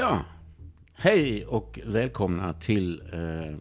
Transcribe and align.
Ja, 0.00 0.24
hej 0.94 1.46
och 1.46 1.80
välkomna 1.86 2.52
till 2.52 3.02
eh, 3.12 3.56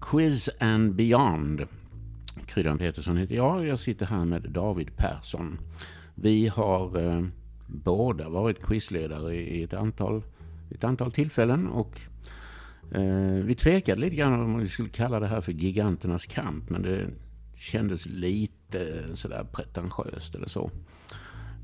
Quiz 0.00 0.48
and 0.60 0.94
Beyond. 0.94 1.66
Kryddan 2.46 2.78
Petersson 2.78 3.16
heter 3.16 3.34
jag. 3.34 3.66
Jag 3.66 3.78
sitter 3.78 4.06
här 4.06 4.24
med 4.24 4.42
David 4.50 4.96
Persson. 4.96 5.58
Vi 6.14 6.48
har 6.48 7.06
eh, 7.06 7.26
båda 7.66 8.28
varit 8.28 8.64
quizledare 8.64 9.34
i 9.34 9.62
ett 9.62 9.74
antal, 9.74 10.22
ett 10.70 10.84
antal 10.84 11.12
tillfällen 11.12 11.68
och 11.68 12.00
eh, 12.92 13.44
vi 13.44 13.54
tvekade 13.54 14.00
lite 14.00 14.16
grann 14.16 14.40
om 14.40 14.58
vi 14.58 14.68
skulle 14.68 14.88
kalla 14.88 15.20
det 15.20 15.26
här 15.26 15.40
för 15.40 15.52
giganternas 15.52 16.26
kamp 16.26 16.70
men 16.70 16.82
det 16.82 17.06
kändes 17.56 18.06
lite 18.06 19.04
sådär 19.14 19.46
pretentiöst 19.52 20.34
eller 20.34 20.48
så. 20.48 20.70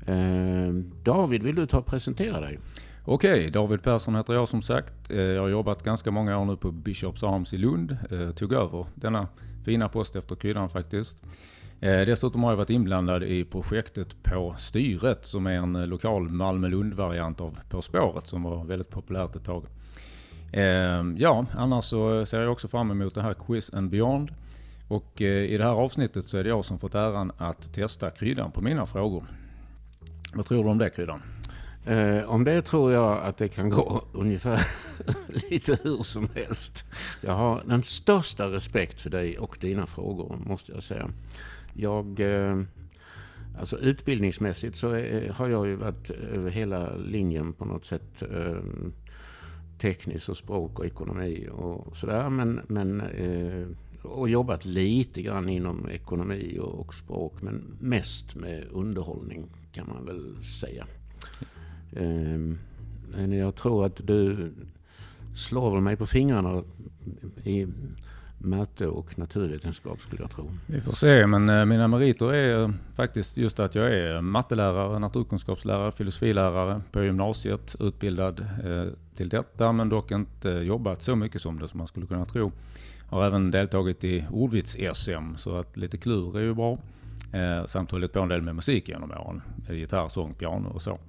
Eh, 0.07 0.73
David, 1.03 1.43
vill 1.43 1.55
du 1.55 1.67
ta 1.67 1.77
och 1.77 1.85
presentera 1.85 2.39
dig? 2.39 2.59
Okej, 3.07 3.51
David 3.51 3.83
Persson 3.83 4.15
heter 4.15 4.33
jag 4.33 4.49
som 4.49 4.61
sagt. 4.61 5.11
Eh, 5.11 5.17
jag 5.17 5.41
har 5.41 5.49
jobbat 5.49 5.83
ganska 5.83 6.11
många 6.11 6.37
år 6.39 6.45
nu 6.45 6.57
på 6.57 6.71
Bishops 6.71 7.23
Arms 7.23 7.53
i 7.53 7.57
Lund. 7.57 7.97
Jag 8.09 8.35
tog 8.35 8.53
över 8.53 8.85
denna 8.95 9.27
fina 9.65 9.89
post 9.89 10.15
efter 10.15 10.35
kryddan 10.35 10.69
faktiskt. 10.69 11.17
Eh, 11.79 11.99
dessutom 11.99 12.43
har 12.43 12.51
jag 12.51 12.57
varit 12.57 12.69
inblandad 12.69 13.23
i 13.23 13.45
projektet 13.45 14.23
På 14.23 14.55
styret 14.57 15.25
som 15.25 15.47
är 15.47 15.51
en 15.51 15.89
lokal 15.89 16.29
Malmö-Lund-variant 16.29 17.41
av 17.41 17.59
På 17.69 17.81
spåret 17.81 18.27
som 18.27 18.43
var 18.43 18.63
väldigt 18.63 18.89
populärt 18.89 19.35
ett 19.35 19.45
tag. 19.45 19.65
Ehm, 20.53 21.15
ja, 21.17 21.45
annars 21.51 21.85
så 21.85 22.25
ser 22.25 22.41
jag 22.41 22.51
också 22.51 22.67
fram 22.67 22.91
emot 22.91 23.15
det 23.15 23.21
här 23.21 23.33
Quiz 23.33 23.73
and 23.73 23.89
Beyond. 23.89 24.31
Och 24.87 25.21
i 25.21 25.57
det 25.57 25.63
här 25.63 25.71
avsnittet 25.71 26.25
så 26.25 26.37
är 26.37 26.43
det 26.43 26.49
jag 26.49 26.65
som 26.65 26.79
fått 26.79 26.95
äran 26.95 27.31
att 27.37 27.73
testa 27.73 28.09
kryddan 28.09 28.51
på 28.51 28.61
mina 28.61 28.85
frågor. 28.85 29.23
Vad 30.33 30.45
tror 30.45 30.63
du 30.63 30.69
om 30.69 30.77
det 30.77 30.89
kryddan? 30.89 31.21
Eh, 31.85 32.23
om 32.29 32.43
det 32.43 32.61
tror 32.61 32.91
jag 32.91 33.23
att 33.23 33.37
det 33.37 33.47
kan 33.47 33.69
gå 33.69 34.03
ungefär 34.13 34.67
lite 35.49 35.77
hur 35.83 36.03
som 36.03 36.29
helst. 36.35 36.85
Jag 37.21 37.33
har 37.33 37.61
den 37.65 37.83
största 37.83 38.51
respekt 38.51 39.01
för 39.01 39.09
dig 39.09 39.37
och 39.37 39.57
dina 39.61 39.87
frågor 39.87 40.37
måste 40.45 40.71
jag 40.71 40.83
säga. 40.83 41.09
Jag, 41.73 42.19
eh, 42.19 42.61
alltså 43.59 43.77
utbildningsmässigt 43.77 44.75
så 44.75 44.89
är, 44.89 45.23
eh, 45.23 45.33
har 45.33 45.49
jag 45.49 45.67
ju 45.67 45.75
varit 45.75 46.09
över 46.09 46.51
hela 46.51 46.95
linjen 46.95 47.53
på 47.53 47.65
något 47.65 47.85
sätt. 47.85 48.21
Eh, 48.21 48.57
tekniskt 49.77 50.29
och 50.29 50.37
språk 50.37 50.79
och 50.79 50.85
ekonomi 50.85 51.47
och 51.51 51.95
sådär. 51.97 52.29
Men, 52.29 52.61
men, 52.67 53.01
eh, 53.01 53.67
och 54.03 54.29
jobbat 54.29 54.65
lite 54.65 55.21
grann 55.21 55.49
inom 55.49 55.89
ekonomi 55.89 56.57
och, 56.61 56.79
och 56.79 56.93
språk. 56.93 57.41
Men 57.41 57.77
mest 57.79 58.35
med 58.35 58.63
underhållning 58.71 59.45
kan 59.71 59.87
man 59.87 60.05
väl 60.05 60.43
säga. 60.43 60.87
Ehm, 61.95 62.57
men 63.17 63.31
jag 63.31 63.55
tror 63.55 63.85
att 63.85 64.07
du 64.07 64.51
slår 65.35 65.71
väl 65.71 65.81
mig 65.81 65.95
på 65.95 66.05
fingrarna 66.05 66.63
i 67.43 67.67
matte 68.37 68.87
och 68.87 69.19
naturvetenskap 69.19 70.01
skulle 70.01 70.21
jag 70.21 70.31
tro. 70.31 70.51
Vi 70.65 70.81
får 70.81 70.93
se, 70.93 71.27
men 71.27 71.49
eh, 71.49 71.65
mina 71.65 71.87
meriter 71.87 72.33
är 72.33 72.63
eh, 72.63 72.71
faktiskt 72.95 73.37
just 73.37 73.59
att 73.59 73.75
jag 73.75 73.93
är 73.93 74.21
mattelärare, 74.21 74.99
naturkunskapslärare, 74.99 75.91
filosofilärare 75.91 76.81
på 76.91 77.03
gymnasiet, 77.03 77.75
utbildad 77.79 78.39
eh, 78.39 78.85
till 79.15 79.29
detta 79.29 79.71
men 79.71 79.89
dock 79.89 80.11
inte 80.11 80.49
jobbat 80.49 81.01
så 81.01 81.15
mycket 81.15 81.41
som 81.41 81.59
det 81.59 81.67
som 81.67 81.77
man 81.77 81.87
skulle 81.87 82.05
kunna 82.05 82.25
tro. 82.25 82.51
Har 83.09 83.25
även 83.25 83.51
deltagit 83.51 84.03
i 84.03 84.25
ordvits-SM 84.31 85.35
så 85.37 85.57
att 85.57 85.77
lite 85.77 85.97
klur 85.97 86.37
är 86.37 86.41
ju 86.41 86.53
bra. 86.53 86.77
Samt 87.67 87.91
hållit 87.91 88.13
på 88.13 88.19
en 88.19 88.29
del 88.29 88.41
med 88.41 88.55
musik 88.55 88.89
genom 88.89 89.11
åren. 89.11 89.41
Gitarr, 89.69 90.09
sång, 90.09 90.33
piano 90.33 90.69
och 90.69 90.81
så. 90.81 90.99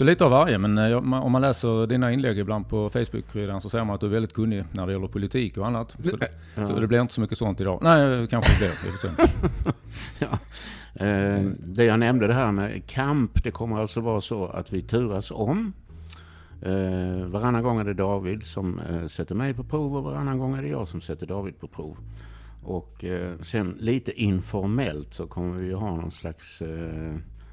Så 0.00 0.04
lite 0.04 0.24
av 0.24 0.30
varje, 0.30 0.58
men 0.58 0.78
eh, 0.78 0.96
om 0.96 1.32
man 1.32 1.42
läser 1.42 1.86
dina 1.86 2.12
inlägg 2.12 2.38
ibland 2.38 2.68
på 2.68 2.90
Facebook-kryddan 2.90 3.60
så 3.60 3.70
ser 3.70 3.84
man 3.84 3.94
att 3.94 4.00
du 4.00 4.06
är 4.06 4.10
väldigt 4.10 4.32
kunnig 4.32 4.64
när 4.72 4.86
det 4.86 4.92
gäller 4.92 5.08
politik 5.08 5.56
och 5.56 5.66
annat. 5.66 5.96
Så, 6.04 6.18
ja. 6.54 6.66
så 6.66 6.80
det 6.80 6.86
blir 6.86 7.00
inte 7.00 7.14
så 7.14 7.20
mycket 7.20 7.38
sånt 7.38 7.60
idag. 7.60 7.78
Nej, 7.82 8.26
kanske 8.26 8.64
det 8.64 8.72
blir. 9.02 9.26
ja. 10.18 10.28
Eh, 11.06 11.44
det 11.58 11.84
jag 11.84 11.98
nämnde 11.98 12.26
det 12.26 12.32
här 12.32 12.52
med 12.52 12.86
kamp, 12.86 13.44
det 13.44 13.50
kommer 13.50 13.80
alltså 13.80 14.00
vara 14.00 14.20
så 14.20 14.46
att 14.46 14.72
vi 14.72 14.82
turas 14.82 15.30
om. 15.30 15.72
Eh, 16.62 17.26
varannan 17.26 17.62
gång 17.62 17.80
är 17.80 17.84
det 17.84 17.94
David 17.94 18.42
som 18.42 18.80
sätter 19.08 19.34
mig 19.34 19.54
på 19.54 19.64
prov 19.64 19.96
och 19.96 20.04
varannan 20.04 20.38
gång 20.38 20.58
är 20.58 20.62
det 20.62 20.68
jag 20.68 20.88
som 20.88 21.00
sätter 21.00 21.26
David 21.26 21.60
på 21.60 21.68
prov. 21.68 21.96
Och 22.64 23.04
sen 23.42 23.76
lite 23.78 24.22
informellt 24.22 25.14
så 25.14 25.26
kommer 25.26 25.58
vi 25.58 25.72
ha 25.72 25.96
någon 25.96 26.10
slags 26.10 26.62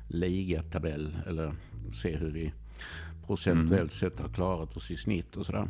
ligatabell 0.08 1.18
eller 1.28 1.54
se 1.94 2.18
hur 2.18 2.32
vi 2.32 2.54
procentuellt 3.28 3.72
mm. 3.72 3.90
sett 3.90 4.20
har 4.20 4.30
klarat 4.30 4.78
oss 4.78 4.92
i 4.92 4.96
snitt 4.96 5.36
och 5.36 5.46
sådär. 5.46 5.68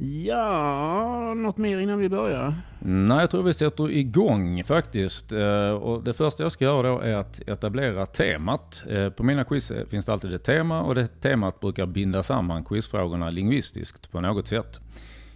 Ja, 0.00 1.34
något 1.36 1.56
mer 1.56 1.78
innan 1.78 1.98
vi 1.98 2.08
börjar? 2.08 2.54
Nej, 2.78 3.20
jag 3.20 3.30
tror 3.30 3.42
vi 3.42 3.54
sätter 3.54 3.90
igång 3.90 4.64
faktiskt. 4.64 5.32
Eh, 5.32 5.70
och 5.70 6.04
det 6.04 6.12
första 6.12 6.42
jag 6.42 6.52
ska 6.52 6.64
göra 6.64 6.88
då 6.88 7.00
är 7.00 7.14
att 7.14 7.48
etablera 7.48 8.06
temat. 8.06 8.84
Eh, 8.88 9.10
på 9.10 9.22
mina 9.22 9.44
quiz 9.44 9.72
finns 9.90 10.06
det 10.06 10.12
alltid 10.12 10.32
ett 10.32 10.44
tema 10.44 10.82
och 10.82 10.94
det 10.94 11.06
temat 11.20 11.60
brukar 11.60 11.86
binda 11.86 12.22
samman 12.22 12.64
quizfrågorna 12.64 13.30
lingvistiskt 13.30 14.10
på 14.10 14.20
något 14.20 14.48
sätt. 14.48 14.80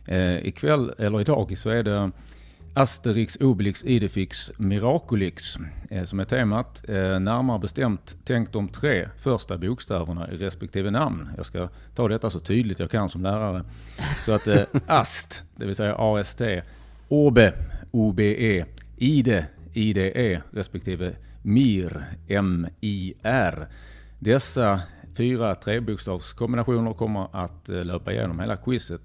Eh, 0.07 0.47
ikväll, 0.47 0.93
eller 0.99 1.21
idag, 1.21 1.59
så 1.59 1.71
är 1.71 1.83
det 1.83 2.11
Asterix, 2.75 3.37
Obelix, 3.41 3.85
Idefix, 3.85 4.53
Miraculix 4.57 5.59
eh, 5.91 6.05
som 6.05 6.21
är 6.21 6.25
temat. 6.25 6.85
Eh, 6.89 7.21
närmare 7.21 7.59
bestämt 7.59 8.17
tänk 8.25 8.53
de 8.53 8.69
tre 8.69 9.09
första 9.19 9.59
bokstäverna 9.59 10.31
i 10.31 10.37
respektive 10.37 10.91
namn. 10.91 11.29
Jag 11.37 11.47
ska 11.47 11.69
ta 11.95 12.09
detta 12.09 12.31
så 12.31 12.41
tydligt 12.41 12.79
jag 12.79 12.91
kan 12.91 13.09
som 13.09 13.23
lärare. 13.23 13.65
Så 14.25 14.33
att 14.33 14.47
eh, 14.47 14.63
AST, 14.87 15.45
det 15.57 15.67
vill 15.67 15.77
säga 15.77 15.97
AST, 15.99 16.43
OBE, 17.09 17.53
OBE, 17.91 18.65
IDE, 18.97 19.47
IDE 19.73 20.11
e, 20.15 20.43
respektive 20.51 21.13
MIR, 21.43 22.05
MIR. 22.29 23.67
Dessa 24.19 24.81
fyra 25.15 25.55
trebokstavskombinationer 25.55 26.93
kommer 26.93 27.29
att 27.33 27.69
löpa 27.69 28.13
igenom 28.13 28.41
hela 28.41 28.57
quizet. 28.57 29.01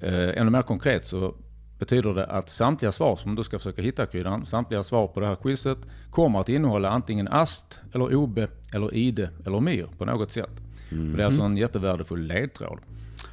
Ännu 0.00 0.50
mer 0.50 0.62
konkret 0.62 1.04
så 1.04 1.34
betyder 1.78 2.14
det 2.14 2.26
att 2.26 2.48
samtliga 2.48 2.92
svar 2.92 3.16
som 3.16 3.34
du 3.34 3.44
ska 3.44 3.58
försöka 3.58 3.82
hitta 3.82 4.06
kryddan, 4.06 4.46
samtliga 4.46 4.82
svar 4.82 5.06
på 5.06 5.20
det 5.20 5.26
här 5.26 5.36
quizet 5.36 5.78
kommer 6.10 6.40
att 6.40 6.48
innehålla 6.48 6.90
antingen 6.90 7.28
AST, 7.28 7.80
eller 7.92 8.14
OBE, 8.14 8.48
eller 8.74 8.94
IDE 8.94 9.30
eller 9.46 9.60
MIR 9.60 9.88
på 9.98 10.04
något 10.04 10.32
sätt. 10.32 10.60
Mm. 10.92 11.16
Det 11.16 11.22
är 11.22 11.26
alltså 11.26 11.42
en 11.42 11.56
jättevärdefull 11.56 12.26
ledtråd. 12.26 12.78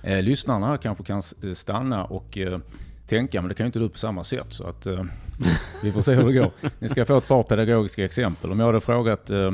Eh, 0.03 0.21
lyssnarna 0.21 0.67
här 0.67 0.77
kanske 0.77 1.03
kan 1.03 1.21
eh, 1.43 1.53
stanna 1.53 2.05
och 2.05 2.37
eh, 2.37 2.59
tänka, 3.07 3.41
men 3.41 3.49
det 3.49 3.55
kan 3.55 3.63
ju 3.63 3.67
inte 3.67 3.79
du 3.79 3.89
på 3.89 3.97
samma 3.97 4.23
sätt. 4.23 4.47
Så 4.49 4.67
att, 4.67 4.85
eh, 4.85 5.03
vi 5.83 5.91
får 5.91 6.01
se 6.01 6.15
hur 6.15 6.27
det 6.27 6.33
går. 6.33 6.51
Ni 6.79 6.87
ska 6.87 7.05
få 7.05 7.17
ett 7.17 7.27
par 7.27 7.43
pedagogiska 7.43 8.05
exempel. 8.05 8.51
Om 8.51 8.59
jag 8.59 8.65
hade 8.65 8.81
frågat 8.81 9.29
eh, 9.29 9.51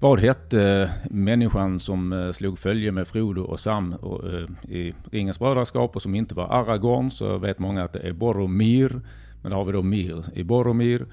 vad 0.00 0.20
hette 0.20 0.62
eh, 0.62 0.88
människan 1.10 1.80
som 1.80 2.12
eh, 2.12 2.32
slog 2.32 2.58
följe 2.58 2.92
med 2.92 3.08
Frodo 3.08 3.42
och 3.42 3.60
Sam 3.60 3.92
eh, 3.92 4.70
i 4.74 4.94
Ringens 5.10 5.38
brödraskap 5.38 5.96
och 5.96 6.02
som 6.02 6.14
inte 6.14 6.34
var 6.34 6.48
Aragorn 6.48 7.10
så 7.10 7.38
vet 7.38 7.58
många 7.58 7.84
att 7.84 7.92
det 7.92 7.98
är 7.98 8.12
Boromir. 8.12 9.00
Men 9.42 9.50
då 9.50 9.56
har 9.56 9.64
vi 9.64 9.72
då 9.72 9.82
Mir 9.82 10.24
i 10.34 10.44
Boromir. 10.44 11.06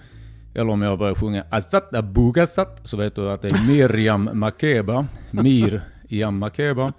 Eller 0.53 0.69
om 0.69 0.81
jag 0.81 1.00
börjar 1.00 1.16
sjunga 1.16 1.44
Azat 1.50 1.95
Abugasat 1.95 2.81
så 2.84 2.97
vet 2.97 3.16
du 3.16 3.31
att 3.31 3.41
det 3.41 3.47
är 3.47 3.68
Miriam 3.68 4.29
Makeba. 4.34 5.06
Mir 5.31 5.81
Ian 6.16 6.38
Makeba. 6.38 6.94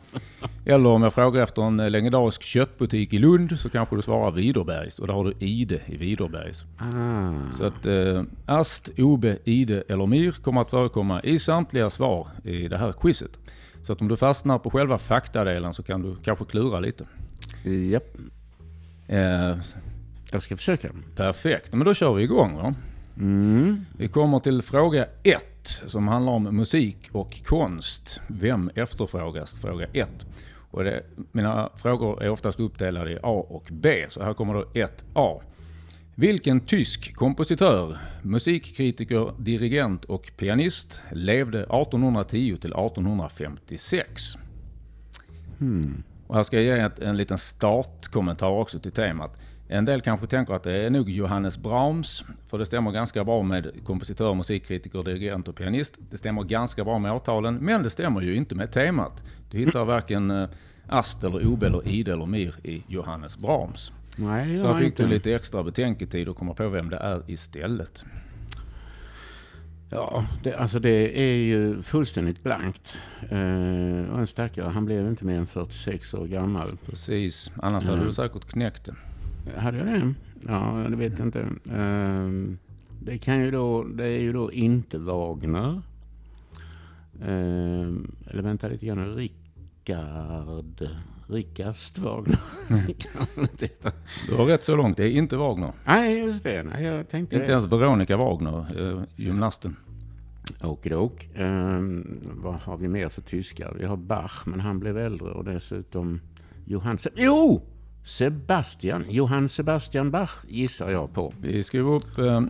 Eller 0.65 0.89
om 0.89 1.03
jag 1.03 1.15
frågar 1.15 1.43
efter 1.43 1.63
en 1.63 1.77
legendarisk 1.77 2.43
köttbutik 2.43 3.13
i 3.13 3.19
Lund 3.19 3.59
så 3.59 3.71
kanske 3.71 3.97
du 3.97 4.03
svarar 4.03 4.31
Widerbergs 4.31 4.99
och 4.99 5.07
då 5.07 5.13
har 5.13 5.25
du 5.25 5.47
Ide 5.47 5.81
i 5.87 5.97
Widerbergs. 5.97 6.65
Ah. 6.79 7.57
Så 7.59 7.65
att 7.65 7.87
eh, 7.87 8.23
Ast, 8.47 8.91
Obe, 8.99 9.39
Ide 9.45 9.83
eller 9.89 10.07
Mir 10.07 10.31
kommer 10.31 10.61
att 10.61 10.71
förekomma 10.71 11.23
i 11.23 11.39
samtliga 11.39 11.91
svar 11.91 12.29
i 12.45 12.69
det 12.69 12.79
här 12.79 12.93
quizet. 12.93 13.39
Så 13.83 13.93
att 13.93 14.01
om 14.01 14.09
du 14.09 14.17
fastnar 14.17 14.59
på 14.59 14.71
själva 14.71 14.99
faktadelen 14.99 15.75
så 15.75 15.83
kan 15.83 16.03
du 16.03 16.17
kanske 16.25 16.45
klura 16.45 16.81
lite. 16.81 17.05
Japp. 17.65 18.17
Eh, 19.09 19.59
jag 20.33 20.43
ska 20.43 20.57
försöka. 20.57 20.89
Perfekt, 21.17 21.73
men 21.73 21.85
då 21.87 21.95
kör 21.95 22.15
vi 22.15 22.23
igång. 22.23 22.57
Va? 22.57 22.75
Mm. 23.19 23.87
Vi 23.99 24.09
kommer 24.09 24.39
till 24.39 24.63
fråga 24.63 25.07
1 25.23 25.43
som 25.87 26.09
handlar 26.09 26.33
om 26.33 26.43
musik 26.43 27.09
och 27.13 27.45
konst. 27.45 28.21
Vem 28.27 28.71
efterfrågas? 28.75 29.61
Fråga 29.61 29.87
1. 29.93 30.27
Och 30.71 30.85
det, 30.85 31.03
mina 31.33 31.71
frågor 31.77 32.23
är 32.23 32.29
oftast 32.29 32.61
uppdelade 32.61 33.13
i 33.13 33.19
A 33.23 33.47
och 33.49 33.69
B, 33.71 34.07
så 34.09 34.23
här 34.23 34.35
kommer 34.35 34.55
då 34.55 34.65
1A. 34.75 35.41
Vilken 36.15 36.61
tysk 36.61 37.15
kompositör, 37.15 37.97
musikkritiker, 38.23 39.33
dirigent 39.39 40.05
och 40.05 40.33
pianist 40.37 41.01
levde 41.13 41.59
1810 41.59 42.57
till 42.61 42.73
1856? 42.73 44.23
Hmm. 45.59 46.03
Och 46.27 46.37
här 46.37 46.43
ska 46.43 46.61
jag 46.61 46.79
ge 46.79 47.07
en 47.07 47.17
liten 47.17 47.39
startkommentar 47.39 48.49
också 48.49 48.79
till 48.79 48.93
temat. 48.93 49.37
En 49.69 49.85
del 49.85 50.01
kanske 50.01 50.27
tänker 50.27 50.55
att 50.55 50.63
det 50.63 50.73
är 50.87 50.91
nog 50.91 51.11
Johannes 51.11 51.59
Brahms, 51.59 52.25
för 52.49 52.59
det 52.59 52.67
stämmer 52.67 52.91
ganska 52.93 53.25
bra 53.25 53.43
med 53.43 53.71
kompositör, 53.85 54.35
musikkritiker, 54.35 55.03
dirigent 55.03 55.49
och 55.49 55.57
pianist. 55.57 55.95
Det 56.11 56.17
stämmer 56.17 56.43
ganska 56.43 56.85
bra 56.85 56.99
med 56.99 57.13
årtalen, 57.13 57.55
men 57.55 57.83
det 57.83 57.91
stämmer 57.91 58.21
ju 58.21 58.35
inte 58.37 58.55
med 58.55 58.73
temat. 58.73 59.25
Du 59.51 59.59
hittar 59.59 59.85
varken 59.85 60.31
eh, 60.31 60.49
Ast 60.89 61.25
eller 61.25 61.47
Obe 61.47 61.67
eller 61.67 61.89
Ide 61.89 62.13
eller 62.13 62.27
Mir 62.27 62.55
i 62.63 62.83
Johannes 62.89 63.39
Brahms. 63.39 63.93
Nej, 64.17 64.53
det 64.53 64.59
Så 64.59 64.67
här 64.67 64.75
fick 64.79 64.87
inte. 64.87 65.03
du 65.03 65.09
lite 65.09 65.35
extra 65.35 65.63
betänketid 65.63 66.29
att 66.29 66.37
komma 66.37 66.55
på 66.55 66.69
vem 66.69 66.91
det 66.91 66.97
är 66.97 67.23
istället. 67.27 68.05
Ja, 69.91 70.25
det, 70.43 70.55
alltså 70.55 70.79
det 70.79 71.21
är 71.21 71.37
ju 71.37 71.83
fullständigt 71.83 72.43
blankt. 72.43 72.97
Eh, 73.31 74.13
och 74.13 74.19
en 74.21 74.27
stackare, 74.27 74.69
han 74.69 74.85
blev 74.85 75.07
inte 75.07 75.25
mer 75.25 75.39
än 75.39 75.47
46 75.47 76.15
år 76.15 76.27
gammal. 76.27 76.77
Precis, 76.87 77.51
annars 77.63 77.85
hade 77.85 77.97
Mm. 77.97 78.07
du 78.07 78.13
säkert 78.13 78.45
knäckt 78.51 78.85
det. 78.85 78.95
Hade 79.55 79.79
jag 79.79 79.87
det? 79.87 80.15
Ja, 80.49 80.87
det 80.91 80.97
vet 80.97 81.19
jag 81.19 81.29
inte. 81.29 81.49
Ehm, 81.73 82.59
det, 83.03 83.19
kan 83.19 83.41
ju 83.41 83.51
då, 83.51 83.85
det 83.85 84.07
är 84.07 84.21
ju 84.21 84.33
då 84.33 84.53
inte 84.53 84.99
Wagner. 84.99 85.83
Ehm, 87.23 88.15
eller 88.27 88.43
vänta 88.43 88.69
lite 88.69 88.87
grann. 88.87 89.15
Rickard... 89.15 90.89
Rickast 91.29 91.99
Wagner. 91.99 92.39
heta. 93.61 93.93
Du 94.29 94.35
har 94.35 94.47
rätt 94.47 94.63
så 94.63 94.77
långt, 94.77 94.97
det 94.97 95.05
är 95.05 95.11
inte 95.11 95.37
Wagner. 95.37 95.73
Nej, 95.85 96.19
just 96.19 96.45
det. 96.45 96.63
Nej, 96.63 96.85
jag 96.85 97.09
tänkte 97.09 97.37
Inte 97.37 97.53
ens 97.53 97.67
Veronica 97.67 98.17
Wagner, 98.17 98.67
eh, 98.81 99.03
gymnasten. 99.17 99.77
Okidok. 100.63 101.29
Um, 101.39 102.21
vad 102.35 102.55
har 102.55 102.77
vi 102.77 102.89
mer 102.89 103.09
för 103.09 103.23
tyskar? 103.23 103.75
Vi 103.79 103.85
har 103.85 103.97
Bach, 103.97 104.47
men 104.47 104.61
han 104.61 104.81
blev 104.81 104.99
äldre 104.99 105.31
och 105.31 105.45
dessutom 105.45 106.21
Johann... 106.65 106.99
Se- 106.99 107.11
jo! 107.15 107.63
Sebastian. 108.07 109.05
Johann 109.09 109.49
Sebastian 109.49 110.11
Bach 110.11 110.31
gissar 110.49 110.91
jag 110.91 111.15
på. 111.15 111.33
Vi 111.41 111.63
skriver 111.63 111.91
upp 111.91 112.19
eh, 112.19 112.41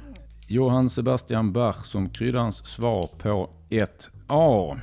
Johann 0.49 0.91
Sebastian 0.91 1.53
Bach 1.53 1.85
som 1.87 2.11
kryddans 2.11 2.57
svar 2.67 3.09
på 3.19 3.51
1A. 3.71 4.81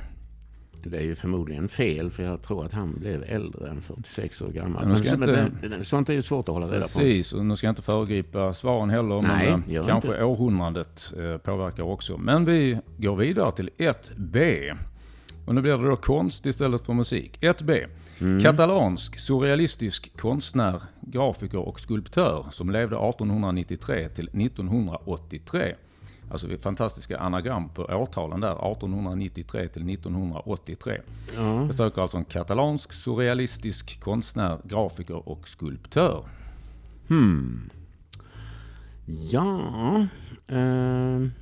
Det 0.86 0.96
är 0.98 1.02
ju 1.02 1.14
förmodligen 1.14 1.68
fel, 1.68 2.10
för 2.10 2.22
jag 2.22 2.42
tror 2.42 2.64
att 2.64 2.72
han 2.72 2.94
blev 2.98 3.24
äldre 3.28 3.68
än 3.68 3.80
46 3.80 4.42
år 4.42 4.48
gammal. 4.48 4.88
Men 4.88 5.00
Men, 5.18 5.28
inte- 5.30 5.68
men 5.68 5.84
sånt 5.84 6.08
är 6.08 6.12
ju 6.14 6.22
svårt 6.22 6.48
att 6.48 6.54
hålla 6.54 6.66
reda 6.66 6.76
på. 6.82 6.88
Precis, 6.88 7.32
och 7.32 7.46
nu 7.46 7.56
ska 7.56 7.66
jag 7.66 7.72
inte 7.72 7.82
föregripa 7.82 8.52
svaren 8.54 8.90
heller, 8.90 9.22
Nej, 9.22 9.50
men 9.50 9.76
eh, 9.76 9.86
kanske 9.86 10.08
inte. 10.10 10.24
århundradet 10.24 11.12
eh, 11.18 11.36
påverkar 11.36 11.82
också. 11.82 12.16
Men 12.18 12.44
vi 12.44 12.78
går 12.96 13.16
vidare 13.16 13.52
till 13.52 13.70
1B. 13.78 14.72
Och 15.46 15.54
nu 15.54 15.60
blir 15.60 15.78
det 15.78 15.88
då 15.88 15.96
konst 15.96 16.46
istället 16.46 16.86
för 16.86 16.92
musik. 16.92 17.38
1B. 17.40 17.86
Mm. 18.20 18.40
Katalansk 18.40 19.18
surrealistisk 19.18 20.16
konstnär, 20.16 20.82
grafiker 21.00 21.58
och 21.58 21.80
skulptör 21.80 22.46
som 22.50 22.70
levde 22.70 22.96
1893 22.96 24.08
till 24.08 24.28
1983. 24.28 25.74
Alltså 26.30 26.48
fantastiska 26.62 27.18
anagram 27.18 27.68
på 27.68 27.82
årtalen 27.82 28.40
där, 28.40 28.72
1893 28.72 29.68
till 29.68 29.90
1983. 29.90 31.00
Ja. 31.34 31.64
Jag 31.66 31.74
söker 31.74 32.02
alltså 32.02 32.16
en 32.16 32.24
katalansk 32.24 32.92
surrealistisk 32.92 34.00
konstnär, 34.00 34.58
grafiker 34.64 35.28
och 35.28 35.48
skulptör. 35.48 36.24
Hmm. 37.08 37.70
Ja. 39.06 40.06
ehm, 40.48 41.32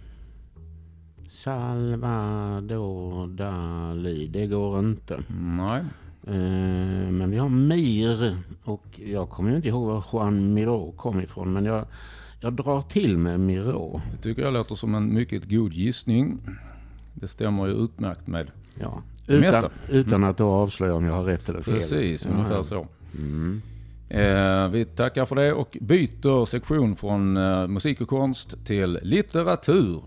Salvador 1.43 3.27
Dalí. 3.27 4.29
Det 4.29 4.47
går 4.47 4.79
inte. 4.79 5.23
Nej, 5.29 5.85
Eh, 6.27 7.11
men 7.11 7.31
vi 7.31 7.39
har 7.39 7.49
Mir 7.49 8.37
och 8.65 9.01
jag 9.07 9.29
kommer 9.29 9.57
inte 9.57 9.69
ihåg 9.69 9.87
var 9.87 10.05
Juan 10.13 10.55
Miró 10.55 10.93
kom 10.97 11.21
ifrån. 11.21 11.53
Men 11.53 11.65
jag, 11.65 11.85
jag 12.41 12.53
drar 12.53 12.83
till 12.83 13.19
med 13.19 13.41
Miró. 13.41 14.01
det 14.13 14.23
tycker 14.23 14.43
jag 14.43 14.53
låter 14.53 14.75
som 14.75 14.95
en 14.95 15.15
mycket 15.15 15.51
god 15.51 15.73
gissning. 15.73 16.39
Det 17.15 17.29
stämmer 17.29 17.67
ju 17.67 17.73
utmärkt 17.73 18.27
med. 18.27 18.51
Ja. 18.81 19.03
Det 19.27 19.41
mesta. 19.41 19.59
Utan, 19.59 19.73
utan 19.89 20.25
att 20.25 20.37
då 20.37 20.49
avslöja 20.49 20.95
om 20.95 21.05
jag 21.05 21.13
har 21.13 21.25
rätt 21.25 21.49
eller 21.49 21.61
fel. 21.61 21.75
Precis, 21.75 22.27
ungefär 22.27 22.55
ja. 22.55 22.65
så. 22.65 22.87
Mm. 23.19 23.63
Eh, 24.09 24.69
vi 24.69 24.85
tackar 24.85 25.25
för 25.25 25.37
det 25.37 25.53
och 25.53 25.79
byter 25.81 26.47
sektion 26.47 26.97
från 26.97 27.37
eh, 27.37 27.67
musik 27.67 28.01
och 28.01 28.09
konst 28.09 28.67
till 28.67 28.99
litteratur. 29.03 30.03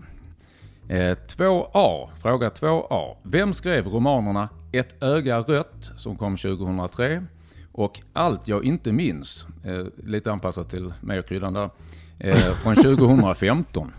Eh, 0.88 1.16
2A, 1.16 2.08
fråga 2.22 2.48
2A. 2.50 3.16
Vem 3.22 3.54
skrev 3.54 3.86
romanerna 3.86 4.48
Ett 4.72 5.02
öga 5.02 5.38
rött 5.40 5.92
som 5.96 6.16
kom 6.16 6.36
2003 6.36 7.24
och 7.72 8.00
Allt 8.12 8.48
jag 8.48 8.64
inte 8.64 8.92
minns, 8.92 9.46
eh, 9.64 9.84
lite 10.06 10.32
anpassat 10.32 10.70
till 10.70 10.92
mig 11.00 11.18
och 11.18 11.26
kryddan 11.26 11.52
där, 11.52 11.70
eh, 12.18 12.34
från 12.34 12.74
2015. 12.96 13.92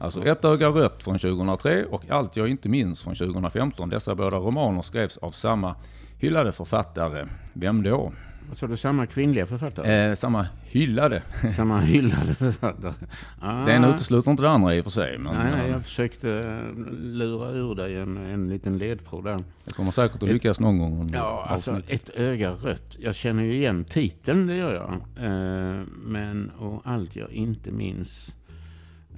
Alltså 0.00 0.24
Ett 0.26 0.44
öga 0.44 0.68
rött 0.68 1.02
från 1.02 1.18
2003 1.18 1.84
och 1.84 2.10
Allt 2.10 2.36
jag 2.36 2.48
inte 2.48 2.68
minns 2.68 3.02
från 3.02 3.14
2015. 3.14 3.88
Dessa 3.88 4.14
båda 4.14 4.36
romaner 4.36 4.82
skrevs 4.82 5.16
av 5.18 5.30
samma 5.30 5.74
hyllade 6.18 6.52
författare. 6.52 7.26
Vem 7.52 7.82
då? 7.82 8.12
Så 8.52 8.66
det 8.66 8.74
är 8.74 8.76
samma 8.76 9.06
kvinnliga 9.06 9.46
författare? 9.46 10.08
Eh, 10.10 10.14
samma 10.14 10.46
hyllade. 10.64 11.22
Samma 11.56 11.80
hyllade 11.80 12.34
författare? 12.34 12.92
Ah. 13.40 13.64
Det 13.64 13.72
ena 13.72 13.94
utesluter 13.94 14.30
inte 14.30 14.42
det 14.42 14.50
andra 14.50 14.74
i 14.74 14.80
och 14.80 14.84
för 14.84 14.90
sig. 14.90 15.18
Men 15.18 15.34
Nej, 15.34 15.50
nej, 15.52 15.66
eh, 15.66 15.72
jag 15.72 15.84
försökte 15.84 16.30
eh, 16.30 16.92
lura 17.00 17.50
ur 17.50 17.74
dig 17.74 17.96
en, 17.96 18.16
en 18.16 18.48
liten 18.48 18.78
ledtråd 18.78 19.24
där. 19.24 19.38
det 19.64 19.74
kommer 19.74 19.90
säkert 19.90 20.22
att 20.22 20.28
lyckas 20.28 20.60
någon 20.60 20.78
gång 20.78 21.10
Ja, 21.12 21.46
alltså 21.48 21.80
ett 21.88 22.10
öga 22.16 22.50
rött. 22.50 22.96
Jag 23.00 23.14
känner 23.14 23.42
ju 23.44 23.54
igen 23.54 23.84
titeln, 23.84 24.46
det 24.46 24.56
gör 24.56 24.74
jag. 24.74 24.92
Eh, 25.26 25.82
men, 26.04 26.50
och 26.58 26.82
allt 26.84 27.16
jag 27.16 27.30
inte 27.30 27.70
minns. 27.70 28.36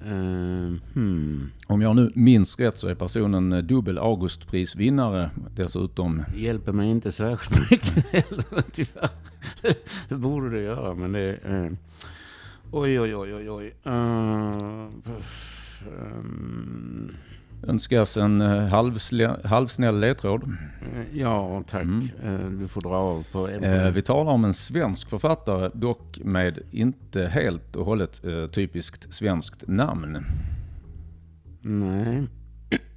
Eh, 0.07 0.73
hmm. 0.95 1.51
Om 1.67 1.83
jag 1.83 1.97
nu 1.97 2.13
minns 2.15 2.59
rätt 2.59 2.79
så 2.79 2.89
är 2.89 2.95
personen 2.95 3.53
eh, 3.53 3.59
dubbel 3.59 3.99
Augustprisvinnare 3.99 5.31
dessutom. 5.57 6.25
Det 6.35 6.41
hjälper 6.41 6.73
mig 6.73 6.91
inte 6.91 7.13
särskilt 7.13 7.71
mycket 7.71 8.13
heller, 8.13 8.63
tyvärr. 8.73 9.11
Det 10.09 10.15
borde 10.15 10.51
det 10.51 10.61
göra, 10.61 10.95
men 10.95 11.13
det... 11.13 11.37
Eh, 11.45 11.71
oj, 12.71 13.01
oj, 13.01 13.17
oj, 13.17 13.35
oj, 13.35 13.51
oj. 13.51 13.75
Puff, 15.05 15.83
ehm, 15.87 17.11
Önskas 17.69 18.17
en 18.17 18.41
eh, 18.41 18.49
halvsle- 18.49 19.47
halvsnäll 19.47 20.01
ledtråd. 20.01 20.43
eh, 20.43 21.19
ja, 21.21 21.63
tack. 21.71 21.83
Mm. 21.83 22.09
Eh, 22.25 22.51
du 22.61 22.69
får 22.69 22.81
dra 22.81 22.97
av 22.97 23.27
på 23.33 23.49
en. 23.49 23.93
Vi 23.95 24.03
talar 24.03 24.33
om 24.33 24.45
en 24.45 24.55
svensk 24.55 25.11
författare, 25.11 25.71
dock 25.75 26.19
med 26.25 26.59
inte 26.71 27.27
helt 27.27 27.77
och 27.77 27.87
hållet 27.87 28.23
typiskt 28.53 29.15
svenskt 29.15 29.65
namn. 29.69 30.25
Nej. 31.63 32.27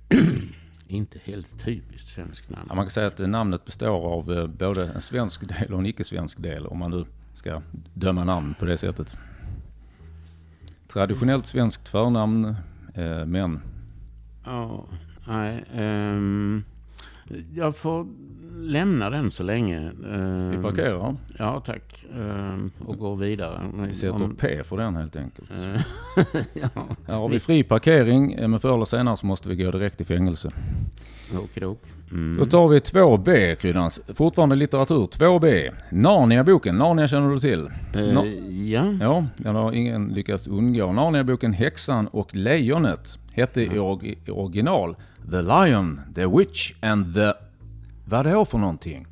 inte 0.87 1.19
helt 1.23 1.63
typiskt 1.65 2.07
svenskt 2.09 2.49
namn. 2.49 2.65
Ja, 2.69 2.75
man 2.75 2.85
kan 2.85 2.91
säga 2.91 3.07
att 3.07 3.19
namnet 3.19 3.65
består 3.65 4.05
av 4.13 4.49
både 4.57 4.87
en 4.95 5.01
svensk 5.01 5.47
del 5.47 5.73
och 5.73 5.79
en 5.79 5.85
icke-svensk 5.85 6.41
del, 6.41 6.67
om 6.67 6.77
man 6.77 6.91
nu 6.91 7.05
ska 7.33 7.61
döma 7.93 8.23
namn 8.23 8.55
på 8.59 8.65
det 8.65 8.77
sättet. 8.77 9.17
Traditionellt 10.87 11.45
svenskt 11.45 11.89
förnamn, 11.89 12.55
men 13.25 13.59
Ja, 14.47 14.85
nej. 15.27 15.63
Um, 15.77 16.63
jag 17.53 17.75
får 17.75 18.07
lämna 18.57 19.09
den 19.09 19.31
så 19.31 19.43
länge. 19.43 19.91
Ehm, 20.13 20.49
vi 20.51 20.57
parkerar. 20.57 21.15
Ja, 21.39 21.61
tack. 21.65 22.05
Ehm, 22.19 22.71
och 22.85 22.97
går 22.97 23.15
vidare. 23.15 23.61
Vi 23.87 23.93
sätter 23.93 24.13
Om- 24.23 24.35
P 24.35 24.63
för 24.63 24.77
den 24.77 24.95
helt 24.95 25.15
enkelt. 25.15 25.51
eh, 25.51 25.81
ja, 26.61 26.69
Här 27.07 27.15
har 27.15 27.29
vi 27.29 27.39
fri 27.39 27.63
parkering, 27.63 28.33
eh, 28.33 28.47
men 28.47 28.59
förr 28.59 28.73
eller 28.75 28.85
senare 28.85 29.17
så 29.17 29.25
måste 29.25 29.49
vi 29.49 29.55
gå 29.55 29.71
direkt 29.71 30.01
i 30.01 30.03
fängelse. 30.03 30.49
okidok. 31.43 31.81
Då 32.09 32.15
Mm. 32.15 32.49
tar 32.49 32.67
vi 32.67 32.79
2B, 32.79 33.55
Kryddans. 33.55 33.99
Fortfarande 34.13 34.55
litteratur. 34.55 35.07
2B. 35.07 35.71
Narnia-boken. 35.91 36.77
Narnia 36.77 37.07
känner 37.07 37.29
du 37.29 37.39
till? 37.39 37.69
Eh, 37.95 38.03
ja. 38.71 38.85
Ja, 39.01 39.25
den 39.37 39.55
har 39.55 39.71
ingen 39.71 40.07
lyckats 40.07 40.47
undgå. 40.47 40.91
Narnia-boken 40.91 41.53
Häxan 41.53 42.07
och 42.07 42.35
Lejonet 42.35 43.19
hette 43.33 43.61
i 43.61 43.65
i 44.25 44.31
original 44.31 44.95
The 45.31 45.41
Lion, 45.41 46.01
The 46.15 46.25
Witch 46.25 46.73
and 46.81 47.13
the... 47.13 47.33
Vad 48.09 48.25
då 48.25 48.45
för 48.45 48.57
någonting? 48.57 49.07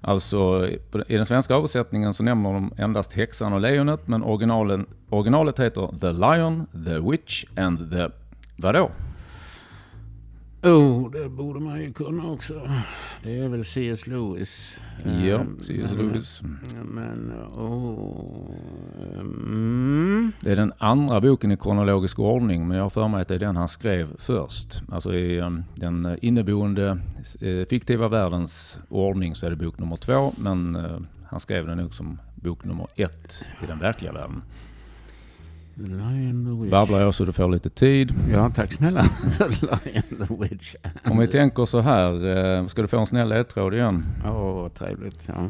Alltså 0.00 0.68
i 1.08 1.16
den 1.16 1.26
svenska 1.26 1.54
översättningen 1.54 2.14
så 2.14 2.22
nämner 2.22 2.52
de 2.52 2.72
endast 2.78 3.12
häxan 3.12 3.52
och 3.52 3.60
lejonet 3.60 4.08
men 4.08 4.22
originalen, 4.22 4.86
originalet 5.08 5.60
heter 5.60 5.98
The 6.00 6.12
Lion, 6.12 6.66
The 6.84 7.10
Witch 7.10 7.44
and 7.56 7.90
the... 7.90 8.08
Vadå? 8.56 8.90
Oh, 10.66 11.10
det 11.10 11.28
borde 11.28 11.60
man 11.60 11.82
ju 11.82 11.92
kunna 11.92 12.30
också. 12.30 12.70
Det 13.22 13.38
är 13.38 13.48
väl 13.48 13.64
C.S. 13.64 14.06
Lewis. 14.06 14.78
Ja, 15.04 15.10
Ehm, 15.10 15.58
C.S. 15.62 15.90
Lewis. 15.92 16.42
Men, 16.84 17.32
åh... 17.56 18.50
mm. 19.10 20.32
Det 20.40 20.52
är 20.52 20.56
den 20.56 20.72
andra 20.78 21.20
boken 21.20 21.52
i 21.52 21.56
kronologisk 21.56 22.18
ordning, 22.18 22.68
men 22.68 22.76
jag 22.76 22.84
har 22.84 22.90
för 22.90 23.08
mig 23.08 23.22
att 23.22 23.28
det 23.28 23.34
är 23.34 23.38
den 23.38 23.56
han 23.56 23.68
skrev 23.68 24.16
först. 24.18 24.82
Alltså 24.92 25.14
i 25.14 25.40
um, 25.40 25.64
den 25.74 26.18
inneboende 26.22 26.98
eh, 27.40 27.66
fiktiva 27.66 28.08
världens 28.08 28.78
ordning 28.88 29.34
så 29.34 29.46
är 29.46 29.50
det 29.50 29.56
bok 29.56 29.78
nummer 29.78 29.96
två, 29.96 30.32
men 30.38 30.76
eh, 30.76 30.98
han 31.24 31.40
skrev 31.40 31.66
den 31.66 31.78
nog 31.78 31.94
som 31.94 32.18
bok 32.34 32.64
nummer 32.64 32.86
ett 32.96 33.44
i 33.62 33.66
den 33.66 33.78
verkliga 33.78 34.12
världen. 34.12 34.42
The 35.76 35.82
Lion, 35.82 36.44
the 36.44 36.62
Witch. 36.62 36.70
babblar 36.70 37.00
jag 37.00 37.14
så 37.14 37.24
du 37.24 37.32
får 37.32 37.48
lite 37.48 37.70
tid. 37.70 38.14
Ja, 38.32 38.50
tack 38.54 38.72
snälla. 38.72 39.02
The 39.38 39.44
Lion, 39.50 40.26
the 40.28 40.34
Witch. 40.40 40.74
Om 41.04 41.18
vi 41.18 41.26
tänker 41.26 41.64
så 41.64 41.80
här, 41.80 42.36
eh, 42.60 42.66
ska 42.66 42.82
du 42.82 42.88
få 42.88 42.98
en 42.98 43.06
snäll 43.06 43.28
ledtråd 43.28 43.74
igen? 43.74 44.04
Åh, 44.24 44.32
vad 44.62 44.74
trevligt. 44.74 45.28
Ja. 45.28 45.44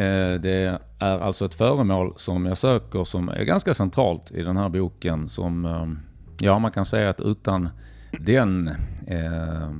Eh, 0.00 0.40
Det 0.40 0.78
är 0.98 1.18
alltså 1.18 1.44
ett 1.44 1.54
föremål 1.54 2.12
som 2.16 2.46
jag 2.46 2.58
söker 2.58 3.04
som 3.04 3.28
är 3.28 3.44
ganska 3.44 3.74
centralt 3.74 4.30
i 4.30 4.42
den 4.42 4.56
här 4.56 4.68
boken. 4.68 5.28
Som, 5.28 5.64
eh, 5.64 5.86
ja, 6.46 6.58
man 6.58 6.70
kan 6.70 6.84
säga 6.84 7.08
att 7.10 7.20
utan 7.20 7.68
den 8.20 8.70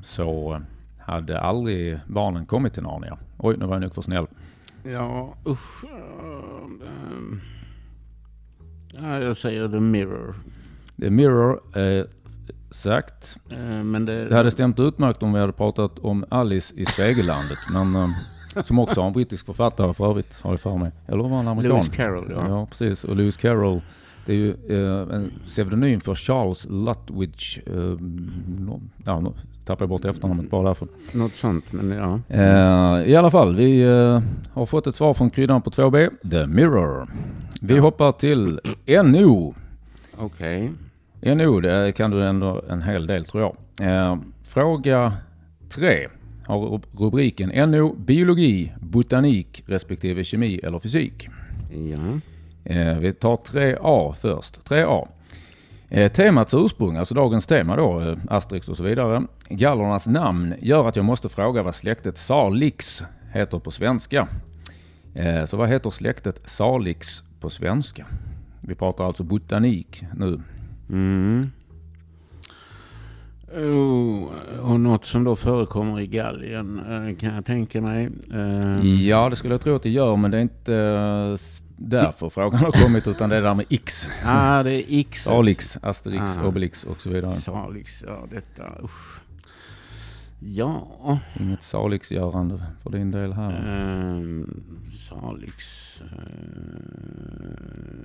så 0.02 0.60
hade 0.98 1.40
aldrig 1.40 1.98
barnen 2.06 2.46
kommit 2.46 2.74
till 2.74 2.82
Narnia. 2.82 3.18
Oj, 3.38 3.56
nu 3.58 3.66
var 3.66 3.74
jag 3.74 3.82
nog 3.82 3.94
för 3.94 4.02
snäll. 4.02 4.26
Ja, 4.84 5.34
usch. 5.46 5.84
Ja, 9.02 9.20
jag 9.22 9.36
säger 9.36 9.68
The 9.68 9.80
Mirror. 9.80 10.34
The 11.00 11.10
Mirror, 11.10 11.60
eh, 11.78 12.04
sagt. 12.70 13.36
Eh, 13.50 13.58
Men 13.84 14.04
det, 14.06 14.24
Det 14.24 14.34
hade 14.36 14.50
stämt 14.50 14.80
utmärkt 14.80 15.22
om 15.22 15.32
vi 15.32 15.40
hade 15.40 15.52
pratat 15.52 15.98
om 15.98 16.24
Alice 16.28 16.74
i 16.76 16.86
Spegellandet. 16.86 17.58
men, 17.72 17.96
eh, 17.96 18.62
som 18.64 18.78
också 18.78 19.00
har 19.00 19.06
en 19.06 19.12
brittisk 19.12 19.46
författare 19.46 19.94
för 19.94 20.10
övrigt, 20.10 20.40
har 20.42 20.50
jag 20.50 20.60
för 20.60 20.76
mig. 20.76 20.92
Eller 21.06 21.22
var 21.22 21.28
han 21.36 21.48
amerikan? 21.48 21.76
Lewis 21.76 21.88
Carroll, 21.96 22.30
ja. 22.30 22.48
Ja, 22.48 22.66
precis. 22.66 23.04
Och 23.04 23.16
Lewis 23.16 23.36
Carroll, 23.36 23.80
det 24.26 24.32
är 24.32 24.36
ju 24.36 24.50
eh, 24.68 25.14
en 25.16 25.30
pseudonym 25.46 26.00
för 26.00 26.14
Charles 26.14 26.66
Lutwidge. 26.70 27.60
Eh, 27.66 27.96
ja, 29.04 29.20
nu 29.20 29.30
tappade 29.64 29.82
jag 29.82 29.88
bort 29.88 30.04
efternamnet 30.04 30.50
bara 30.50 30.68
därför. 30.68 30.88
Något 31.14 31.34
sånt, 31.34 31.72
men 31.72 31.90
ja. 31.90 32.20
Eh, 32.28 33.08
I 33.10 33.16
alla 33.16 33.30
fall, 33.30 33.56
vi 33.56 33.82
har 34.52 34.66
fått 34.66 34.86
ett 34.86 34.94
svar 34.96 35.14
från 35.14 35.30
kryddan 35.30 35.62
på 35.62 35.70
2B, 35.70 36.10
The 36.30 36.46
Mirror. 36.46 37.08
Vi 37.60 37.78
hoppar 37.78 38.12
till 38.12 38.60
NO. 39.04 39.54
Okej. 40.18 40.70
NO, 41.20 41.60
det 41.60 41.92
kan 41.96 42.10
du 42.10 42.22
ändå 42.24 42.62
en 42.68 42.82
hel 42.82 43.06
del 43.06 43.24
tror 43.24 43.42
jag. 43.78 44.18
Fråga 44.42 45.12
3 45.68 46.08
har 46.46 46.58
ru- 46.58 46.82
rubriken 46.98 47.70
NO, 47.70 47.94
biologi, 47.98 48.72
botanik 48.80 49.64
respektive 49.66 50.24
kemi 50.24 50.60
eller 50.62 50.78
fysik. 50.78 51.28
Ja. 51.90 51.98
Eh, 52.66 52.98
vi 52.98 53.12
tar 53.12 53.36
3A 53.36 54.14
först. 54.20 54.68
3A. 54.68 55.08
Eh, 55.88 56.12
temats 56.12 56.54
ursprung, 56.54 56.96
alltså 56.96 57.14
dagens 57.14 57.46
tema 57.46 57.76
då, 57.76 58.00
eh, 58.00 58.18
Asterix 58.28 58.68
och 58.68 58.76
så 58.76 58.82
vidare. 58.82 59.22
Gallernas 59.48 60.06
namn 60.06 60.54
gör 60.60 60.88
att 60.88 60.96
jag 60.96 61.04
måste 61.04 61.28
fråga 61.28 61.62
vad 61.62 61.74
släktet 61.74 62.18
Salix 62.18 63.04
heter 63.32 63.58
på 63.58 63.70
svenska. 63.70 64.28
Så 65.46 65.56
vad 65.56 65.68
heter 65.68 65.90
släktet 65.90 66.42
Salix 66.44 67.22
på 67.40 67.50
svenska? 67.50 68.06
Vi 68.60 68.74
pratar 68.74 69.04
alltså 69.04 69.22
botanik 69.22 70.04
nu. 70.16 70.40
Mm. 70.90 71.50
Oh, 73.56 74.28
och 74.62 74.80
något 74.80 75.04
som 75.04 75.24
då 75.24 75.36
förekommer 75.36 76.00
i 76.00 76.06
Gallien 76.06 76.80
kan 77.20 77.34
jag 77.34 77.44
tänka 77.44 77.80
mig. 77.80 78.08
Ja, 79.06 79.28
det 79.28 79.36
skulle 79.36 79.54
jag 79.54 79.60
tro 79.60 79.76
att 79.76 79.82
det 79.82 79.90
gör, 79.90 80.16
men 80.16 80.30
det 80.30 80.36
är 80.36 80.42
inte 80.42 81.36
därför 81.76 82.30
frågan 82.30 82.60
har 82.60 82.70
kommit, 82.70 83.06
utan 83.06 83.30
det 83.30 83.36
är 83.36 83.42
där 83.42 83.54
med 83.54 83.66
X. 83.70 84.06
Ah, 84.24 84.62
det 84.62 84.72
är 84.82 85.00
X. 85.00 85.22
Salix, 85.24 85.78
Asterix, 85.82 86.36
Ah. 86.36 86.46
Obelix 86.46 86.84
och 86.84 87.00
så 87.00 87.10
vidare. 87.10 87.30
Salix, 87.32 88.04
ja 88.06 88.26
detta, 88.30 88.64
usch. 88.84 89.20
Ja, 90.40 91.18
Inget 91.40 91.62
Salix-görande 91.62 92.62
för 92.82 92.90
din 92.90 93.10
del 93.10 93.32
här. 93.32 93.50
eh, 93.50 94.44
Salix. 95.08 95.62
Eh, 96.00 96.08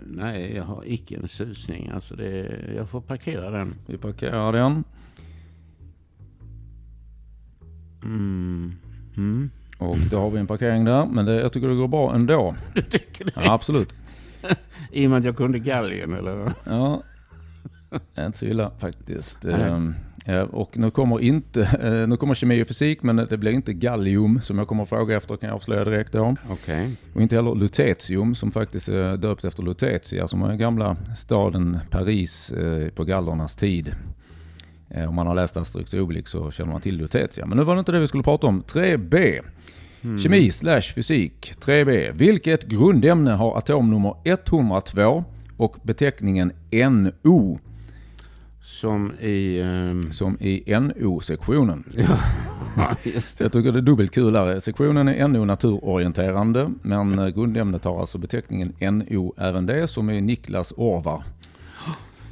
nej, 0.05 0.53
jag 0.55 0.63
har 0.63 0.83
icke 0.85 1.15
en 1.15 1.27
susning. 1.27 1.89
Alltså 1.93 2.15
det, 2.15 2.59
jag 2.75 2.89
får 2.89 3.01
parkera 3.01 3.49
den. 3.49 3.75
Vi 3.87 3.97
parkerar 3.97 4.53
den. 4.53 4.83
Mm. 8.03 8.71
Mm. 9.17 9.49
Och 9.81 9.97
då 9.97 10.19
har 10.19 10.29
vi 10.29 10.39
en 10.39 10.47
parkering 10.47 10.85
där, 10.85 11.05
men 11.05 11.25
det, 11.25 11.33
jag 11.33 11.53
tycker 11.53 11.67
det 11.67 11.75
går 11.75 11.87
bra 11.87 12.15
ändå. 12.15 12.55
Du 12.73 12.81
tycker 12.81 13.25
det? 13.25 13.31
Ja, 13.35 13.53
absolut. 13.53 13.93
I 14.91 15.05
och 15.07 15.09
med 15.09 15.19
att 15.19 15.25
jag 15.25 15.37
kunde 15.37 15.59
Gallien 15.59 16.13
eller? 16.13 16.51
Ja, 16.65 17.01
det 17.89 18.21
är 18.21 18.25
inte 18.25 18.37
så 18.37 18.45
illa 18.45 18.71
faktiskt. 18.79 19.45
Ehm, 19.45 19.95
ja, 20.25 20.43
och 20.43 20.77
nu 20.77 20.91
kommer 20.91 21.19
inte, 21.19 21.61
eh, 21.81 22.07
nu 22.07 22.17
kommer 22.17 22.33
kemi 22.33 22.63
och 22.63 22.67
fysik, 22.67 23.03
men 23.03 23.15
det 23.15 23.37
blir 23.37 23.51
inte 23.51 23.73
gallium 23.73 24.41
som 24.41 24.57
jag 24.57 24.67
kommer 24.67 24.83
att 24.83 24.89
fråga 24.89 25.17
efter 25.17 25.37
kan 25.37 25.49
jag 25.49 25.55
avslöja 25.55 25.85
direkt 25.85 26.11
då. 26.11 26.35
Okej. 26.49 26.97
Och 27.13 27.21
inte 27.21 27.35
heller 27.35 27.55
lutetium 27.55 28.35
som 28.35 28.51
faktiskt 28.51 28.87
är 28.87 29.17
döpt 29.17 29.45
efter 29.45 29.63
Lutetia 29.63 30.27
som 30.27 30.43
är 30.43 30.47
den 30.47 30.57
gamla 30.57 30.97
staden 31.17 31.79
Paris 31.89 32.51
eh, 32.51 32.89
på 32.89 33.03
gallernas 33.03 33.55
tid. 33.55 33.95
Eh, 34.95 35.09
Om 35.09 35.15
man 35.15 35.27
har 35.27 35.35
läst 35.35 35.57
Asterix 35.57 35.93
och 35.93 35.99
Obelix 35.99 36.31
så 36.31 36.51
känner 36.51 36.71
man 36.71 36.81
till 36.81 36.97
Lutetia. 36.97 37.45
Men 37.45 37.57
nu 37.57 37.63
var 37.63 37.75
det 37.75 37.79
inte 37.79 37.91
det 37.91 37.99
vi 37.99 38.07
skulle 38.07 38.23
prata 38.23 38.47
om. 38.47 38.61
3B. 38.63 39.39
Mm. 40.03 40.19
Kemi 40.19 40.51
slash 40.51 40.81
fysik. 40.81 41.53
3B. 41.65 42.11
Vilket 42.13 42.63
grundämne 42.67 43.31
har 43.31 43.57
atomnummer 43.57 44.15
102 44.23 45.23
och 45.57 45.75
beteckningen 45.83 46.51
NO 46.71 47.59
Som 48.61 49.11
i... 49.19 49.61
ehm, 49.61 50.11
som 50.11 50.37
i 50.39 50.63
NO-sektionen? 50.79 51.83
ja. 51.97 52.17
Jag 53.39 53.51
tycker 53.51 53.71
det 53.71 53.79
är 53.79 53.81
dubbelt 53.81 54.11
kul 54.13 54.35
här. 54.35 54.59
Sektionen 54.59 55.07
är 55.07 55.27
NO 55.27 55.45
naturorienterande 55.45 56.71
men 56.81 57.19
eh, 57.19 57.27
grundämnet 57.27 57.83
har 57.85 57.99
alltså 57.99 58.17
beteckningen 58.17 58.73
NO 58.79 59.33
även 59.37 59.65
det 59.65 59.87
som 59.87 60.09
är 60.09 60.21
Niklas 60.21 60.73
Orvar. 60.77 61.23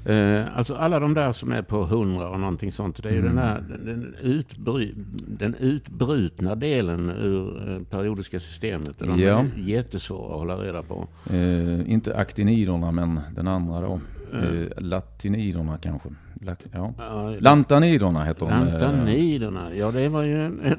Eh, 0.09 0.57
alltså 0.57 0.75
alla 0.75 0.99
de 0.99 1.13
där 1.13 1.33
som 1.33 1.51
är 1.51 1.61
på 1.61 1.83
100 1.83 2.29
och 2.29 2.39
någonting 2.39 2.71
sånt. 2.71 3.03
Det 3.03 3.09
är 3.09 3.13
ju 3.13 3.19
Mm. 3.19 3.35
den, 3.35 3.43
här, 3.45 3.63
den, 3.69 3.85
den, 3.85 4.15
utbry, 4.23 4.93
den 5.27 5.55
utbrutna 5.59 6.55
delen 6.55 7.09
ur 7.21 7.71
eh, 7.71 7.83
periodiska 7.83 8.39
systemet. 8.39 8.95
De 8.99 9.19
Ja. 9.19 9.39
är 9.39 9.49
jättesvåra 9.55 10.33
att 10.33 10.39
hålla 10.39 10.55
reda 10.57 10.83
på. 10.83 11.07
Eh, 11.29 11.91
inte 11.91 12.15
aktiniderna 12.17 12.91
men 12.91 13.19
den 13.35 13.47
andra 13.47 13.81
då. 13.81 13.99
Mm. 14.33 14.61
Eh, 14.63 14.67
latiniderna 14.77 15.77
kanske. 15.77 16.09
La, 16.41 16.55
ja. 16.71 16.93
Ja, 16.97 17.35
Lantaniderna 17.39 18.23
heter 18.23 18.45
de. 18.45 18.51
eh, 18.51 18.59
Lantaniderna, 18.81 19.73
ja 19.75 19.91
det 19.91 20.09
var 20.09 20.23
ju 20.23 20.41
en, 20.45 20.59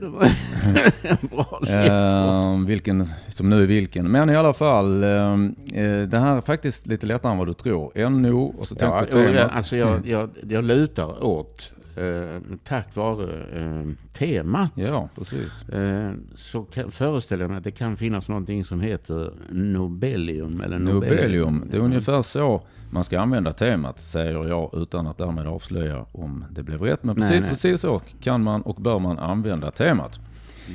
en 1.02 1.28
bra 1.30 1.59
ledtråd. 1.62 2.61
Eh, 2.61 2.66
vilken 2.66 3.07
som 3.28 3.50
nu 3.50 3.62
är 3.62 3.66
vilken. 3.66 4.11
Men 4.11 4.30
i 4.30 4.37
alla 4.37 4.52
fall, 4.52 5.02
eh, 5.02 5.33
eh, 5.75 6.02
det 6.09 6.19
här 6.19 6.37
är 6.37 6.40
faktiskt 6.40 6.87
lite 6.87 7.07
lättare 7.07 7.33
än 7.33 7.38
vad 7.38 7.47
du 7.47 7.54
tror. 7.54 8.09
NO 8.11 8.45
och 8.59 8.64
så 8.64 8.75
Ja, 8.78 9.00
och 9.12 9.21
jag, 9.21 9.50
alltså 9.50 9.76
jag, 9.76 10.07
jag, 10.07 10.30
jag 10.49 10.64
lutar 10.64 11.25
åt, 11.25 11.73
eh, 12.00 12.40
tack 12.64 12.97
vare 12.97 13.42
eh, 13.61 13.88
temat, 14.12 14.71
Ja, 14.75 15.09
precis. 15.14 15.69
eh, 15.69 16.12
så 16.35 16.62
kan, 16.62 16.90
föreställer 16.90 17.42
jag 17.45 17.49
mig 17.49 17.59
att 17.59 17.64
det 17.64 17.71
kan 17.71 17.97
finnas 17.97 18.28
någonting 18.28 18.64
som 18.64 18.80
heter 18.80 19.33
Nobelium. 19.50 20.61
Eller 20.61 20.78
Nobelium, 20.78 21.64
det 21.71 21.76
är 21.76 21.80
ungefär 21.80 22.23
så 22.23 22.62
man 22.92 23.04
ska 23.04 23.21
använda 23.21 23.52
temat, 23.52 24.00
säger 24.00 24.49
jag 24.49 24.71
utan 24.75 25.07
att 25.07 25.19
därmed 25.19 25.47
avslöja 25.47 26.04
om 26.12 26.45
det 26.50 26.62
blev 26.62 26.83
rätt. 26.83 27.04
Men 27.04 27.16
Nej, 27.16 27.28
precis, 27.28 27.40
nej. 27.40 27.49
precis 27.50 27.80
så 27.80 28.00
kan 28.23 28.42
man 28.42 28.62
och 28.62 28.76
bör 28.76 28.99
man 28.99 29.19
använda 29.19 29.71
temat. 29.71 30.21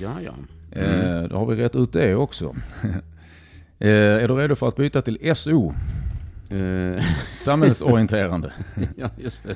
Ja, 0.01 0.11
ja. 0.25 0.33
Eh, 0.81 1.23
då 1.23 1.37
har 1.37 1.45
vi 1.45 1.55
rätt 1.55 1.75
ut 1.75 1.93
det 1.93 2.15
också. 2.15 2.55
eh, 3.79 3.89
är 3.89 4.27
du 4.27 4.35
redo 4.35 4.55
för 4.55 4.67
att 4.67 4.75
byta 4.75 5.01
till 5.01 5.35
SO? 5.35 5.73
Eh, 6.49 7.03
Samhällsorienterande. 7.33 8.53
ja, 8.95 9.09
just 9.17 9.43
det. 9.43 9.55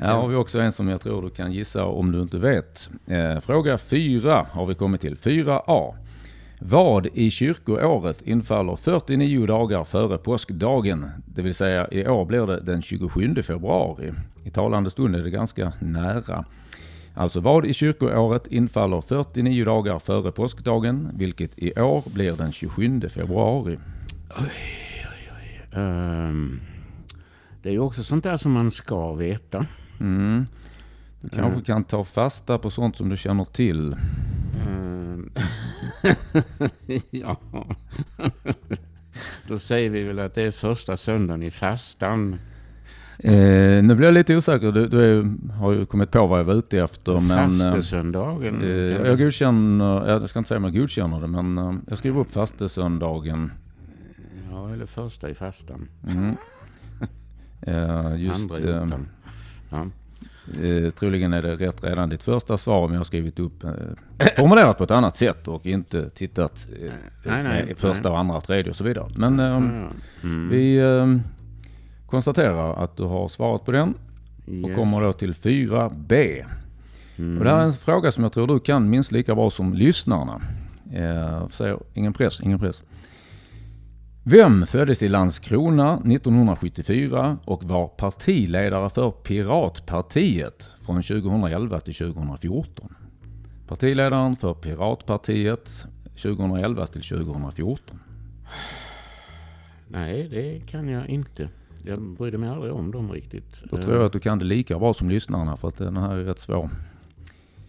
Här 0.00 0.14
har 0.14 0.28
vi 0.28 0.36
också 0.36 0.60
en 0.60 0.72
som 0.72 0.88
jag 0.88 1.00
tror 1.00 1.22
du 1.22 1.30
kan 1.30 1.52
gissa 1.52 1.84
om 1.84 2.12
du 2.12 2.22
inte 2.22 2.38
vet. 2.38 2.90
Eh, 3.06 3.40
fråga 3.40 3.78
4 3.78 4.46
har 4.50 4.66
vi 4.66 4.74
kommit 4.74 5.00
till. 5.00 5.16
4a. 5.16 5.94
Vad 6.58 7.06
i 7.06 7.30
kyrkoåret 7.30 8.22
infaller 8.22 8.76
49 8.76 9.46
dagar 9.46 9.84
före 9.84 10.18
påskdagen? 10.18 11.10
Det 11.26 11.42
vill 11.42 11.54
säga 11.54 11.88
i 11.90 12.08
år 12.08 12.24
blir 12.24 12.46
det 12.46 12.60
den 12.60 12.82
27 12.82 13.42
februari. 13.42 14.12
I 14.44 14.50
talande 14.50 14.90
stund 14.90 15.16
är 15.16 15.22
det 15.22 15.30
ganska 15.30 15.72
nära. 15.80 16.44
Alltså 17.14 17.40
vad 17.40 17.66
i 17.66 17.72
kyrkoåret 17.72 18.46
infaller 18.46 19.00
49 19.00 19.64
dagar 19.64 19.98
före 19.98 20.32
påskdagen, 20.32 21.10
vilket 21.14 21.58
i 21.58 21.80
år 21.80 22.02
blir 22.14 22.32
den 22.32 22.52
27 22.52 23.00
februari. 23.08 23.78
Ehm, 25.72 26.60
det 27.66 27.70
är 27.70 27.72
ju 27.72 27.80
också 27.80 28.04
sånt 28.04 28.24
där 28.24 28.36
som 28.36 28.52
man 28.52 28.70
ska 28.70 29.14
veta. 29.14 29.66
Mm. 30.00 30.46
Du 31.20 31.28
kanske 31.28 31.60
kan 31.60 31.84
ta 31.84 32.04
fasta 32.04 32.58
på 32.58 32.70
sånt 32.70 32.96
som 32.96 33.08
du 33.08 33.16
känner 33.16 33.44
till. 33.44 33.96
Ehm, 34.66 35.30
ja. 37.10 37.40
Då 39.48 39.58
säger 39.58 39.90
vi 39.90 40.04
väl 40.04 40.18
att 40.18 40.34
det 40.34 40.42
är 40.42 40.50
första 40.50 40.96
söndagen 40.96 41.42
i 41.42 41.50
fastan. 41.50 42.36
Eh, 43.18 43.82
nu 43.82 43.94
blir 43.94 44.06
jag 44.06 44.14
lite 44.14 44.36
osäker. 44.36 44.72
Du, 44.72 44.88
du 44.88 45.04
är, 45.04 45.52
har 45.52 45.72
ju 45.72 45.86
kommit 45.86 46.10
på 46.10 46.26
vad 46.26 46.38
jag 46.38 46.44
var 46.44 46.54
ute 46.54 46.78
efter. 46.78 47.20
Men, 47.20 47.60
eh, 47.60 47.72
Fastesöndagen. 47.72 48.62
eh, 48.62 48.68
jag 49.08 49.18
godkänner, 49.18 50.08
jag 50.08 50.28
ska 50.28 50.38
inte 50.38 50.48
säga 50.48 50.58
om 50.58 50.64
jag 50.64 50.74
godkänner 50.74 51.20
det, 51.20 51.26
men 51.26 51.80
jag 51.88 51.98
skriver 51.98 52.20
upp 52.20 52.32
fastesöndagen. 52.32 53.52
Ja, 54.50 54.72
eller 54.72 54.86
första 54.86 55.30
i 55.30 55.34
fastan. 55.34 55.88
Mm. 56.08 56.36
Eh, 57.62 58.14
just, 58.16 58.50
Andra 58.52 58.80
eh. 58.84 58.86
Ja. 59.70 59.86
eh, 60.66 60.90
troligen 60.90 61.32
är 61.32 61.42
det 61.42 61.56
rätt 61.56 61.84
redan 61.84 62.08
ditt 62.08 62.22
första 62.22 62.58
svar 62.58 62.84
om 62.84 62.92
jag 62.92 63.00
har 63.00 63.04
skrivit 63.04 63.38
upp, 63.38 63.64
eh, 63.64 63.70
formulerat 64.36 64.78
på 64.78 64.84
ett 64.84 64.90
annat 64.90 65.16
sätt 65.16 65.48
och 65.48 65.66
inte 65.66 66.10
tittat 66.10 66.68
eh, 66.82 66.92
Nej, 67.24 67.42
nej, 67.42 67.66
eh, 67.70 67.76
första 67.76 68.08
nej. 68.08 68.18
andra 68.18 68.40
tredje 68.40 68.70
och 68.70 68.76
så 68.76 68.84
vidare. 68.84 69.06
Men 69.16 69.40
eh, 69.40 69.46
ja. 69.46 69.56
Mm. 70.22 70.48
vi 70.48 70.76
eh, 70.78 71.16
konstaterar 72.06 72.84
att 72.84 72.96
du 72.96 73.02
har 73.02 73.28
svarat 73.28 73.64
på 73.64 73.72
den 73.72 73.94
och 74.46 74.52
Yes. 74.68 74.76
kommer 74.76 75.00
då 75.00 75.12
till 75.12 75.34
4B. 75.34 76.44
Mm. 77.16 77.38
Och 77.38 77.44
det 77.44 77.50
här 77.50 77.58
är 77.58 77.64
en 77.64 77.72
fråga 77.72 78.12
som 78.12 78.22
jag 78.22 78.32
tror 78.32 78.46
du 78.46 78.58
kan 78.60 78.90
minst 78.90 79.12
lika 79.12 79.34
bra 79.34 79.50
som 79.50 79.74
lyssnarna. 79.74 80.40
Eh, 80.92 81.48
så 81.48 81.82
ingen 81.94 82.12
press, 82.12 82.40
ingen 82.40 82.58
press. 82.58 82.82
Vem 84.28 84.66
föddes 84.66 85.02
i 85.02 85.08
Landskrona 85.08 85.94
1974 85.94 87.38
och 87.44 87.64
var 87.64 87.88
partiledare 87.88 88.90
för 88.90 89.10
Piratpartiet 89.10 90.70
från 90.80 91.02
2011 91.02 91.80
till 91.80 91.94
2014? 91.94 92.94
Partiledaren 93.66 94.36
för 94.36 94.54
Piratpartiet 94.54 95.86
2011 96.22 96.86
till 96.86 97.02
2014. 97.02 98.00
Nej, 99.88 100.28
det 100.28 100.66
kan 100.70 100.88
jag 100.88 101.08
inte. 101.08 101.48
Jag 101.84 102.02
brydde 102.02 102.38
mig 102.38 102.48
aldrig 102.48 102.72
om 102.72 102.90
dem 102.90 103.12
riktigt. 103.12 103.56
Då 103.70 103.76
tror 103.76 103.96
jag 103.96 104.04
att 104.04 104.12
du 104.12 104.20
kan 104.20 104.38
det 104.38 104.44
lika 104.44 104.78
bra 104.78 104.94
som 104.94 105.10
lyssnarna 105.10 105.56
för 105.56 105.68
att 105.68 105.76
den 105.76 105.96
här 105.96 106.16
är 106.16 106.24
rätt 106.24 106.38
svår. 106.38 106.70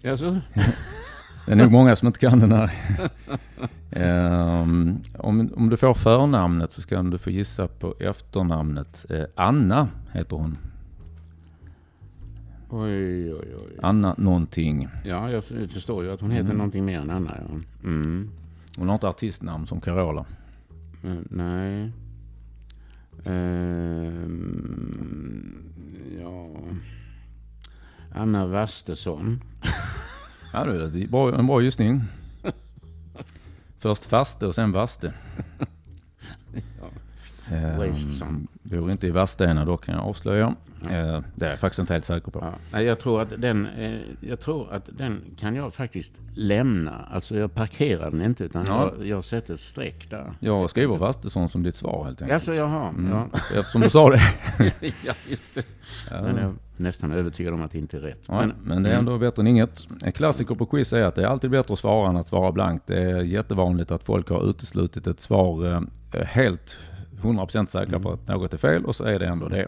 Alltså, 0.05 0.37
Det 1.47 1.53
är 1.53 1.55
nog 1.55 1.71
många 1.71 1.95
som 1.95 2.07
inte 2.07 2.19
kan 2.19 2.39
den 2.39 2.51
här. 2.51 2.71
Ehm, 3.91 4.99
om, 5.17 5.49
om 5.55 5.69
du 5.69 5.77
får 5.77 5.93
förnamnet 5.93 6.71
så 6.71 6.81
ska 6.81 7.03
du 7.03 7.17
få 7.17 7.29
gissa 7.29 7.67
på 7.67 7.95
efternamnet. 7.99 9.05
Eh, 9.09 9.23
Anna 9.35 9.89
heter 10.11 10.35
hon. 10.35 10.57
oj, 12.69 13.33
oj, 13.33 13.55
oj. 13.57 13.79
Anna 13.81 14.15
någonting. 14.17 14.87
Ja, 15.05 15.31
jag 15.31 15.43
förstår 15.43 16.03
ju 16.03 16.11
att 16.11 16.21
hon 16.21 16.31
heter 16.31 16.53
någonting 16.53 16.85
mer 16.85 16.99
än 16.99 17.09
Anna. 17.09 17.37
Ja. 17.37 17.43
Mm. 17.83 18.29
Hon 18.77 18.87
har 18.87 18.95
inte 18.95 19.07
artistnamn 19.07 19.67
som 19.67 19.81
Carola. 19.81 20.25
Eh, 21.03 21.15
nej. 21.29 21.91
Ehm, 23.25 24.43
ja. 26.21 26.49
Anna 28.15 28.47
Wastesson. 28.47 29.41
Ja, 30.53 30.63
det 30.63 31.03
är 31.03 31.07
bra, 31.07 31.39
en 31.39 31.47
bra 31.47 31.61
gissning. 31.61 32.01
Först 33.79 34.05
faste 34.05 34.45
och 34.45 34.55
sen 34.55 34.71
vaste. 34.71 35.13
Ehm, 37.51 37.77
Wastesson. 37.77 38.47
bor 38.63 38.91
inte 38.91 39.07
i 39.07 39.11
Vadstena 39.11 39.65
då 39.65 39.77
kan 39.77 39.95
jag 39.95 40.03
avslöja. 40.03 40.55
Eh, 40.89 41.21
det 41.35 41.45
är 41.45 41.49
jag 41.49 41.59
faktiskt 41.59 41.79
inte 41.79 41.93
helt 41.93 42.05
säker 42.05 42.31
på. 42.31 42.53
Ja. 42.71 42.81
Jag, 42.81 42.99
tror 42.99 43.21
att 43.21 43.29
den, 43.37 43.67
eh, 43.67 43.99
jag 44.19 44.39
tror 44.39 44.73
att 44.73 44.89
den 44.97 45.21
kan 45.39 45.55
jag 45.55 45.73
faktiskt 45.73 46.13
lämna. 46.35 47.05
Alltså 47.11 47.37
jag 47.37 47.53
parkerar 47.53 48.11
den 48.11 48.21
inte 48.21 48.43
utan 48.43 48.65
Ja. 48.67 48.91
jag, 48.97 49.07
jag 49.07 49.23
sätter 49.23 49.53
ett 49.53 49.59
streck 49.59 50.09
där. 50.09 50.33
Jag 50.39 50.69
skriver 50.69 50.97
Vastesson 50.97 51.49
som 51.49 51.63
ditt 51.63 51.75
svar 51.75 52.05
helt 52.05 52.21
enkelt. 52.21 52.33
Alltså 52.33 52.53
jaha. 52.53 52.89
Mm. 52.89 53.11
Ja. 53.11 53.27
Eftersom 53.59 53.81
du 53.81 53.89
sa 53.89 54.09
det. 54.09 54.21
ja, 55.05 55.13
just 55.29 55.55
det. 55.55 55.63
Ja. 56.11 56.21
Men 56.21 56.35
jag 56.35 56.45
är 56.45 56.53
nästan 56.77 57.11
övertygad 57.11 57.53
om 57.53 57.61
att 57.61 57.71
det 57.71 57.77
inte 57.79 57.97
är 57.97 58.01
rätt. 58.01 58.23
Ja, 58.27 58.45
men 58.63 58.83
det 58.83 58.89
är 58.89 58.97
ändå 58.97 59.17
bättre 59.17 59.41
än 59.41 59.47
inget. 59.47 59.85
En 60.03 60.11
klassiker 60.11 60.55
på 60.55 60.65
quiz 60.65 60.93
är 60.93 61.01
att 61.01 61.15
det 61.15 61.21
är 61.21 61.27
alltid 61.27 61.49
bättre 61.49 61.73
att 61.73 61.79
svara 61.79 62.09
än 62.09 62.17
att 62.17 62.27
svara 62.27 62.51
blankt. 62.51 62.87
Det 62.87 63.01
är 63.01 63.21
jättevanligt 63.21 63.91
att 63.91 64.03
folk 64.03 64.29
har 64.29 64.49
uteslutit 64.49 65.07
ett 65.07 65.21
svar 65.21 65.75
eh, 66.13 66.23
helt 66.23 66.77
100% 67.21 67.65
säkra 67.65 67.99
på 67.99 68.11
att 68.11 68.27
något 68.27 68.53
är 68.53 68.57
fel 68.57 68.85
och 68.85 68.95
så 68.95 69.03
är 69.03 69.19
det 69.19 69.27
ändå 69.27 69.47
det. 69.47 69.67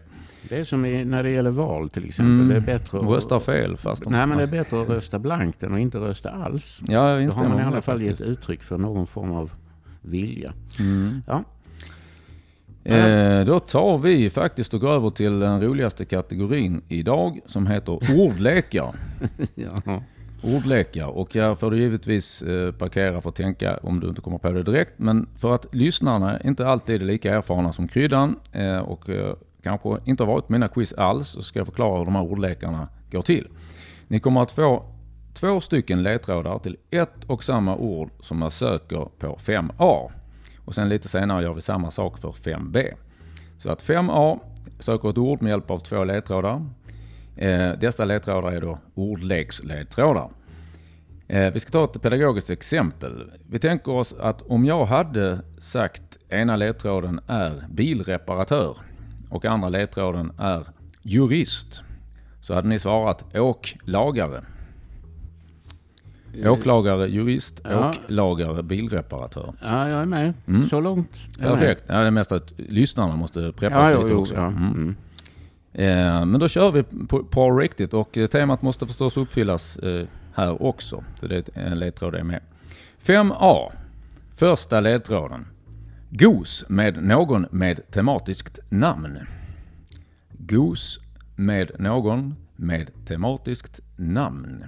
Det 0.50 0.60
är 0.60 0.64
som 0.64 0.86
i, 0.86 1.06
när 1.06 1.24
det 1.24 1.30
gäller 1.30 1.52
val 1.52 1.90
till 1.90 2.06
exempel. 2.06 2.34
Mm. 2.34 2.48
Det 2.48 2.56
är 2.56 2.62
bättre 2.62 2.98
att, 2.98 3.06
Röstar 3.06 3.40
fel 3.40 3.78
fast 3.78 4.04
de... 4.04 4.14
Nej, 4.14 4.28
men 4.28 4.38
det 4.38 4.44
är 4.44 4.48
bättre 4.48 4.82
att 4.82 4.90
rösta 4.90 5.20
blankt 5.20 5.64
än 5.64 5.74
att 5.74 5.80
inte 5.80 5.98
rösta 5.98 6.30
alls. 6.30 6.82
Ja, 6.88 7.22
jag 7.22 7.30
Då 7.30 7.36
har 7.36 7.50
man 7.50 7.60
i 7.60 7.64
alla 7.64 7.82
fall 7.82 8.02
gett 8.02 8.22
uttryck 8.22 8.62
för 8.62 8.78
någon 8.78 9.08
form 9.08 9.32
av 9.32 9.52
vilja. 10.02 10.54
Mm. 10.80 11.22
Ja, 11.28 11.44
Eh, 12.84 13.46
då 13.46 13.60
tar 13.60 13.98
vi 13.98 14.30
faktiskt 14.30 14.74
och 14.74 14.82
går 14.82 14.92
över 14.92 15.10
till 15.10 15.40
den 15.40 15.62
roligaste 15.62 16.06
kategorin 16.06 16.82
idag 16.88 17.40
som 17.46 17.68
heter 17.68 18.20
ordlekar. 18.20 18.96
ja. 19.56 20.04
Ordlekar 20.42 21.08
och 21.08 21.36
här 21.36 21.56
får 21.56 21.72
du 21.72 21.80
givetvis 21.80 22.42
eh, 22.42 22.72
parkera 22.72 23.22
för 23.22 23.30
att 23.30 23.36
tänka 23.36 23.78
om 23.84 24.00
du 24.00 24.08
inte 24.08 24.22
kommer 24.22 24.38
på 24.38 24.52
det 24.52 24.64
direkt. 24.64 24.94
Men 24.98 25.28
för 25.38 25.56
att 25.56 25.76
lyssnarna 25.76 26.42
inte 26.42 26.68
alltid 26.68 27.02
är 27.02 27.06
lika 27.06 27.36
erfarna 27.36 27.74
som 27.74 27.88
kryddan 27.88 28.40
eh, 28.52 28.78
och 28.78 29.10
eh, 29.10 29.36
kanske 29.64 29.98
inte 30.06 30.24
har 30.24 30.34
varit 30.34 30.48
på 30.48 30.54
mina 30.54 30.68
quiz 30.68 30.94
alls 30.94 31.28
så 31.28 31.42
ska 31.42 31.60
jag 31.60 31.68
förklara 31.68 31.98
hur 31.98 32.06
de 32.06 32.16
här 32.16 32.24
ordlekarna 32.24 32.88
går 33.12 33.22
till. 33.22 33.48
Ni 34.08 34.20
kommer 34.20 34.42
att 34.42 34.52
få 34.52 34.86
två 35.34 35.62
stycken 35.62 36.04
ledtrådar 36.04 36.60
till 36.60 36.78
ett 36.90 37.24
och 37.28 37.44
samma 37.44 37.76
ord 37.76 38.10
som 38.20 38.42
jag 38.42 38.54
söker 38.54 39.08
på 39.20 39.36
5A. 39.36 40.12
Och 40.66 40.76
sen 40.76 40.90
lite 40.90 41.08
senare 41.08 41.44
gör 41.44 41.54
vi 41.54 41.62
samma 41.62 41.92
sak 41.92 42.18
för 42.18 42.32
5B. 42.32 42.94
Så 43.58 43.72
att 43.72 43.84
5A 43.84 44.40
söker 44.80 45.10
ett 45.10 45.18
ord 45.18 45.42
med 45.42 45.50
hjälp 45.50 45.72
av 45.72 45.80
två 45.80 46.04
ledtrådar. 46.04 46.66
Eh, 47.42 47.72
dessa 47.80 48.06
ledtrådar 48.06 48.52
är 48.52 48.62
då 48.62 48.80
ordleksledtrådar. 48.96 50.30
Eh, 51.28 51.54
vi 51.54 51.60
ska 51.60 51.72
ta 51.72 51.84
ett 51.84 52.02
pedagogiskt 52.02 52.50
exempel. 52.50 53.32
Vi 53.50 53.60
tänker 53.60 53.92
oss 53.92 54.16
att 54.20 54.42
om 54.42 54.66
jag 54.66 54.86
hade 54.86 55.40
sagt 55.62 56.02
ena 56.30 56.56
ledtråden 56.56 57.20
är 57.28 57.64
bilreparatör 57.70 58.78
och 59.30 59.46
andra 59.46 59.70
ledtråden 59.70 60.32
är 60.40 60.64
jurist 61.02 61.84
så 62.42 62.54
hade 62.54 62.68
ni 62.68 62.80
svarat 62.80 63.36
åklagare. 63.36 64.44
Åklagare, 66.46 67.08
jurist, 67.10 67.62
Ja. 67.64 67.90
åklagare, 67.90 68.64
bilreparatör. 68.64 69.54
ja, 69.62 69.90
jag 69.90 70.02
är 70.02 70.06
med. 70.06 70.34
Mm. 70.48 70.64
Så 70.64 70.80
långt. 70.82 71.38
Perfekt. 71.40 71.84
Ja, 71.88 72.00
det 72.00 72.08
är 72.08 72.12
mest 72.12 72.32
att 72.32 72.54
lyssnarna 72.58 73.16
måste 73.16 73.52
preppa 73.52 73.92
Ja, 73.92 73.98
lite 74.02 74.14
jo, 74.14 74.20
också. 74.22 74.34
ja. 74.36 74.46
Mm. 74.48 74.96
Eh, 75.74 76.26
men 76.26 76.40
då 76.40 76.48
kör 76.48 76.72
vi 76.72 76.84
på, 76.84 77.24
på 77.24 77.58
riktigt 77.58 77.94
och 77.94 78.18
eh, 78.18 78.28
temat 78.28 78.62
måste 78.62 78.88
förstås 78.88 79.18
uppfyllas 79.18 79.78
eh, 79.78 80.06
här 80.36 80.64
också. 80.64 81.04
Så 81.20 81.28
det 81.28 81.36
är 81.56 81.62
en 81.62 81.80
ledtråd 81.80 82.16
är 82.16 82.24
med. 82.24 82.40
5A. 83.06 83.72
Första 84.36 84.80
ledtråden. 84.80 85.46
Gos 86.10 86.66
med 86.70 87.04
någon 87.04 87.46
med 87.52 87.92
tematiskt 87.92 88.60
namn. 88.70 89.20
Gos 90.32 91.00
med 91.36 91.72
någon 91.80 92.36
med 92.56 93.06
tematiskt 93.06 93.80
namn. 93.96 94.64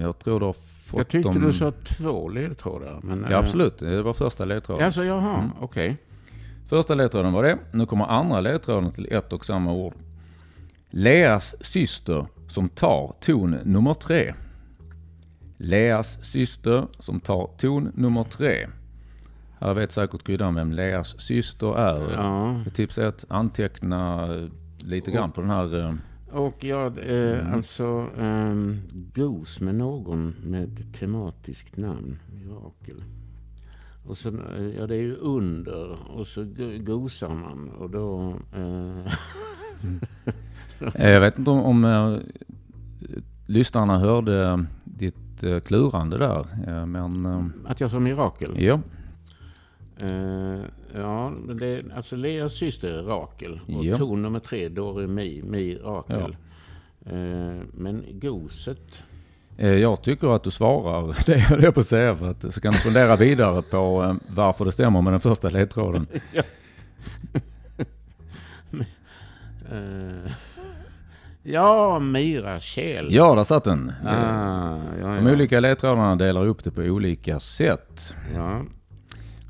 Jag 0.00 0.18
tror 0.18 0.40
du 0.40 0.46
har 0.46 0.52
fått 0.86 0.98
Jag 0.98 1.08
tyckte 1.08 1.28
dem... 1.32 1.42
du 1.42 1.52
sa 1.52 1.72
två 1.84 2.28
ledtrådar. 2.28 3.00
Men, 3.02 3.26
Ja 3.30 3.36
absolut, 3.38 3.78
det 3.78 4.02
var 4.02 4.12
första 4.12 4.44
ledtråden. 4.44 4.86
Alltså, 4.86 5.04
jaha, 5.04 5.38
Mm. 5.38 5.50
okej. 5.60 5.96
Första 6.66 6.94
ledtråden 6.94 7.32
var 7.32 7.42
det. 7.42 7.58
Nu 7.72 7.86
kommer 7.86 8.04
andra 8.04 8.40
ledtråden 8.40 8.90
till 8.92 9.12
ett 9.12 9.32
och 9.32 9.44
samma 9.44 9.72
ord. 9.72 9.94
Leas 10.90 11.56
syster 11.60 12.26
som 12.48 12.68
tar 12.68 13.12
ton 13.20 13.50
nummer 13.64 13.94
tre. 13.94 14.34
Leas 15.56 16.24
syster 16.24 16.86
som 16.98 17.20
tar 17.20 17.50
ton 17.58 17.92
nummer 17.94 18.24
tre. 18.24 18.66
Här 19.60 19.74
vet 19.74 19.92
säkert 19.92 20.22
kryddan 20.22 20.54
vem 20.54 20.72
Leas 20.72 21.20
syster 21.20 21.78
är. 21.78 22.12
Ja. 22.12 22.64
Tips 22.74 22.98
är 22.98 23.06
att 23.06 23.24
anteckna 23.28 24.28
lite 24.78 25.10
grann 25.10 25.32
på 25.32 25.40
den 25.40 25.50
här. 25.50 25.78
eh, 25.88 25.94
Och 26.32 26.64
ja, 26.64 26.86
eh, 26.86 27.40
Mm. 27.40 27.54
alltså 27.54 27.84
um, 28.18 28.80
gos 29.14 29.60
med 29.60 29.74
någon 29.74 30.34
med 30.42 30.94
tematiskt 30.98 31.76
namn. 31.76 32.18
Mirakel. 32.34 33.02
Och 34.06 34.16
så, 34.18 34.28
eh, 34.28 34.66
ja 34.78 34.86
det 34.86 34.94
är 34.94 35.00
ju 35.00 35.16
under 35.16 36.10
och 36.10 36.26
så 36.26 36.44
go- 36.44 36.78
gosar 36.78 37.28
man 37.34 37.68
och 37.68 37.90
då... 37.90 38.34
Eh, 38.52 39.12
eh, 40.94 41.10
Jag 41.12 41.20
vet 41.20 41.38
inte 41.38 41.50
om, 41.50 41.60
om 41.62 41.84
eh, 41.84 42.18
lyssnarna 43.46 43.98
hörde 43.98 44.64
ditt 44.84 45.42
eh, 45.42 45.60
klurande 45.60 46.18
där. 46.18 46.46
eh, 46.66 46.86
Men 46.86 47.26
eh, 47.26 47.44
att 47.70 47.80
jag 47.80 47.90
sa 47.90 48.00
mirakel. 48.00 48.62
ja, 48.62 48.80
Eh, 50.00 50.60
ja, 50.94 51.32
det, 51.60 51.82
alltså 51.94 52.16
Leas 52.16 52.54
syster 52.54 52.92
är 52.92 53.02
Rakel 53.02 53.60
och 53.76 53.84
Ja. 53.84 53.96
ton 53.98 54.22
nummer 54.22 54.38
tre 54.40 54.68
Doremi, 54.68 55.42
Mirakel. 55.46 56.36
Eh, 57.06 57.60
men 57.72 58.04
goset... 58.12 59.02
Eh, 59.58 59.68
Jag 59.74 60.02
tycker 60.02 60.36
att 60.36 60.42
du 60.42 60.50
svarar 60.50 61.16
det 61.26 61.46
jag 61.50 61.64
är 61.64 61.70
på 61.70 61.80
att 61.80 61.86
säga 61.86 62.14
för 62.14 62.30
att 62.30 62.54
så 62.54 62.60
kan 62.60 62.72
du 62.72 62.78
fundera 62.78 63.16
vidare 63.16 63.62
på 63.62 64.02
eh, 64.04 64.14
varför 64.34 64.64
det 64.64 64.72
stämmer 64.72 65.02
med 65.02 65.12
den 65.12 65.20
första 65.20 65.48
ledtråden. 65.50 66.06
Eh, 69.72 70.30
ja, 71.42 71.98
Mirakel. 71.98 73.14
Ja, 73.14 73.34
där 73.34 73.44
satt 73.44 73.64
den. 73.64 73.92
Ah, 74.04 74.78
ja, 75.00 75.06
De 75.06 75.26
ja. 75.26 75.32
olika 75.32 75.60
ledtrådarna 75.60 76.16
delar 76.16 76.46
upp 76.46 76.64
det 76.64 76.70
på 76.70 76.80
olika 76.80 77.40
sätt. 77.40 78.14
ja. 78.34 78.62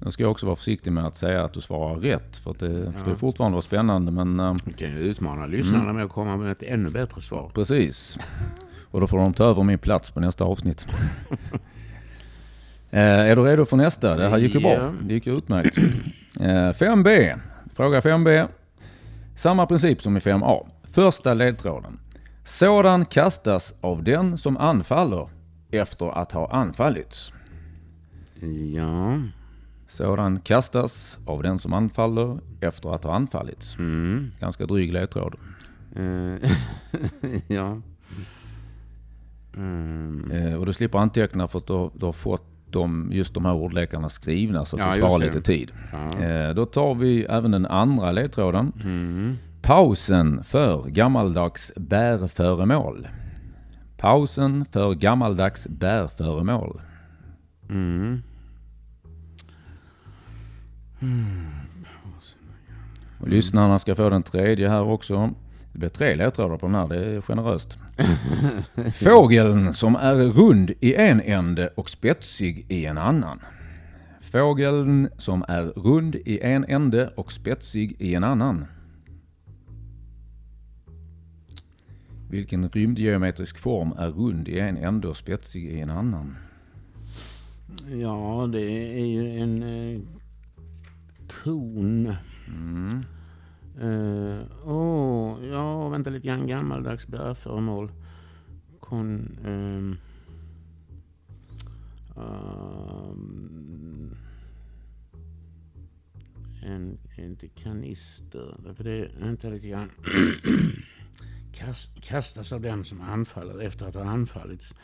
Nu 0.04 0.10
ska 0.10 0.22
jag 0.22 0.30
också 0.30 0.46
vara 0.46 0.56
försiktig 0.56 0.92
med 0.92 1.06
att 1.06 1.16
säga 1.16 1.44
att 1.44 1.52
du 1.52 1.60
svarar 1.60 1.96
rätt. 1.96 2.36
För 2.38 2.50
att 2.50 2.58
det 2.58 2.92
Ja. 2.94 3.00
ska 3.00 3.14
fortfarande 3.16 3.54
vara 3.54 3.62
spännande. 3.62 4.12
Men 4.12 4.36
Du 4.64 4.72
kan 4.72 4.88
ju 4.90 4.98
utmana 4.98 5.46
lyssnarna 5.46 5.92
med 5.92 6.04
att 6.04 6.10
komma 6.12 6.36
med 6.36 6.52
ett 6.52 6.62
ännu 6.62 6.88
bättre 6.90 7.20
svar. 7.20 7.50
precis. 7.54 8.18
Och 8.96 9.00
då 9.00 9.06
får 9.06 9.18
de 9.18 9.34
ta 9.34 9.44
över 9.44 9.62
min 9.62 9.78
plats 9.78 10.10
på 10.10 10.20
nästa 10.20 10.44
avsnitt. 10.44 10.86
Eh, 12.90 13.00
är 13.02 13.36
du 13.36 13.42
redo 13.42 13.64
för 13.64 13.76
nästa? 13.76 14.16
Det 14.16 14.28
här 14.28 14.38
gick 14.38 14.54
ju 14.54 14.60
bra. 14.60 14.94
Det 15.02 15.14
gick 15.14 15.26
ju 15.26 15.38
utmärkt. 15.38 15.78
Eh, 16.40 16.72
5B. 16.72 17.38
Fråga 17.74 18.00
5B. 18.00 18.48
Samma 19.36 19.66
princip 19.66 20.02
som 20.02 20.16
i 20.16 20.20
5A. 20.20 20.66
Första 20.82 21.34
ledtråden. 21.34 21.98
Sådan 22.44 23.04
kastas 23.04 23.74
av 23.80 24.04
den 24.04 24.38
som 24.38 24.56
anfaller 24.56 25.28
efter 25.70 26.18
att 26.20 26.32
ha 26.32 26.50
anfallits. 26.50 27.32
Ja. 28.74 29.18
Sådan 29.86 30.40
kastas 30.40 31.18
av 31.26 31.42
den 31.42 31.58
som 31.58 31.72
anfaller 31.72 32.38
efter 32.60 32.94
att 32.94 33.04
ha 33.04 33.14
anfallits. 33.14 33.78
Mm. 33.78 34.32
Ganska 34.40 34.64
dryg 34.64 34.92
ledtråd. 34.92 35.34
Eh, 35.96 36.50
ja. 37.46 37.80
Mm. 39.56 40.30
Eh, 40.30 40.54
och 40.54 40.66
du 40.66 40.72
slipper 40.72 40.98
anteckna 40.98 41.48
för 41.48 41.58
att 41.58 41.66
du, 41.66 41.90
du 41.94 42.06
har 42.06 42.12
fått 42.12 42.42
de, 42.70 43.08
just 43.12 43.34
de 43.34 43.44
här 43.44 43.54
ordlekarna 43.54 44.08
skrivna 44.08 44.64
så 44.64 44.76
att 44.76 44.80
Ja, 44.86 44.94
du 44.94 45.00
sparar 45.00 45.18
lite 45.18 45.40
tid. 45.40 45.72
Ja. 45.92 46.24
Eh, 46.24 46.54
då 46.54 46.66
tar 46.66 46.94
vi 46.94 47.24
även 47.24 47.50
den 47.50 47.66
andra 47.66 48.12
ledtråden. 48.12 48.72
Mm. 48.84 49.36
Pausen 49.62 50.44
för 50.44 50.84
gammaldags 50.88 51.72
bärföremål. 51.76 53.08
Pausen 53.96 54.64
för 54.64 54.94
gammaldags 54.94 55.66
bärföremål. 55.68 56.80
Mm. 57.70 58.22
Och 63.20 63.28
lyssnarna 63.28 63.78
ska 63.78 63.94
få 63.94 64.10
den 64.10 64.22
tredje 64.22 64.68
här 64.68 64.82
också. 64.82 65.30
Det 65.72 65.78
blir 65.78 65.88
tre 65.88 66.14
ledtrådar 66.14 66.56
på 66.56 66.66
den 66.66 66.74
här, 66.74 66.88
det 66.88 66.96
är 66.96 67.20
generöst. 67.20 67.78
Fågeln 68.94 69.74
som 69.74 69.96
är 69.96 70.14
rund 70.14 70.72
i 70.80 70.94
en 70.94 71.20
ände 71.20 71.68
och 71.74 71.90
spetsig 71.90 72.66
i 72.68 72.84
en 72.84 72.98
annan. 72.98 73.40
Fågeln 74.20 75.08
som 75.18 75.44
är 75.48 75.62
rund 75.62 76.14
i 76.14 76.40
en 76.40 76.64
ände 76.64 77.08
och 77.16 77.32
spetsig 77.32 77.96
i 77.98 78.14
en 78.14 78.24
annan. 78.24 78.64
Vilken 82.30 82.68
rymdgeometrisk 82.68 83.58
form 83.58 83.92
är 83.92 84.10
rund 84.10 84.48
i 84.48 84.58
en 84.58 84.76
ände 84.76 85.08
och 85.08 85.16
spetsig 85.16 85.64
i 85.64 85.80
en 85.80 85.90
annan? 85.90 86.36
Ja, 87.90 88.48
det 88.52 88.98
är 89.00 89.06
ju 89.06 89.38
en 89.38 89.62
eh, 89.62 90.00
kon. 91.44 92.14
Mm. 92.48 93.04
Uh, 93.80 94.42
Åh, 94.64 95.46
ja, 95.46 95.88
vänta 95.88 96.10
lite 96.10 96.26
grann. 96.26 96.46
Gammaldags 96.46 97.06
bärföremål. 97.06 97.92
Kon... 98.80 99.38
Um, 99.44 99.98
um, 102.16 104.16
en, 106.62 106.98
inte 107.18 107.48
kanister. 107.48 108.74
För 108.76 108.84
det, 108.84 109.10
vänta 109.18 109.48
lite 109.48 109.68
grann. 109.68 109.90
Kast, 111.52 112.02
kastas 112.02 112.52
av 112.52 112.60
den 112.60 112.84
som 112.84 113.00
anfaller 113.00 113.58
efter 113.58 113.86
att 113.86 113.94
ha 113.94 114.04
anfallits. 114.04 114.74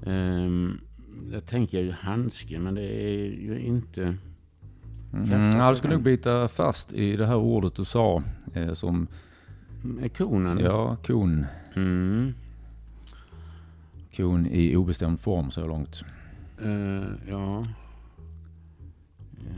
um, 0.06 0.80
jag 1.32 1.46
tänker 1.46 1.80
ju 1.80 1.90
handske, 1.90 2.58
men 2.58 2.74
det 2.74 2.82
är 2.82 3.24
ju 3.24 3.58
inte... 3.58 4.16
Mm, 5.12 5.32
av 5.54 5.66
jag 5.66 5.76
skulle 5.76 5.94
nog 5.94 6.02
bita 6.02 6.48
fast 6.48 6.92
i 6.92 7.16
det 7.16 7.26
här 7.26 7.36
ordet 7.36 7.74
du 7.74 7.84
sa 7.84 8.22
eh, 8.54 8.72
som, 8.72 9.06
Med 9.82 10.16
konen? 10.16 10.58
ja, 10.58 10.96
kon. 11.06 11.46
Mm. 11.76 12.34
Kon 14.16 14.46
i 14.46 14.76
obestämd 14.76 15.20
form 15.20 15.50
så 15.50 15.66
långt. 15.66 16.02
Eh, 16.64 17.04
ja. 17.28 17.62
Eh, 19.40 19.52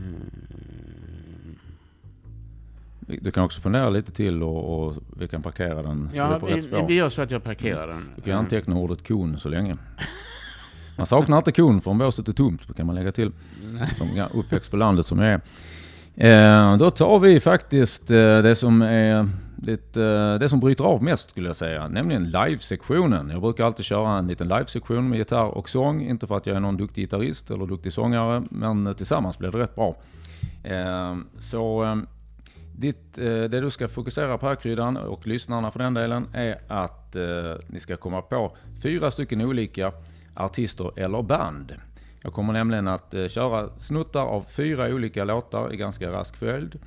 Du 3.21 3.31
kan 3.31 3.43
också 3.43 3.61
fundera 3.61 3.89
lite 3.89 4.11
till 4.11 4.43
och, 4.43 4.87
och 4.87 4.95
vi 5.17 5.27
kan 5.27 5.41
parkera 5.41 5.81
den. 5.83 6.09
ja, 6.13 6.39
rätt 6.43 6.57
vi, 6.57 6.61
spår. 6.61 6.87
vi 6.87 6.95
gör 6.95 7.09
så 7.09 7.21
att 7.21 7.31
jag 7.31 7.43
parkerar 7.43 7.87
den. 7.87 8.09
Du 8.15 8.21
kan 8.21 8.33
anteckna 8.39 8.75
ordet 8.75 9.07
kon 9.07 9.39
så 9.39 9.49
länge. 9.49 9.75
Man 10.99 11.05
saknar 11.05 11.37
inte 11.37 11.51
kon 11.51 11.81
för 11.81 11.91
om 11.91 11.97
båset 11.97 12.27
är 12.27 12.33
tomt, 12.33 12.75
kan 12.77 12.85
man 12.85 12.95
lägga 12.95 13.11
till. 13.11 13.31
Som 13.97 14.07
ja, 14.15 14.27
uppväxt 14.33 14.71
på 14.71 14.77
landet 14.77 15.05
som 15.05 15.19
jag 15.19 15.27
är. 15.33 15.41
Eh, 16.15 16.77
då 16.77 16.91
tar 16.91 17.19
vi 17.19 17.39
faktiskt 17.39 18.11
eh, 18.11 18.37
det 18.37 18.55
som 18.55 18.81
är 18.81 19.29
lite, 19.57 20.03
eh, 20.03 20.39
det 20.39 20.49
som 20.49 20.59
bryter 20.59 20.83
av 20.83 21.03
mest 21.03 21.29
skulle 21.29 21.49
jag 21.49 21.55
säga, 21.55 21.87
nämligen 21.87 22.23
live-sektionen. 22.23 23.29
Jag 23.29 23.41
brukar 23.41 23.65
alltid 23.65 23.85
köra 23.85 24.17
en 24.17 24.27
liten 24.27 24.47
live-sektion 24.47 25.09
med 25.09 25.17
gitarr 25.17 25.57
och 25.57 25.69
sång, 25.69 26.01
inte 26.01 26.27
för 26.27 26.37
att 26.37 26.45
jag 26.45 26.55
är 26.55 26.59
någon 26.59 26.77
duktig 26.77 27.01
gitarrist 27.01 27.51
eller 27.51 27.65
duktig 27.65 27.93
sångare, 27.93 28.43
men 28.49 28.87
eh, 28.87 28.93
tillsammans 28.93 29.37
blir 29.37 29.51
det 29.51 29.59
rätt 29.59 29.75
bra. 29.75 29.95
Eh, 30.63 31.17
så 31.39 31.83
eh, 31.83 31.95
ditt, 32.75 33.15
det 33.15 33.61
du 33.61 33.69
ska 33.69 33.87
fokusera 33.87 34.37
på 34.37 34.47
här 34.47 34.55
kryddan 34.55 34.97
och 34.97 35.27
lyssnarna 35.27 35.71
för 35.71 35.79
den 35.79 35.93
delen 35.93 36.27
är 36.33 36.57
att 36.67 37.15
ni 37.67 37.79
ska 37.79 37.97
komma 37.97 38.21
på 38.21 38.55
fyra 38.83 39.11
stycken 39.11 39.41
olika 39.41 39.91
artister 40.39 40.99
eller 40.99 41.21
band. 41.21 41.75
Jag 42.21 42.33
kommer 42.33 42.53
nämligen 42.53 42.87
att 42.87 43.13
eh, 43.13 43.27
köra 43.27 43.69
snuttar 43.77 44.21
av 44.21 44.41
fyra 44.41 44.85
olika 44.85 45.23
låtar 45.23 45.73
i 45.73 45.77
ganska 45.77 46.11
rask 46.11 46.37
följd. 46.37 46.79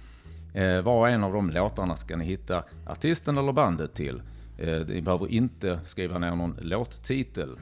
Eh, 0.54 0.80
var 0.80 0.98
och 0.98 1.08
en 1.08 1.24
av 1.24 1.32
de 1.32 1.50
låtarna 1.50 1.96
ska 1.96 2.16
ni 2.16 2.24
hitta 2.24 2.64
artisten 2.86 3.38
eller 3.38 3.52
bandet 3.52 3.94
till. 3.94 4.22
Eh, 4.58 4.80
ni 4.86 5.02
behöver 5.02 5.32
inte 5.32 5.80
skriva 5.86 6.18
ner 6.18 6.34
någon 6.34 6.56
låttitel. 6.60 7.58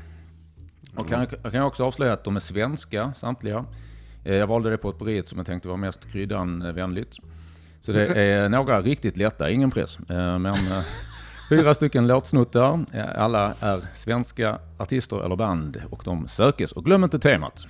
Och 0.96 1.08
kan, 1.08 1.26
jag 1.42 1.52
kan 1.52 1.62
också 1.62 1.84
avslöja 1.84 2.12
att 2.12 2.24
de 2.24 2.36
är 2.36 2.40
svenska 2.40 3.12
samtliga. 3.16 3.64
Jag 4.24 4.46
valde 4.46 4.70
det 4.70 4.76
på 4.76 4.90
ett 4.90 4.98
bred 4.98 5.28
som 5.28 5.38
jag 5.38 5.46
tänkte 5.46 5.68
var 5.68 5.76
mest 5.76 6.12
kryddan-vänligt. 6.12 7.16
Så 7.80 7.92
det 7.92 8.06
är 8.16 8.48
några 8.48 8.80
riktigt 8.80 9.16
lätta, 9.16 9.50
ingen 9.50 9.70
press. 9.70 9.98
Men 10.08 10.56
fyra 11.50 11.74
stycken 11.74 12.06
låtsnuttar. 12.06 12.84
Alla 13.16 13.54
är 13.60 13.80
svenska 13.94 14.58
artister 14.78 15.24
eller 15.24 15.36
band 15.36 15.82
och 15.90 16.02
de 16.04 16.28
sökes. 16.28 16.72
Och 16.72 16.84
glöm 16.84 17.04
inte 17.04 17.18
temat. 17.18 17.66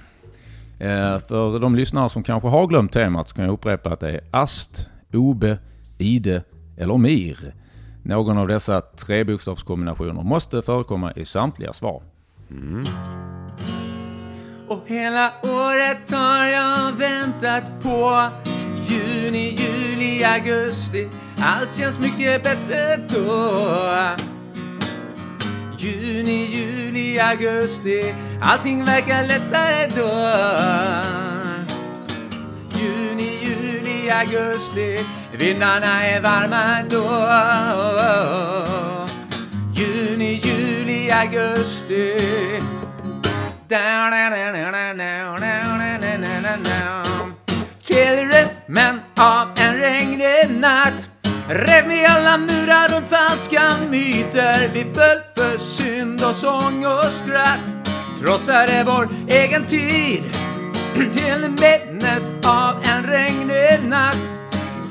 Eh, 0.79 1.19
för 1.19 1.59
de 1.59 1.77
lyssnare 1.77 2.09
som 2.09 2.23
kanske 2.23 2.49
har 2.49 2.67
glömt 2.67 2.93
temat 2.93 3.29
så 3.29 3.35
kan 3.35 3.45
jag 3.45 3.53
upprepa 3.53 3.93
att 3.93 4.01
det 4.01 4.11
är 4.11 4.21
AST, 4.31 4.89
OBE, 5.13 5.59
IDE 5.99 6.43
eller 6.77 6.97
MIR. 6.97 7.55
Någon 8.03 8.39
av 8.39 8.49
dessa 8.49 8.81
tre 8.81 9.25
bokstavskombinationer 9.25 10.23
måste 10.23 10.63
förekomma 10.63 11.13
i 11.13 11.25
samtliga 11.25 11.73
svar. 11.73 12.03
Mm. 12.51 12.85
Och 14.69 14.83
hela 14.87 15.33
året 15.43 16.11
har 16.11 16.47
jag 16.47 16.93
väntat 16.93 17.83
på 17.83 18.29
Juni, 18.91 19.55
juli, 19.55 20.25
augusti. 20.25 21.09
Allt 21.39 21.77
känns 21.77 21.99
mycket 21.99 22.43
bättre 22.43 22.97
då. 23.09 23.55
Juni, 25.79 26.45
juli, 26.45 27.19
augusti. 27.19 28.15
Allting 28.43 28.85
verkar 28.85 29.27
lättare 29.27 29.87
då. 29.97 30.11
Juni, 32.81 33.39
juli, 33.43 34.11
augusti. 34.11 34.99
Vindarna 35.33 36.07
är 36.07 36.21
varma 36.21 36.83
då. 36.91 37.07
Juni, 39.75 40.41
juli, 40.45 41.11
augusti. 41.11 42.17
Till 47.85 48.30
men 48.73 49.01
av 49.17 49.49
en 49.57 49.77
regnig 49.77 50.61
natt 50.61 51.09
rev 51.49 51.89
vi 51.89 52.07
alla 52.07 52.39
murar 52.39 52.89
runt 52.89 53.09
falska 53.09 53.63
myter. 53.91 54.71
Vi 54.73 54.85
föll 54.95 55.21
för 55.37 55.59
synd 55.59 56.25
och 56.25 56.35
sång 56.35 56.87
och 56.87 57.13
skratt. 57.13 57.73
Trotsade 58.21 58.85
vår 58.87 59.09
egen 59.29 59.67
tid 59.67 60.23
till 60.95 61.41
minnet 61.41 62.47
av 62.47 62.77
en 62.83 63.07
regnig 63.07 63.89
natt. 63.89 64.33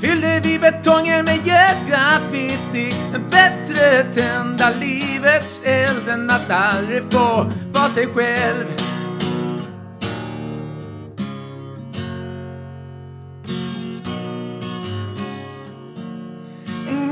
Fyllde 0.02 0.40
vi 0.44 0.60
betongen 0.60 1.26
med 1.26 1.46
graffiti 1.88 2.94
Bättre 3.32 4.04
tända 4.14 4.70
livets 4.70 5.62
eld 5.64 6.10
än 6.10 6.30
att 6.30 6.52
aldrig 6.52 7.04
få 7.12 7.52
vara 7.74 7.90
sig 7.90 8.08
själv 8.08 8.66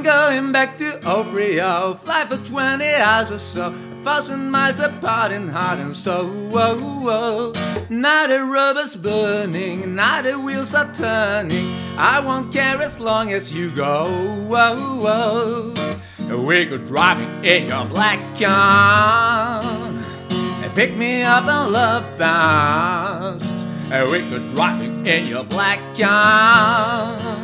Going 0.07 0.53
back 0.53 0.77
to 0.77 0.99
Ofrio. 0.99 1.99
Fly 1.99 2.25
for 2.27 2.37
20 2.37 2.85
hours 2.85 3.29
or 3.29 3.39
so, 3.39 3.67
a 3.67 4.03
thousand 4.05 4.49
miles 4.49 4.79
apart 4.79 5.33
in 5.33 5.49
heart 5.49 5.79
and 5.79 5.93
soul. 5.93 6.27
Whoa, 6.47 6.79
whoa. 6.79 7.51
Now 7.89 8.25
the 8.25 8.41
rubber's 8.45 8.95
burning, 8.95 9.95
now 9.95 10.21
the 10.21 10.39
wheels 10.39 10.73
are 10.73 10.89
turning. 10.93 11.73
I 11.97 12.21
won't 12.21 12.53
care 12.53 12.81
as 12.81 13.01
long 13.01 13.33
as 13.33 13.51
you 13.51 13.69
go. 13.71 14.07
Whoa, 14.47 14.95
whoa. 15.03 16.45
We 16.45 16.65
could 16.67 16.87
drive 16.87 17.19
in 17.43 17.67
your 17.67 17.83
black 17.83 18.19
car 18.39 19.61
and 19.61 20.73
pick 20.73 20.95
me 20.95 21.23
up 21.23 21.43
and 21.47 21.73
love 21.73 22.05
fast. 22.17 23.53
And 23.91 24.09
we 24.09 24.21
could 24.29 24.55
drive 24.55 24.81
in 24.81 25.27
your 25.27 25.43
black 25.43 25.81
car. 25.97 27.37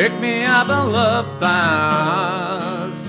Pick 0.00 0.18
me 0.20 0.46
up 0.46 0.70
and 0.70 0.92
love 0.92 1.26
fast. 1.40 3.06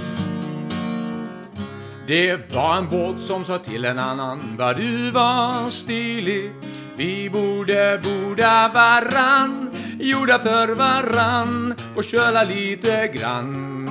Det 2.08 2.54
var 2.54 2.78
en 2.78 2.90
båt 2.90 3.20
som 3.20 3.46
sa 3.46 3.58
till 3.58 3.86
en 3.86 4.00
annan 4.00 4.56
vad 4.58 4.76
du 4.76 5.12
var 5.12 5.70
stilig. 5.70 6.52
Vi 6.98 7.30
borde 7.30 8.02
borda 8.04 8.72
varann, 8.74 9.72
gjorda 10.00 10.40
för 10.40 10.68
varann 10.68 11.76
och 11.96 12.04
köla 12.04 12.44
lite 12.44 13.08
grann. 13.08 13.88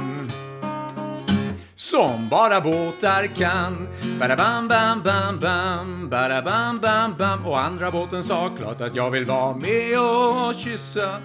Som 1.74 2.28
bara 2.28 2.60
båtar 2.60 3.26
kan. 3.26 3.88
Bara 4.20 4.36
bam 4.36 4.68
bam 4.68 5.02
bam 5.02 5.40
bam, 5.40 6.08
bara 6.10 6.42
bam 6.42 6.78
bam 6.78 7.14
bam. 7.18 7.46
Och 7.46 7.60
andra 7.60 7.90
båten 7.90 8.24
sa 8.24 8.50
klart 8.58 8.80
att 8.80 8.94
jag 8.94 9.10
vill 9.10 9.24
vara 9.24 9.56
med 9.56 9.98
och 10.00 10.54
kyssa. 10.54 11.18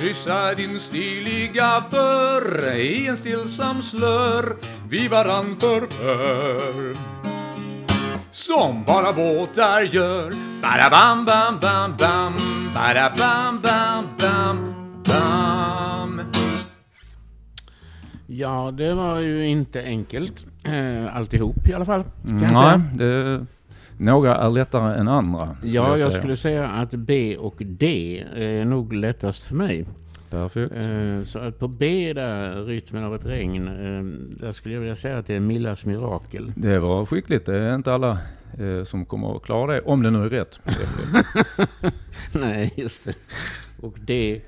Kryssa 0.00 0.54
din 0.54 0.80
stiliga 0.80 1.82
för 1.90 2.74
i 2.76 3.06
en 3.06 3.16
stillsam 3.16 3.82
slör 3.82 4.56
vi 4.88 5.08
varann 5.08 5.56
förför. 5.60 6.96
Som 8.30 8.84
bara 8.84 9.12
båtar 9.12 9.80
gör. 9.82 10.32
Bara 10.62 10.90
bam 10.90 11.24
bam 11.24 11.58
bam 11.60 11.96
bam, 11.98 12.32
bara 12.74 13.10
bam 13.18 13.60
bam 13.62 14.06
bam 14.18 14.74
bam. 15.04 16.20
Ja, 18.26 18.70
det 18.76 18.94
var 18.94 19.18
ju 19.18 19.46
inte 19.46 19.82
enkelt. 19.84 20.46
Eh, 20.64 21.16
alltihop 21.16 21.68
i 21.68 21.74
alla 21.74 21.84
fall. 21.84 22.04
Kan 22.24 22.42
jag 22.42 22.52
Nej, 22.52 22.52
säga. 22.52 22.82
det, 22.94 23.46
några 24.00 24.36
är 24.36 24.50
lättare 24.50 24.98
än 25.00 25.08
andra. 25.08 25.56
Ja, 25.62 25.88
jag 25.88 25.98
säga. 25.98 26.10
skulle 26.10 26.36
säga 26.36 26.68
att 26.68 26.90
B 26.90 27.36
och 27.36 27.54
D 27.58 28.24
är 28.36 28.64
nog 28.64 28.92
lättast 28.92 29.44
för 29.44 29.54
mig. 29.54 29.86
Perfekt. 30.30 30.72
Eh, 30.74 31.24
Så 31.24 31.38
att 31.38 31.58
på 31.58 31.68
B 31.68 32.12
där, 32.12 32.62
Rytmen 32.62 33.04
av 33.04 33.14
ett 33.14 33.26
regn, 33.26 33.68
eh, 33.68 34.02
där 34.44 34.52
skulle 34.52 34.74
jag 34.74 34.80
vilja 34.80 34.96
säga 34.96 35.18
att 35.18 35.26
det 35.26 35.34
är 35.36 35.40
Millas 35.40 35.84
mirakel. 35.84 36.52
Det 36.56 36.78
var 36.78 37.06
skickligt. 37.06 37.46
Det 37.46 37.56
är 37.58 37.74
inte 37.74 37.92
alla 37.94 38.18
eh, 38.58 38.84
som 38.84 39.04
kommer 39.06 39.36
att 39.36 39.42
klara 39.42 39.72
det, 39.72 39.80
om 39.80 40.02
det 40.02 40.10
nu 40.10 40.24
är 40.24 40.28
rätt. 40.28 40.60
Nej, 42.32 42.72
just 42.76 43.04
det. 43.04 43.14
Och 43.80 43.96
D, 44.00 44.40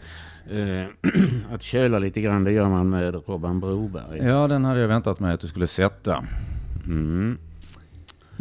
att 1.52 1.62
köla 1.62 1.98
lite 1.98 2.20
grann, 2.20 2.44
det 2.44 2.52
gör 2.52 2.68
man 2.68 2.90
med 2.90 3.14
Robban 3.26 3.60
Broberg. 3.60 4.18
ja, 4.18 4.46
den 4.48 4.64
hade 4.64 4.80
jag 4.80 4.88
väntat 4.88 5.20
mig 5.20 5.34
att 5.34 5.40
du 5.40 5.48
skulle 5.48 5.66
sätta. 5.66 6.24
Mm. 6.86 7.38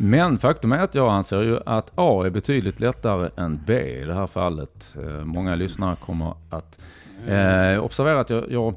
Men 0.03 0.37
faktum 0.37 0.71
är 0.71 0.79
att 0.79 0.95
jag 0.95 1.13
anser 1.13 1.41
ju 1.41 1.59
att 1.65 1.91
A 1.95 2.23
är 2.25 2.29
betydligt 2.29 2.79
lättare 2.79 3.29
än 3.37 3.59
B 3.65 3.73
i 3.73 4.05
det 4.05 4.13
här 4.13 4.27
fallet. 4.27 4.95
Eh, 5.03 5.23
Många 5.25 5.55
lyssnare 5.55 5.95
kommer 5.95 6.33
att 6.49 6.79
eh, 7.27 7.83
observera 7.83 8.19
att 8.19 8.29
jag, 8.29 8.51
jag 8.51 8.75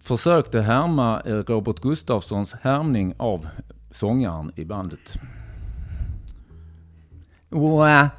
försökte 0.00 0.60
härma 0.60 1.20
eh, 1.20 1.34
Robert 1.34 1.80
Gustafssons 1.80 2.54
härmning 2.54 3.14
av 3.16 3.46
sångaren 3.90 4.52
i 4.56 4.64
bandet. 4.64 5.14
Oa. 7.50 8.10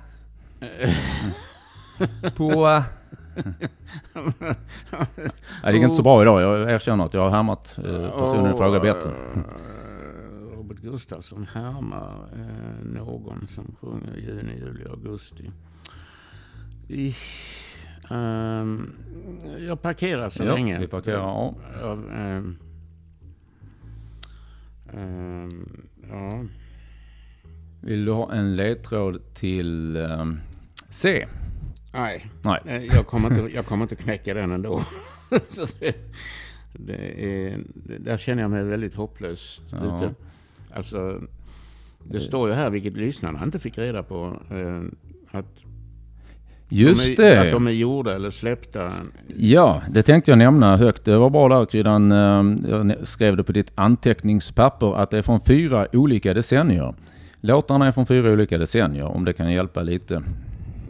På... 2.37 2.65
Nej, 4.13 4.55
det 5.63 5.73
gick 5.73 5.83
inte 5.83 5.95
så 5.95 6.03
bra 6.03 6.21
idag. 6.21 6.41
Jag 6.41 6.71
erkänner 6.71 7.05
att 7.05 7.13
jag 7.13 7.21
har 7.21 7.29
härmat 7.29 7.79
eh, 7.85 8.19
personen 8.19 8.53
i 8.53 8.57
fråga 8.57 8.79
bättre. 8.79 9.11
Robert 10.75 10.91
Gustafsson 10.91 11.47
härmar 11.53 12.29
eh, 12.33 12.85
någon 12.85 13.47
som 13.47 13.75
sjunger 13.81 14.17
juni, 14.17 14.59
juli, 14.59 14.85
augusti. 14.89 15.51
I, 16.87 17.15
ehm, 18.09 18.91
jag 19.59 19.81
parkerar 19.81 20.29
så 20.29 20.43
Ja, 20.43 20.53
länge. 20.55 20.79
vi 20.79 20.87
parkerar. 20.87 21.17
Ja, 21.17 21.55
ehm, 22.13 22.57
ehm, 24.93 25.87
ja. 26.09 26.45
Vill 27.81 28.05
du 28.05 28.11
ha 28.11 28.33
en 28.33 28.55
ledtråd 28.55 29.33
till 29.33 29.97
C? 30.89 31.27
Nej, 31.93 32.25
Nej. 32.43 32.61
eh, 32.65 32.83
jag 32.85 33.07
kommer, 33.07 33.27
inte, 33.39 33.55
jag 33.55 33.65
kommer 33.65 33.83
inte 33.83 33.95
knäcka 33.95 34.33
den 34.33 34.51
ändå. 34.51 34.83
det, 35.79 35.95
det 36.73 37.25
är, 37.25 37.63
där 37.99 38.17
känner 38.17 38.41
jag 38.41 38.51
mig 38.51 38.63
väldigt 38.63 38.95
hopplös 38.95 39.61
Ja. 39.71 40.11
Alltså, 40.75 41.21
det 42.03 42.19
står 42.19 42.49
ju 42.49 42.55
här, 42.55 42.69
vilket 42.69 42.97
lyssnarna 42.97 43.43
inte 43.43 43.59
fick 43.59 43.77
reda 43.77 44.03
på, 44.03 44.39
eh, 44.51 44.81
att, 45.39 45.45
Just 46.69 47.17
de 47.17 47.23
är, 47.23 47.29
det. 47.35 47.41
att 47.41 47.51
de 47.51 47.67
är 47.67 47.71
gjorda 47.71 48.15
eller 48.15 48.29
släppta. 48.29 48.91
Ja, 49.37 49.81
det 49.89 50.03
tänkte 50.03 50.31
jag 50.31 50.37
nämna 50.37 50.77
högt. 50.77 51.05
Det 51.05 51.17
var 51.17 51.29
bra 51.29 51.49
där 51.49 51.65
Kryddan. 51.65 52.11
ehm, 52.11 52.65
Jag 52.69 53.07
skrev 53.07 53.37
det 53.37 53.43
på 53.43 53.51
ditt 53.51 53.71
anteckningspapper 53.75 54.95
att 54.95 55.11
det 55.11 55.17
är 55.17 55.21
från 55.21 55.41
fyra 55.41 55.87
olika 55.93 56.33
decennier. 56.33 56.93
Låtarna 57.41 57.87
är 57.87 57.91
från 57.91 58.05
fyra 58.05 58.31
olika 58.31 58.57
decennier, 58.57 59.03
om 59.03 59.25
det 59.25 59.33
kan 59.33 59.51
hjälpa 59.51 59.81
lite. 59.83 60.23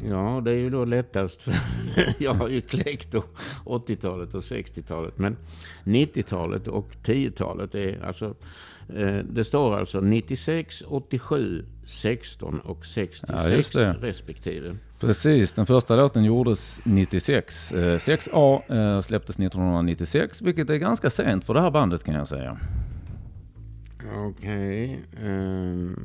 Ja, 0.09 0.41
det 0.45 0.51
är 0.51 0.55
ju 0.59 0.69
då 0.69 0.85
lättast. 0.85 1.47
Jag 2.19 2.33
har 2.33 2.49
ju 2.49 2.61
kläckt 2.61 3.11
då 3.11 3.23
80-talet 3.65 4.33
och 4.33 4.41
60-talet. 4.41 5.17
Men 5.17 5.37
90-talet 5.83 6.67
och 6.67 6.89
10-talet 7.05 7.75
är 7.75 8.05
alltså... 8.05 8.33
Eh, 8.89 9.17
det 9.29 9.43
står 9.43 9.77
alltså 9.77 10.01
96, 10.01 10.83
87, 10.87 11.65
16 11.87 12.59
och 12.59 12.85
66 12.85 13.75
Ja, 13.75 13.93
respektive. 14.01 14.77
Precis, 14.99 15.53
den 15.53 15.65
första 15.65 15.95
låten 15.95 16.23
gjordes 16.23 16.81
96. 16.83 17.71
Eh, 17.71 17.77
6A 17.77 18.61
eh, 18.95 19.01
släpptes 19.01 19.35
1996, 19.35 20.41
vilket 20.41 20.69
är 20.69 20.75
ganska 20.75 21.09
sent 21.09 21.45
för 21.45 21.53
det 21.53 21.61
här 21.61 21.71
bandet 21.71 22.03
kan 22.03 22.15
jag 22.15 22.27
säga. 22.27 22.57
Okej. 24.13 25.03
ehm, 25.23 25.99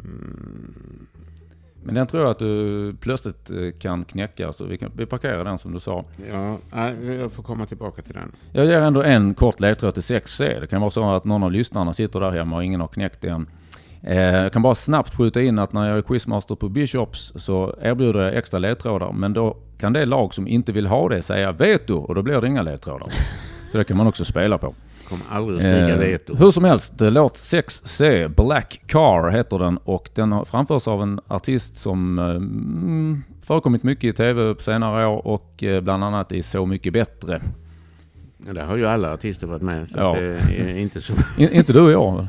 Men 1.82 1.94
den 1.94 2.06
tror 2.06 2.22
jag 2.22 2.30
att 2.30 2.38
du 2.38 2.94
plötsligt 3.00 3.50
eh, 3.50 3.56
kan 3.78 4.04
knäcka, 4.04 4.52
så 4.52 4.64
vi, 4.64 4.78
kan, 4.78 4.90
vi 4.96 5.06
parkerar 5.06 5.44
den 5.44 5.58
som 5.58 5.72
du 5.72 5.80
sa. 5.80 6.04
ja, 6.30 6.90
jag 7.04 7.32
får 7.32 7.42
komma 7.42 7.66
tillbaka 7.66 8.02
till 8.02 8.14
den. 8.14 8.32
Jag 8.52 8.66
ger 8.66 8.80
ändå 8.80 9.02
en 9.02 9.34
kort 9.34 9.60
ledtråd 9.60 9.94
till 9.94 10.02
6C. 10.02 10.60
Det 10.60 10.66
kan 10.66 10.80
vara 10.80 10.90
så 10.90 11.10
att 11.10 11.24
någon 11.24 11.42
av 11.42 11.52
lyssnarna 11.52 11.92
sitter 11.92 12.20
där 12.20 12.30
hemma 12.30 12.56
och 12.56 12.64
ingen 12.64 12.80
har 12.80 12.88
knäckt 12.88 13.20
den. 13.20 13.46
Eh, 14.02 14.18
jag 14.18 14.52
kan 14.52 14.62
bara 14.62 14.74
snabbt 14.74 15.16
skjuta 15.16 15.42
in 15.42 15.58
att 15.58 15.72
när 15.72 15.88
jag 15.88 15.98
är 15.98 16.02
quizmaster 16.02 16.54
på 16.54 16.68
Bishops 16.68 17.32
så 17.36 17.74
erbjuder 17.82 18.20
jag 18.20 18.36
extra 18.36 18.58
ledtrådar. 18.58 19.12
Men 19.12 19.32
då 19.32 19.56
kan 19.78 19.92
det 19.92 20.06
lag 20.06 20.34
som 20.34 20.48
inte 20.48 20.72
vill 20.72 20.86
ha 20.86 21.08
det 21.08 21.22
säga 21.22 21.52
veto 21.52 21.96
och 21.96 22.14
då 22.14 22.22
blir 22.22 22.40
det 22.40 22.46
inga 22.46 22.62
ledtrådar. 22.62 23.08
Så 23.72 23.78
det 23.78 23.84
kan 23.84 23.96
man 23.96 24.06
också 24.06 24.24
spela 24.24 24.58
på. 24.58 24.74
Kommer 25.10 25.24
aldrig 25.30 25.56
att 25.56 25.62
stiga 25.62 25.88
Eh, 25.94 25.98
veto. 25.98 26.34
hur 26.34 26.50
som 26.50 26.64
helst, 26.64 27.00
eh, 27.00 27.10
låt 27.10 27.36
6C, 27.36 28.28
Black 28.28 28.80
Car 28.86 29.30
heter 29.30 29.58
den 29.58 29.76
och 29.76 30.08
den 30.14 30.32
har 30.32 30.44
framförts 30.44 30.88
av 30.88 31.02
en 31.02 31.20
artist 31.28 31.76
som 31.76 32.18
eh, 32.18 32.24
mm, 32.24 33.22
förekommit 33.42 33.82
mycket 33.82 34.04
i 34.04 34.12
tv 34.12 34.54
på 34.54 34.62
senare 34.62 35.06
år 35.06 35.26
och 35.26 35.64
bland 35.82 36.04
annat 36.04 36.32
i 36.32 36.42
Så 36.42 36.66
Mycket 36.66 36.92
Bättre. 36.92 37.42
Ja, 38.46 38.52
Där 38.52 38.64
har 38.64 38.76
ju 38.76 38.86
alla 38.86 39.12
artister 39.14 39.46
varit 39.46 39.62
med. 39.62 39.88
Så 39.88 39.98
Ja. 39.98 40.16
inte 40.76 41.00
så, 41.00 41.12
In, 41.38 41.48
inte 41.52 41.72
du 41.72 41.80
och 41.80 41.90
jag. 41.90 42.24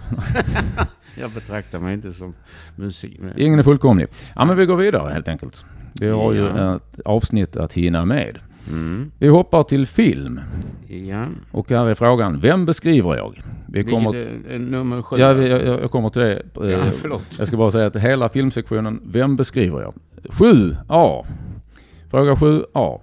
jag 1.19 1.31
betraktar 1.31 1.79
mig 1.79 1.93
inte 1.93 2.13
som 2.13 2.33
musik. 2.75 3.19
Ingen 3.37 3.59
är 3.59 3.63
fullkomlig. 3.63 4.07
Ja 4.35 4.45
men 4.45 4.57
vi 4.57 4.65
går 4.65 4.77
vidare 4.77 5.13
helt 5.13 5.27
enkelt. 5.27 5.65
Vi 5.93 6.09
har 6.09 6.33
ju 6.33 6.39
Ja. 6.39 6.75
ett 6.75 6.99
avsnitt 7.05 7.55
att 7.55 7.73
hinna 7.73 8.05
med. 8.05 8.37
Mm. 8.69 9.12
Vi 9.19 9.28
hoppar 9.28 9.63
till 9.63 9.86
film. 9.86 10.39
Ja. 10.88 11.26
Och 11.52 11.69
här 11.69 11.86
är 11.86 11.95
frågan, 11.95 12.39
vem 12.39 12.65
beskriver 12.65 13.15
jag? 13.15 13.41
Vi 13.67 13.74
Vilket 13.74 13.93
kommer, 13.93 14.15
är, 14.15 14.39
är 14.50 14.60
nummer 14.60 15.02
sju? 15.02 15.17
ja, 15.17 15.34
vi, 15.34 15.50
jag, 15.50 15.62
jag 15.62 15.91
kommer 15.91 16.10
till 16.10 16.21
det. 16.21 16.43
Ja, 16.54 16.65
Eh, 16.65 16.86
förlåt. 16.86 17.24
Jag 17.39 17.47
ska 17.47 17.58
bara 17.58 17.71
säga 17.71 17.88
att 17.88 17.95
hela 17.95 18.30
filmsektionen, 18.30 19.02
vem 19.06 19.36
beskriver 19.36 19.82
jag? 19.82 19.93
7A. 20.24 21.26
Fråga 22.10 22.34
7A. 22.34 23.00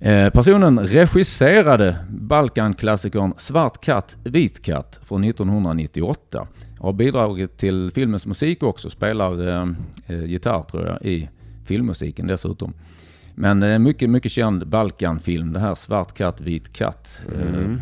Eh, 0.00 0.30
personen 0.30 0.80
regisserade 0.80 1.96
Balkanklassikern 2.10 3.34
Svart 3.36 3.84
katt, 3.84 4.16
vit 4.24 4.62
katt 4.62 5.00
från 5.04 5.24
1998. 5.24 6.46
Har 6.78 6.92
bidragit 6.92 7.58
till 7.58 7.90
filmens 7.94 8.26
musik 8.26 8.62
också, 8.62 8.90
spelar 8.90 9.48
eh, 9.48 9.68
eh, 10.06 10.24
gitarr 10.24 10.62
tror 10.62 10.86
jag 10.86 11.02
i 11.02 11.28
filmmusiken 11.64 12.26
dessutom. 12.26 12.72
Men 13.34 13.60
det 13.60 13.66
är 13.66 13.74
en 13.74 13.82
mycket, 13.82 14.10
mycket 14.10 14.32
känd 14.32 14.66
Balkanfilm 14.68 15.52
det 15.52 15.60
här 15.60 15.74
Svart 15.74 16.12
katt, 16.14 16.40
vit 16.40 16.72
katt. 16.72 17.22
Eh, 17.34 17.40
Mm. 17.48 17.64
som 17.64 17.80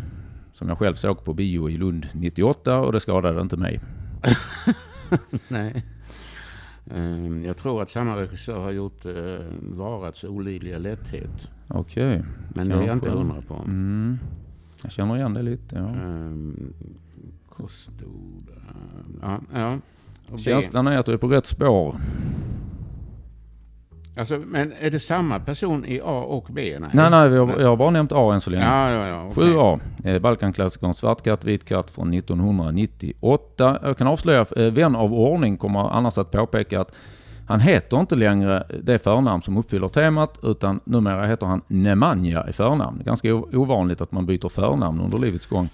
som 0.53 0.69
jag 0.69 0.77
själv 0.77 0.95
såg 0.95 1.23
på 1.23 1.33
bio 1.33 1.69
i 1.69 1.77
Lund 1.77 2.07
98 2.13 2.79
och 2.79 2.91
det 2.91 2.99
skadade 2.99 3.41
inte 3.41 3.57
mig. 3.57 3.79
Nej. 5.47 5.83
Ehm, 6.91 7.43
Jag 7.45 7.57
tror 7.57 7.81
att 7.81 7.89
samma 7.89 8.17
regissör 8.21 8.59
har 8.59 8.71
gjort 8.71 9.05
uh, 9.05 9.13
Varats 9.61 10.23
olidliga 10.23 10.77
lätthet. 10.77 11.49
Okej. 11.67 12.23
Men 12.55 12.69
det 12.69 12.75
är 12.75 12.81
jag 12.87 12.95
inte 12.95 13.09
hundra 13.09 13.41
på. 13.41 13.53
Mm. 13.55 14.19
Jag 14.83 14.91
känner 14.91 15.15
igen 15.15 15.33
det 15.33 15.41
lite. 15.41 15.75
Ja. 15.75 15.85
Um, 16.05 16.73
kostord. 17.49 18.49
Ja, 19.21 19.39
ja. 19.53 19.77
B. 20.31 20.37
Känslan 20.37 20.87
är 20.87 20.97
att 20.97 21.05
du 21.05 21.13
är 21.13 21.17
på 21.17 21.27
rätt 21.27 21.45
spår. 21.45 21.95
Alltså, 24.17 24.41
men 24.45 24.73
är 24.79 24.91
det 24.91 24.99
samma 24.99 25.39
person 25.39 25.85
i 25.85 26.01
A 26.03 26.21
och 26.21 26.47
B? 26.51 26.77
Nej, 26.79 26.89
nej, 26.93 27.11
har, 27.11 27.59
jag 27.59 27.67
har 27.67 27.75
bara 27.75 27.89
nämnt 27.89 28.11
A 28.11 28.33
än 28.33 28.41
så 28.41 28.49
länge. 28.49 28.65
Ja, 28.65 28.91
ja, 28.91 29.07
ja. 29.07 29.29
okej. 29.31 29.43
7A, 29.43 29.79
eh, 30.03 30.19
Balkanklassikern 30.19 30.93
Svart 30.93 31.23
katt, 31.23 31.45
vit 31.45 31.65
katt 31.65 31.91
från 31.91 32.13
1998. 32.13 33.79
Jag 33.83 33.97
kan 33.97 34.07
avslöja, 34.07 34.45
eh, 34.55 34.65
vän 34.65 34.95
av 34.95 35.13
ordning 35.13 35.57
kommer 35.57 35.79
annars 35.79 36.17
att 36.17 36.31
påpeka 36.31 36.81
att 36.81 36.95
han 37.47 37.59
heter 37.59 37.99
inte 37.99 38.15
längre 38.15 38.63
det 38.83 38.99
förnamn 38.99 39.41
som 39.41 39.57
uppfyller 39.57 39.87
temat, 39.87 40.39
utan 40.43 40.79
numera 40.83 41.25
heter 41.25 41.45
han 41.45 41.61
Nemanja 41.67 42.49
i 42.49 42.53
förnamn. 42.53 43.01
Ganska 43.05 43.33
ovanligt 43.35 44.01
att 44.01 44.11
man 44.11 44.25
byter 44.25 44.49
förnamn 44.49 45.01
under 45.01 45.17
livets 45.17 45.45
gång. 45.45 45.69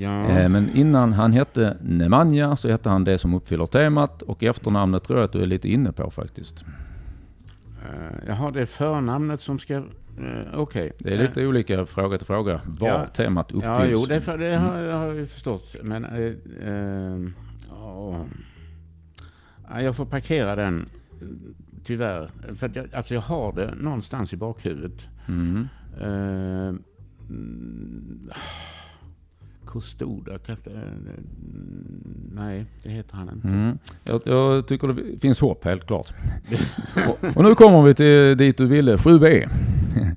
Ja. 0.00 0.24
Eh, 0.28 0.48
Men 0.48 0.76
innan 0.76 1.12
han 1.12 1.32
hette 1.32 1.76
Nemanja 1.82 2.56
så 2.56 2.68
hette 2.68 2.88
han 2.88 3.04
det 3.04 3.18
som 3.18 3.34
uppfyller 3.34 3.66
temat 3.66 4.22
och 4.22 4.42
efternamnet 4.42 5.04
tror 5.04 5.18
jag 5.18 5.24
att 5.24 5.32
du 5.32 5.42
är 5.42 5.46
lite 5.46 5.68
inne 5.68 5.92
på 5.92 6.10
faktiskt. 6.10 6.64
Uh, 7.84 7.90
jaha, 8.26 8.50
det 8.50 8.60
är 8.60 8.66
förnamnet 8.66 9.40
som 9.40 9.58
ska... 9.58 9.76
Uh, 9.76 9.84
Okej. 10.54 10.92
Det 10.98 11.14
är 11.14 11.18
lite 11.18 11.46
olika 11.46 11.86
fråga 11.86 12.18
till 12.18 12.26
fråga 12.26 12.60
var 12.64 12.88
Ja. 12.88 13.06
temat 13.06 13.46
uppfylls. 13.46 13.64
Ja, 13.64 13.86
jo, 13.86 14.06
det, 14.06 14.20
för- 14.20 14.38
det 14.38 14.56
har, 14.56 14.80
jag 14.80 14.96
har 14.96 15.06
jag 15.06 15.16
ju 15.16 15.26
förstått. 15.26 15.76
Men... 15.82 16.06
Ja. 17.70 18.24
Ja, 19.70 19.82
jag 19.82 19.96
får 19.96 20.06
parkera 20.06 20.56
den, 20.56 20.88
eh, 21.20 21.26
tyvärr. 21.84 22.30
För 22.54 22.66
att 22.66 22.76
jag, 22.76 22.94
alltså 22.94 23.14
jag 23.14 23.20
har 23.20 23.52
det 23.52 23.74
någonstans 23.74 24.32
i 24.32 24.36
bakhuvudet. 24.36 25.08
Mm. 25.28 25.68
Uh, 26.02 26.74
mm, 27.28 28.30
Kostoda, 29.74 30.32
eh, 30.32 30.72
nej 32.32 32.64
det 32.82 32.90
heter 32.90 33.16
han 33.16 33.30
inte. 33.34 33.48
Mm. 33.48 33.78
Jag, 34.04 34.22
jag 34.24 34.68
tycker 34.68 34.88
det 34.88 35.20
finns 35.20 35.40
hopp 35.40 35.64
helt 35.64 35.86
klart. 35.86 36.12
och, 37.08 37.36
och 37.36 37.44
nu 37.44 37.54
kommer 37.54 37.82
vi 37.82 37.94
till 37.94 38.36
dit 38.36 38.58
du 38.58 38.66
ville, 38.66 38.96
7B. 38.96 39.48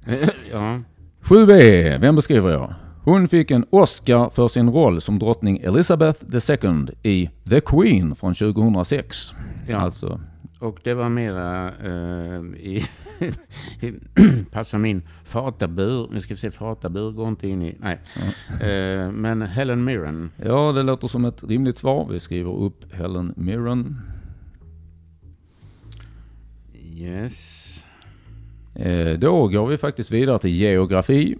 ja, 0.51 0.79
7B, 1.21 1.99
vem 1.99 2.15
beskriver 2.15 2.49
jag? 2.49 2.73
Hon 3.03 3.27
fick 3.27 3.51
en 3.51 3.65
Oscar 3.69 4.29
för 4.29 4.47
sin 4.47 4.69
roll 4.69 5.01
som 5.01 5.19
drottning 5.19 5.57
Elizabeth 5.57 6.23
II 6.49 6.87
i 7.03 7.29
The 7.49 7.61
Queen 7.61 8.15
från 8.15 8.33
2006. 8.33 9.33
ja. 9.67 9.77
Alltså, 9.77 10.19
och 10.59 10.79
det 10.83 10.93
var 10.93 11.09
mera 11.09 11.67
eh, 11.67 12.41
i, 12.59 12.85
passar 14.51 14.77
min 14.77 15.01
fatabur. 15.23 16.09
Nu 16.11 16.21
ska 16.21 16.33
vi 16.33 16.39
se, 16.39 16.51
fatabur 16.51 17.11
går 17.11 17.27
inte 17.27 17.47
in 17.47 17.61
i, 17.61 17.75
nej. 17.79 17.99
Eh, 18.61 19.11
men 19.11 19.41
Helen 19.41 19.83
Mirren. 19.83 20.31
ja, 20.45 20.71
det 20.71 20.83
låter 20.83 21.07
som 21.07 21.25
ett 21.25 21.43
rimligt 21.43 21.77
svar. 21.77 22.07
Vi 22.11 22.19
skriver 22.19 22.51
upp 22.51 22.93
Helen 22.93 23.33
Mirren. 23.37 24.01
Yes. 26.73 27.79
Eh, 28.75 29.19
då 29.19 29.47
går 29.47 29.67
vi 29.67 29.77
faktiskt 29.77 30.11
vidare 30.11 30.39
till 30.39 30.55
geografi. 30.55 31.37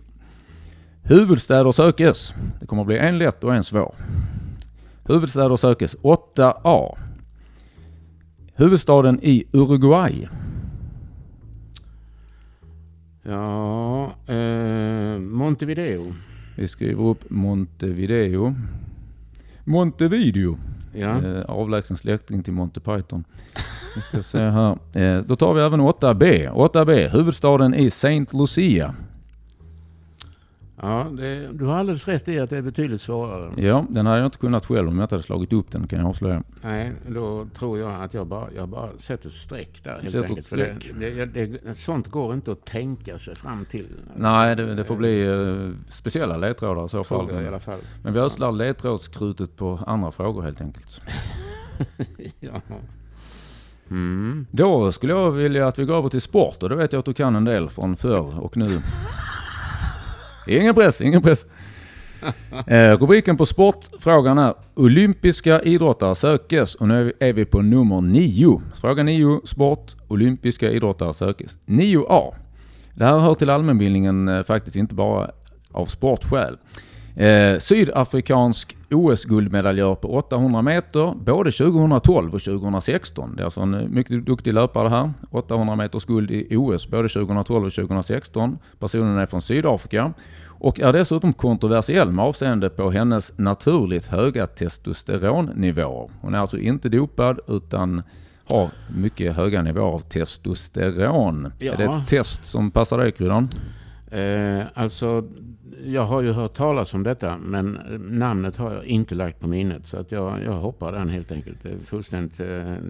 Huvudstäder 1.03 1.71
sökes. 1.71 2.33
Det 2.59 2.65
kommer 2.65 2.81
att 2.81 2.87
bli 2.87 2.97
en 2.97 3.17
lätt 3.17 3.43
och 3.43 3.55
en 3.55 3.63
svår. 3.63 3.95
Huvudstäder 5.05 5.55
sökes 5.55 5.95
8A. 5.95 6.97
Huvudstaden 8.57 9.19
i 9.23 9.43
Uruguay. 9.51 10.27
Ja, 13.23 14.11
eh, 14.27 15.19
Montevideo. 15.19 16.13
Vi 16.55 16.67
skriver 16.67 17.03
upp 17.03 17.29
Montevideo. 17.29 18.55
Montevideo. 19.63 20.57
Ja. 20.93 21.21
Eh, 21.25 21.41
avlägsen 21.41 21.97
släkting 21.97 22.43
till 22.43 22.53
Monty 22.53 22.79
Python. 22.79 23.23
Vi 23.95 24.01
ska 24.01 24.23
se 24.23 24.39
här. 24.39 24.77
Eh, 24.93 25.21
då 25.21 25.35
tar 25.35 25.53
vi 25.53 25.61
även 25.61 25.81
8B. 25.81 26.49
8B, 26.49 27.07
huvudstaden 27.07 27.73
i 27.73 27.89
Saint 27.89 28.33
Lucia. 28.33 28.95
Ja, 30.81 31.07
det, 31.17 31.47
du 31.53 31.65
har 31.65 31.75
alldeles 31.75 32.07
rätt 32.07 32.27
i 32.27 32.39
att 32.39 32.49
det 32.49 32.57
är 32.57 32.61
betydligt 32.61 33.01
svårare. 33.01 33.51
Ja, 33.57 33.85
den 33.89 34.05
hade 34.05 34.17
jag 34.17 34.27
inte 34.27 34.37
kunnat 34.37 34.65
själv 34.65 34.87
om 34.87 34.97
jag 34.97 35.05
inte 35.05 35.15
hade 35.15 35.23
slagit 35.23 35.53
upp 35.53 35.71
den 35.71 35.87
kan 35.87 35.99
jag 35.99 36.07
avslöja. 36.07 36.43
Nej, 36.61 36.93
då 37.07 37.47
tror 37.59 37.79
jag 37.79 38.03
att 38.03 38.13
jag 38.13 38.27
bara, 38.27 38.47
jag 38.55 38.69
bara 38.69 38.89
sätter 38.97 39.29
streck 39.29 39.83
där 39.83 39.91
helt 39.91 40.11
Sätter 40.11 40.25
enkelt. 40.25 40.47
För 40.47 40.57
det, 40.57 40.75
streck. 40.75 40.93
det, 41.33 41.45
det, 41.45 41.75
sånt 41.75 42.07
går 42.07 42.33
inte 42.33 42.51
att 42.51 42.65
tänka 42.65 43.19
sig 43.19 43.35
fram 43.35 43.65
till. 43.65 43.87
Nej, 44.15 44.55
det, 44.55 44.75
det 44.75 44.83
får 44.83 44.95
bli 44.95 45.27
eh, 45.27 45.89
speciella 45.89 46.37
ledtrådar 46.37 46.85
i 46.85 46.89
så 46.89 47.03
fall. 47.03 47.29
Jag 47.31 47.43
i 47.43 47.47
alla 47.47 47.59
fall. 47.59 47.79
men 48.03 48.13
vi 48.13 48.19
ödslar 48.19 48.51
ledtrådskrutet 48.51 49.55
på 49.55 49.79
andra 49.87 50.11
frågor 50.11 50.41
helt 50.41 50.61
enkelt. 50.61 51.01
Ja. 52.39 52.61
Mm. 53.89 54.45
Då 54.51 54.91
skulle 54.91 55.13
jag 55.13 55.31
vilja 55.31 55.67
att 55.67 55.79
vi 55.79 55.85
går 55.85 55.95
över 55.97 56.09
till 56.09 56.21
sport 56.21 56.63
och 56.63 56.69
det 56.69 56.75
vet 56.75 56.93
jag 56.93 56.99
att 56.99 57.05
du 57.05 57.13
kan 57.13 57.35
en 57.35 57.45
del 57.45 57.69
från 57.69 57.95
förr 57.95 58.39
och 58.39 58.57
nu. 58.57 58.81
Ingen 60.47 60.75
press, 60.75 61.01
ingen 61.01 61.21
press. 61.21 61.45
Eh, 62.67 62.91
rubriken 62.99 63.37
på 63.37 63.45
sportfrågan 63.45 64.37
är 64.37 64.53
Olympiska 64.75 65.61
idrottare 65.61 66.15
sökes 66.15 66.75
och 66.75 66.87
nu 66.87 67.13
är 67.19 67.33
vi- 67.33 67.45
på 67.45 67.61
nummer 67.61 68.01
9. 68.01 68.61
Fråga 68.81 69.03
9, 69.03 69.41
sport, 69.45 69.95
olympiska 70.07 70.71
idrottare 70.71 71.13
sökes. 71.13 71.57
9A. 71.65 72.33
Det 72.93 73.05
här 73.05 73.19
hör 73.19 73.35
till 73.35 73.49
allmänbildningen 73.49 74.27
eh, 74.27 74.43
faktiskt 74.43 74.75
inte 74.75 74.95
bara 74.95 75.31
av 75.71 75.85
sportskäl. 75.85 76.57
Eh, 77.15 77.59
sydafrikansk 77.59 78.76
OS-guldmedaljör 78.91 79.95
på 79.95 80.13
800 80.13 80.61
meter 80.61 81.13
både 81.15 81.51
2012 81.51 82.33
och 82.35 82.41
2016. 82.41 83.35
Det 83.35 83.41
är 83.41 83.45
alltså 83.45 83.61
en 83.61 83.73
eh, 83.73 83.87
mycket 83.87 84.25
duktig 84.25 84.53
löpare 84.53 84.89
här. 84.89 85.13
800 85.31 85.75
meters 85.75 86.05
guld 86.05 86.31
i 86.31 86.55
OS 86.55 86.87
både 86.87 87.09
2012 87.09 87.65
och 87.65 87.73
2016. 87.73 88.57
Personen 88.79 89.17
är 89.17 89.25
från 89.25 89.41
Sydafrika 89.41 90.13
och 90.47 90.79
är 90.79 90.93
dessutom 90.93 91.33
kontroversiell 91.33 92.11
med 92.11 92.25
avseende 92.25 92.69
på 92.69 92.91
hennes 92.91 93.37
naturligt 93.37 94.05
höga 94.05 94.47
testosteronnivåer. 94.47 96.09
Hon 96.21 96.33
är 96.33 96.39
alltså 96.39 96.57
inte 96.57 96.89
dopad 96.89 97.39
utan 97.47 98.03
har 98.49 98.69
mycket 98.97 99.35
höga 99.35 99.61
nivåer 99.61 99.93
av 99.93 99.99
testosteron. 99.99 101.51
Ja. 101.59 101.73
Är 101.73 101.77
det 101.77 101.83
ett 101.83 102.07
test 102.07 102.45
som 102.45 102.71
passar 102.71 102.97
dig 102.97 103.11
Kryddan? 103.11 103.49
Eh, 104.11 104.65
alltså, 104.73 105.23
jag 105.85 106.01
har 106.01 106.21
ju 106.21 106.31
hört 106.31 106.53
talas 106.53 106.93
om 106.93 107.03
detta, 107.03 107.37
men 107.37 107.79
namnet 107.99 108.57
har 108.57 108.73
jag 108.73 108.85
inte 108.85 109.15
lagt 109.15 109.39
på 109.39 109.47
minnet. 109.47 109.85
Så 109.85 109.97
att 109.97 110.11
jag, 110.11 110.43
jag 110.45 110.51
hoppar 110.51 110.91
den 110.91 111.09
helt 111.09 111.31
enkelt. 111.31 111.57
Det 111.63 111.69
är 111.69 111.77
fullständigt... 111.77 112.39
Eh, 112.39 112.47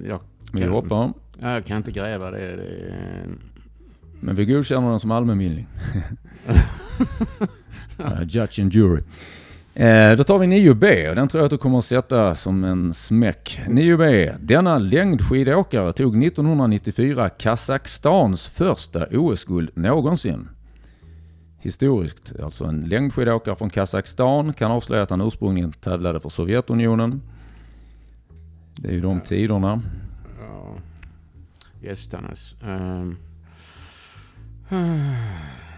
jag, 0.07 0.19
Vi 0.53 0.61
kan, 0.61 0.69
hoppar. 0.69 1.13
jag 1.39 1.65
kan 1.65 1.77
inte 1.77 1.91
gräva 1.91 2.31
det. 2.31 2.55
det 2.55 2.65
Men 4.19 4.35
vi 4.35 4.45
godkänner 4.45 4.89
den 4.89 4.99
som 4.99 5.11
allmänbildning. 5.11 5.67
uh, 7.99 8.23
judge 8.27 8.59
and 8.59 8.73
jury. 8.73 9.01
Eh, 9.73 10.17
då 10.17 10.23
tar 10.23 10.37
vi 10.37 10.45
9B 10.45 11.09
och 11.09 11.15
den 11.15 11.27
tror 11.27 11.41
jag 11.41 11.45
att 11.45 11.51
du 11.51 11.57
kommer 11.57 11.79
att 11.79 11.85
sätta 11.85 12.35
som 12.35 12.63
en 12.63 12.93
smäck. 12.93 13.61
9B. 13.67 14.35
Denna 14.39 14.77
längdskidåkare 14.77 15.93
tog 15.93 16.23
1994 16.23 17.29
Kazakstans 17.29 18.47
första 18.47 19.05
OS-guld 19.11 19.69
någonsin. 19.73 20.49
Historiskt, 21.67 22.33
alltså 22.43 22.65
en 22.65 22.81
längdskidåkare 22.81 23.55
från 23.55 23.69
Kazakstan 23.69 24.53
kan 24.53 24.71
avslöja 24.71 25.03
att 25.03 25.09
han 25.09 25.21
ursprungligen 25.21 25.71
tävlade 25.71 26.19
för 26.19 26.29
Sovjetunionen. 26.29 27.21
Det 28.75 28.87
är 28.87 28.91
ju 28.91 29.01
de 29.01 29.21
tiderna. 29.21 29.81
ja, 30.39 30.75
gästarnas. 31.81 32.55
ehm. 32.63 33.15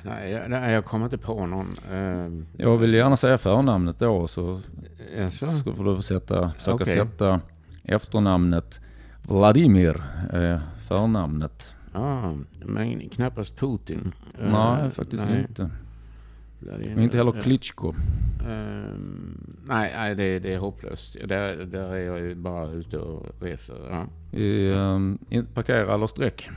nej, 0.03 0.32
jag, 0.32 0.49
nej, 0.49 0.74
jag 0.74 0.86
kommer 0.86 1.05
inte 1.05 1.18
på 1.18 1.45
någon. 1.45 1.68
ehm. 1.91 2.45
Jag 2.57 2.78
vill 2.78 2.93
gärna 2.93 3.18
säga 3.18 3.38
förnamnet 3.38 3.99
då 3.99 4.28
så 4.28 4.59
Jaså? 5.18 5.47
Så 5.51 5.74
får 5.74 5.95
du 5.95 6.01
sätta, 6.01 6.51
försöka 6.51 6.74
Okej. 6.84 6.95
sätta 6.95 7.41
efternamnet 7.84 8.82
Vladimir, 9.22 10.01
eh, 10.34 10.59
förnamnet. 10.88 11.76
Ja, 11.93 12.36
men 12.66 13.09
knappast 13.09 13.57
Putin. 13.57 14.11
Eh, 14.39 14.51
nej, 14.51 14.91
faktiskt 14.91 15.26
nej. 15.26 15.45
inte. 15.49 15.70
Och 16.95 17.03
inte 17.03 17.18
heller 17.18 17.32
Klitschko. 17.32 17.93
Ehm, 18.49 19.38
nej, 19.68 19.93
nej 19.95 20.16
det, 20.16 20.39
det 20.39 20.53
är 20.53 20.57
hopplöst. 20.60 21.18
Där, 21.26 21.55
där 21.66 21.93
är 21.93 22.05
jag 22.05 22.20
ju 22.20 22.36
bara 22.36 22.72
ute 22.72 22.97
och 22.97 23.26
reser. 23.41 23.76
Ja. 23.89 24.05
Vi 24.32 24.70
eh, 24.72 24.99
in- 25.38 25.45
parkera 25.53 25.93
eller 25.93 26.07
streck. 26.07 26.49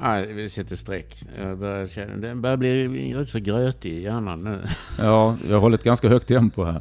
Nej, 0.00 0.32
vi 0.32 0.48
sätter 0.48 0.76
streck. 0.76 1.22
Jag 1.38 1.58
börjar 1.58 1.86
känna, 1.86 2.16
den 2.16 2.40
börjar 2.42 2.56
bli 2.56 3.14
rätt 3.14 3.28
så 3.28 3.38
grötig 3.38 3.92
i 3.92 4.02
hjärnan 4.02 4.44
nu. 4.44 4.58
Ja, 4.98 5.36
vi 5.46 5.52
har 5.52 5.60
hållit 5.60 5.84
ganska 5.84 6.08
högt 6.08 6.28
tempo 6.28 6.64
här. 6.64 6.80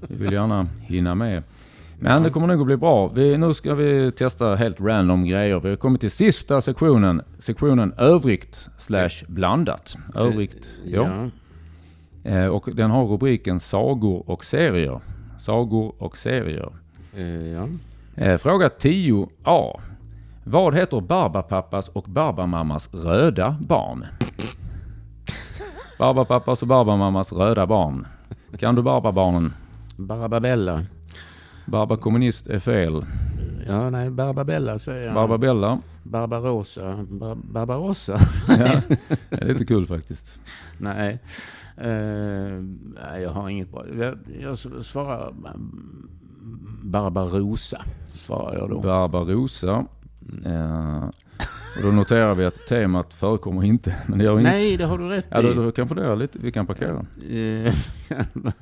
Vi 0.00 0.16
vill 0.16 0.32
gärna 0.32 0.68
hinna 0.80 1.14
med. 1.14 1.42
Men 2.00 2.22
det 2.22 2.30
kommer 2.30 2.46
nog 2.46 2.60
att 2.60 2.66
bli 2.66 2.76
bra. 2.76 3.08
Vi, 3.08 3.36
nu 3.38 3.54
ska 3.54 3.74
vi 3.74 4.12
testa 4.12 4.54
helt 4.54 4.80
random 4.80 5.24
grejer. 5.24 5.60
Vi 5.60 5.68
har 5.68 5.76
kommit 5.76 6.00
till 6.00 6.10
sista 6.10 6.60
sektionen. 6.60 7.22
Sektionen 7.38 7.92
övrigt 7.98 8.68
slash 8.78 9.24
blandat. 9.28 9.96
Övrigt, 10.14 10.70
ja. 10.86 11.30
Eh, 12.24 12.46
och 12.46 12.68
den 12.74 12.90
har 12.90 13.04
rubriken 13.06 13.60
sagor 13.60 14.30
och 14.30 14.44
serier. 14.44 15.00
Sagor 15.38 15.94
och 15.98 16.16
serier. 16.16 16.72
Eh, 17.16 17.46
ja. 17.46 17.68
Eh, 18.14 18.36
fråga 18.38 18.68
10a. 18.68 19.80
Vad 20.44 20.74
heter 20.74 21.00
Barbapappas 21.00 21.88
och 21.88 22.04
Barbamammas 22.04 22.94
röda 22.94 23.56
barn? 23.60 24.06
Barbapappas 25.98 26.62
och 26.62 26.68
Barbamammas 26.68 27.32
röda 27.32 27.66
barn. 27.66 28.06
Kan 28.58 28.74
du 28.74 28.82
Barbabarnen? 28.82 29.52
Barbabella. 29.96 30.82
Barba 31.66 31.96
kommunist 31.96 32.46
är 32.46 32.58
fel. 32.58 33.04
Ja, 33.66 33.90
nej, 33.90 34.10
Barbabella 34.10 34.78
säger 34.78 35.04
jag. 35.06 35.14
Barbabella. 35.14 35.78
Barbarossa. 36.02 37.06
Bar 37.08 37.34
Barbarossa. 37.34 38.18
Ja, 38.48 38.80
det 39.30 39.42
är 39.42 39.46
lite 39.46 39.64
kul 39.64 39.86
faktiskt. 39.86 40.40
nej. 40.78 41.18
Eh, 41.80 42.62
nej, 43.02 43.22
jag 43.22 43.30
har 43.30 43.48
inget 43.48 43.70
bra. 43.72 43.84
Jag, 43.98 44.18
jag 44.40 44.58
svarar 44.84 45.28
mm, 45.28 46.08
Barbarossa. 46.82 47.82
Svarar 48.14 48.58
jag 48.58 48.70
då. 48.70 48.80
Barbarossa. 48.80 49.84
Eh, 50.44 51.04
och 51.76 51.82
då 51.82 51.88
noterar 51.88 52.34
vi 52.34 52.44
att 52.44 52.66
temat 52.68 53.14
förekommer 53.14 53.64
inte. 53.64 53.96
Men 54.06 54.18
det 54.18 54.24
gör 54.24 54.32
inget. 54.40 54.52
nej, 54.52 54.76
det 54.76 54.84
har 54.84 54.98
du 54.98 55.08
rätt 55.08 55.26
Ja, 55.30 55.40
i. 55.42 55.54
då, 55.54 55.62
då 55.62 55.72
kan 55.72 55.88
fundera 55.88 56.14
lite. 56.14 56.38
Vi 56.38 56.52
kan 56.52 56.66
parkera. 56.66 57.06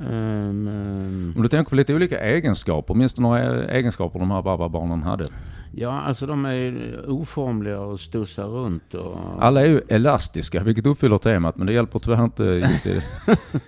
Ehm, 0.00 0.68
ehm, 0.68 1.32
Om 1.36 1.42
du 1.42 1.48
tänker 1.48 1.70
på 1.70 1.76
lite 1.76 1.94
olika 1.94 2.20
egenskaper. 2.20 2.94
Minns 2.94 3.14
du 3.14 3.22
några 3.22 3.64
egenskaper 3.68 4.18
de 4.18 4.30
här 4.30 4.42
barbabarnen 4.42 5.02
hade? 5.02 5.24
ja, 5.72 6.00
alltså 6.00 6.26
de 6.26 6.44
är 6.46 6.74
oformliga 7.10 7.80
och 7.80 8.00
stussar 8.00 8.44
runt. 8.46 8.94
Och, 8.94 9.18
Alla 9.40 9.60
är 9.60 9.66
ju 9.66 9.80
elastiska, 9.88 10.62
vilket 10.62 10.86
uppfyller 10.86 11.18
temat. 11.18 11.56
Men 11.56 11.66
det 11.66 11.72
hjälper 11.72 11.98
tyvärr 11.98 12.24
inte 12.24 12.44
just 12.44 12.84
det, 12.84 13.02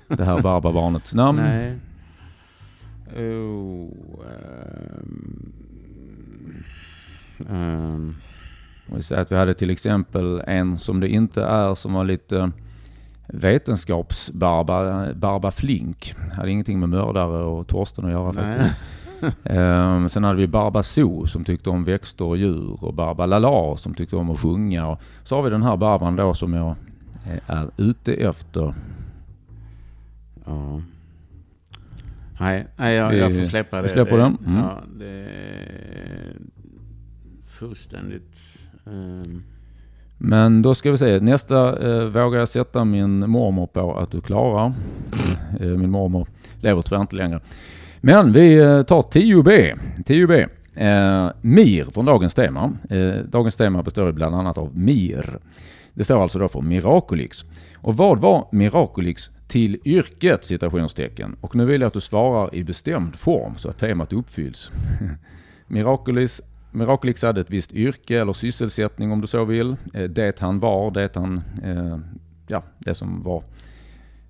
det 0.17 0.25
här 0.25 0.43
barbabarnets 0.43 1.15
namn. 1.15 1.39
Nej. 1.43 1.77
Oh, 3.17 3.89
Om 8.89 8.97
vi 8.97 9.03
säger 9.03 9.23
att 9.23 9.33
vi 9.33 9.37
hade 9.37 9.55
till 9.55 9.71
exempel 9.71 10.43
en 10.47 10.79
som 10.79 11.01
det 11.01 11.09
inte 11.09 11.43
är 11.43 11.75
som 11.75 11.93
var 11.93 12.05
lite 12.05 12.51
vetenskapsbarba, 13.33 15.09
Barba 15.15 15.51
Flink. 15.51 16.15
Hade 16.37 16.51
ingenting 16.51 16.81
med 16.81 16.89
mördare 16.89 17.43
och 17.45 17.67
Torsten 17.67 18.05
att 18.05 18.11
göra 18.11 18.33
faktiskt. 18.33 18.77
nej. 19.21 19.31
Ehm, 19.45 20.09
sen 20.09 20.25
hade 20.25 20.39
vi 20.39 20.47
Barba 20.47 20.83
So 20.83 21.27
som 21.27 21.45
tyckte 21.45 21.71
om 21.71 21.85
växter 21.85 22.25
och 22.25 22.37
djur 22.37 22.85
och 22.85 22.95
Barba 22.95 23.27
Lala 23.27 23.77
som 23.77 23.95
tyckte 23.95 24.17
om 24.17 24.31
att 24.31 24.41
sjunga. 24.41 24.87
Och 24.87 25.01
så 25.25 25.37
har 25.37 25.43
vi 25.43 25.51
den 25.51 25.63
här 25.63 25.77
Barban 25.77 26.17
då 26.17 26.35
som 26.35 26.55
jag 26.55 26.75
eh, 27.27 27.39
är 27.47 27.71
ute 27.77 28.15
efter. 28.15 28.75
Ja. 30.45 30.83
Nej, 32.41 32.67
nej 32.77 32.95
jag, 32.95 33.15
jag 33.15 33.35
får 33.35 33.45
släppa 33.45 33.77
det. 33.77 33.83
vi 33.83 33.89
släpper 33.89 34.17
det, 34.17 34.23
den. 34.23 34.39
Mm. 34.47 34.59
Ja, 34.59 34.81
det 34.99 35.07
är 35.07 36.37
fullständigt... 37.45 38.39
ehm, 38.87 39.43
men 40.23 40.63
då 40.63 40.75
ska 40.75 40.91
vi 40.91 40.99
se, 40.99 41.21
nästa 41.21 41.89
eh, 41.89 42.05
vågar 42.05 42.39
jag 42.39 42.49
sätta 42.49 42.85
min 42.85 43.31
mormor 43.31 43.67
på 43.67 43.99
att 43.99 44.11
du 44.11 44.21
klarar. 44.21 44.73
Eh, 45.61 45.67
min 45.67 45.91
mormor 45.91 46.27
lever 46.61 46.83
tyvärr 46.83 47.01
inte 47.01 47.17
längre. 47.17 47.41
Men 48.01 48.33
vi 48.33 48.57
eh, 48.57 48.83
tar 48.83 49.03
10B. 49.03 49.79
10B. 49.97 50.49
Eh, 50.75 51.33
MIR 51.41 51.85
från 51.85 52.05
dagens 52.05 52.35
tema. 52.35 52.73
Eh, 52.91 53.15
dagens 53.15 53.57
tema 53.57 53.83
består 53.83 54.13
bland 54.13 54.35
annat 54.35 54.59
av 54.59 54.79
MIR. 54.79 55.39
Det 55.95 56.05
står 56.05 56.23
alltså 56.23 56.39
då 56.39 56.49
för 56.49 56.61
Miraculix. 56.61 57.45
Och 57.77 57.97
vad 57.97 58.19
var 58.19 58.49
Miraculix 58.53 59.31
till 59.49 59.79
yrket? 59.85 60.45
Citationstecken. 60.45 61.37
Och 61.41 61.57
nu 61.57 61.65
vill 61.65 61.81
jag 61.81 61.89
att 61.89 61.95
du 61.95 62.01
svarar 62.01 62.55
i 62.55 62.65
bestämd 62.65 63.17
form 63.17 63.57
så 63.57 63.69
att 63.69 63.79
temat 63.79 64.13
uppfylls. 64.13 64.71
Miraculix 65.67 66.43
Miraculix 66.73 67.23
hade 67.23 67.41
ett 67.41 67.51
visst 67.51 67.73
yrke 67.73 68.21
eller 68.21 68.33
sysselsättning 68.33 69.13
om 69.13 69.21
du 69.21 69.27
så 69.27 69.45
vill. 69.45 69.77
Eh, 69.95 70.05
Det 70.11 70.41
han 70.41 70.61
var, 70.61 70.91
det 70.91 71.15
han, 71.17 71.41
eh, 71.63 71.99
ja, 72.47 72.63
det 72.79 72.95
som 72.95 73.23
var 73.23 73.43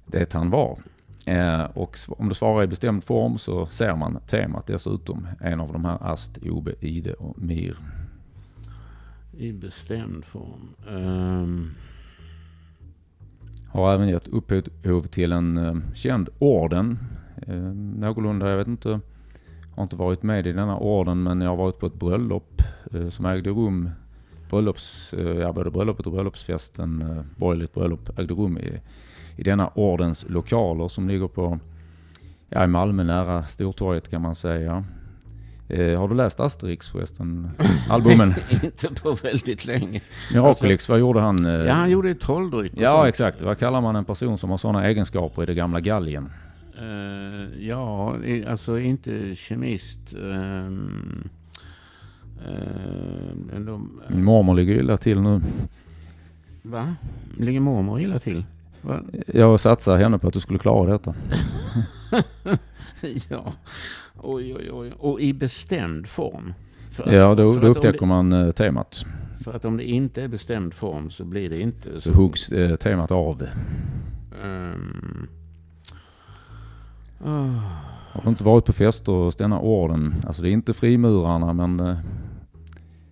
det 0.07 0.33
han 0.33 0.51
var. 0.51 0.79
Eh, 1.27 1.63
Och 1.75 1.97
om 2.09 2.29
du 2.29 2.35
svarar 2.35 2.63
i 2.63 2.67
bestämd 2.67 3.05
form 3.05 3.39
så 3.39 3.67
ser 3.67 3.97
man 3.97 4.19
temat 4.27 4.67
dessutom. 4.67 5.27
En 5.41 5.61
av 5.61 5.73
de 5.73 5.85
här 5.85 5.99
AST, 6.13 6.39
OB, 6.43 6.69
ID 6.81 7.09
och 7.19 7.39
MIR. 7.43 7.77
I 9.39 9.53
bestämd 9.53 10.25
form. 10.25 10.69
Ehm, 10.89 11.71
Har 13.69 13.95
även 13.95 14.09
gett 14.09 14.29
upphov 14.29 15.01
till 15.03 15.33
en 15.33 15.83
känd 15.95 16.29
orden. 16.39 16.99
Eh, 17.47 17.55
någorlunda, 17.99 18.51
jag 18.51 18.57
vet 18.57 18.67
inte, 18.69 19.01
har 19.81 19.85
inte 19.85 19.97
varit 19.97 20.23
med 20.23 20.47
i 20.47 20.53
denna 20.53 20.79
orden 20.79 21.23
men 21.23 21.41
jag 21.41 21.49
har 21.51 21.57
varit 21.57 21.79
på 21.79 21.87
ett 21.87 21.95
bröllop 21.95 22.63
eh, 22.95 23.09
som 23.09 23.27
ägde 23.27 23.51
rum. 23.51 23.91
Bröllops, 24.51 25.13
eh, 25.13 25.27
ja, 25.39 25.53
både 25.53 25.71
bröllopet 25.71 26.07
och 26.07 26.13
bröllopsfesten, 26.13 27.03
eh, 27.03 27.25
borgerligt 27.37 27.75
bröllop, 27.75 28.19
ägde 28.19 28.35
rum 28.35 28.59
i, 28.59 28.81
i 29.37 29.43
denna 29.43 29.69
ordens 29.69 30.27
lokaler 30.29 30.89
som 30.89 31.09
ligger 31.09 31.29
på, 31.29 31.59
ja, 32.49 32.65
i 32.65 32.67
Malmö 32.67 33.05
nära 33.05 33.45
Stortorget 33.45 34.11
kan 34.11 34.23
man 34.23 34.35
säga. 34.35 34.85
Eh, 35.69 36.01
har 36.01 36.09
du 36.09 36.15
läst 36.15 36.41
Asterix 36.41 36.91
förresten? 36.91 37.51
Albumen? 37.91 38.35
inte 38.63 38.89
på 39.03 39.13
väldigt 39.13 39.65
länge. 39.65 40.01
Miraculix, 40.33 40.89
vad 40.89 40.99
gjorde 40.99 41.21
han? 41.21 41.47
eh? 41.47 41.53
Ja, 41.53 41.73
han 41.73 41.91
gjorde 41.91 42.15
trolldryck 42.15 42.73
Ja, 42.77 42.93
sånt. 42.93 43.09
exakt. 43.09 43.43
Vad 43.43 43.59
kallar 43.59 43.81
man 43.81 43.97
en 43.97 44.05
person 44.05 44.39
som 44.39 44.51
har 44.51 44.59
sådana 44.59 44.87
egenskaper 44.87 45.43
i 45.43 45.47
det 45.47 45.55
gamla 45.55 45.81
Gallien? 45.81 46.31
Eh, 46.79 47.67
ja, 47.67 48.17
alltså 48.47 48.79
inte 48.79 49.35
kemist. 49.35 50.15
Um, 50.15 51.29
de, 53.67 54.01
Min 54.09 54.25
mormor 54.25 54.55
ligger 54.55 54.75
illa 54.75 54.97
till 54.97 55.21
nu. 55.21 55.41
va? 56.63 56.95
Ligger 57.39 57.61
mormor 57.61 58.01
illa 58.01 58.19
till? 58.19 58.45
Va? 58.83 59.01
Jag 59.27 59.61
satsar 59.61 59.97
henne 59.97 60.19
på 60.19 60.29
att 60.29 60.35
du 60.35 60.41
skulle 60.41 60.59
klara 60.59 60.93
detta. 60.93 61.15
ja. 63.29 63.53
Oj, 64.23 64.55
oj, 64.55 64.71
oj. 64.73 64.93
Och 64.99 65.21
i 65.21 65.33
bestämd 65.33 66.07
form. 66.07 66.55
För, 66.91 67.13
Ja, 67.13 67.35
då, 67.35 67.55
då 67.55 67.59
att 67.59 67.77
upptäcker 67.77 68.07
man 68.07 68.33
eh, 68.33 68.51
temat. 68.53 69.05
det, 69.39 69.45
För 69.45 69.53
att 69.53 69.65
om 69.65 69.77
det 69.77 69.85
inte 69.85 70.23
är 70.23 70.29
bestämd 70.29 70.75
form 70.75 71.11
så 71.11 71.25
blir 71.25 71.51
det 71.51 71.61
inte 71.61 72.01
Så 72.01 72.13
huggs 72.13 72.53
eh, 72.53 72.77
temat 72.77 73.11
av. 73.11 73.43
Ehm. 77.25 77.57
Ah. 77.57 77.61
Har 78.13 78.31
inte 78.31 78.45
varit 78.45 78.65
på 78.65 78.73
fester 78.73 79.13
hos 79.13 79.37
denna 79.37 79.61
orden? 79.61 80.15
Alltså 80.27 80.43
det 80.43 80.49
är 80.49 80.53
inte 80.53 80.73
frimurarna 80.73 81.53
men 81.53 81.81
eh, 81.81 81.97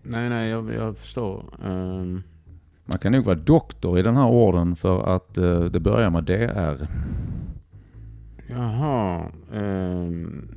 nej, 0.03 0.29
nej, 0.29 0.49
jag, 0.51 0.75
jag 0.75 0.97
förstår. 0.99 1.45
Ehm. 1.65 2.23
man 2.85 2.99
kan 2.99 3.13
nog 3.13 3.25
vara 3.25 3.37
doktor 3.37 3.99
i 3.99 4.03
den 4.03 4.17
här 4.17 4.27
orden 4.29 4.77
för 4.77 5.15
att 5.17 5.39
eh, 5.39 5.61
det 5.61 5.81
börjar 5.81 6.11
med 6.11 6.25
DR. 6.25 6.87
Jaha. 8.51 9.23
ehm, 9.55 10.49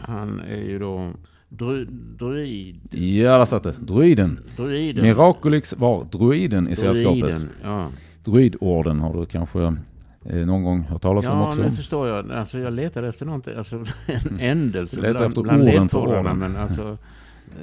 han 0.00 0.40
är 0.40 0.62
ju 0.62 0.78
då 0.78 1.10
dru, 1.48 1.84
druid. 2.18 2.80
Ja, 2.90 3.38
där 3.38 3.44
satt 3.44 3.62
det. 3.62 3.72
Druiden. 3.80 4.40
Druiden. 4.56 5.04
Miraculix 5.04 5.74
var 5.78 6.04
druiden 6.04 6.68
i 6.68 6.76
sällskapet. 6.76 7.20
Druiden, 7.20 7.48
Ja, 7.62 7.88
Druidorden 8.24 9.00
har 9.00 9.20
du 9.20 9.26
kanske 9.26 9.76
någon 10.24 10.64
gång 10.64 10.82
hört 10.82 11.02
talas 11.02 11.26
om 11.26 11.38
ja 11.38 11.48
också? 11.48 11.62
nu 11.62 11.70
förstår 11.70 12.08
jag. 12.08 12.32
Alltså, 12.32 12.58
jag 12.58 12.72
letade 12.72 13.08
efter 13.08 13.26
någonting, 13.26 13.54
alltså, 13.56 13.76
en 14.30 14.38
ändelse 14.40 15.00
letar 15.00 15.12
bland, 15.14 15.28
efter 15.28 15.42
bland 15.42 15.64
ledtrådarna. 15.64 16.34
Men 16.34 16.56
alltså, 16.56 16.98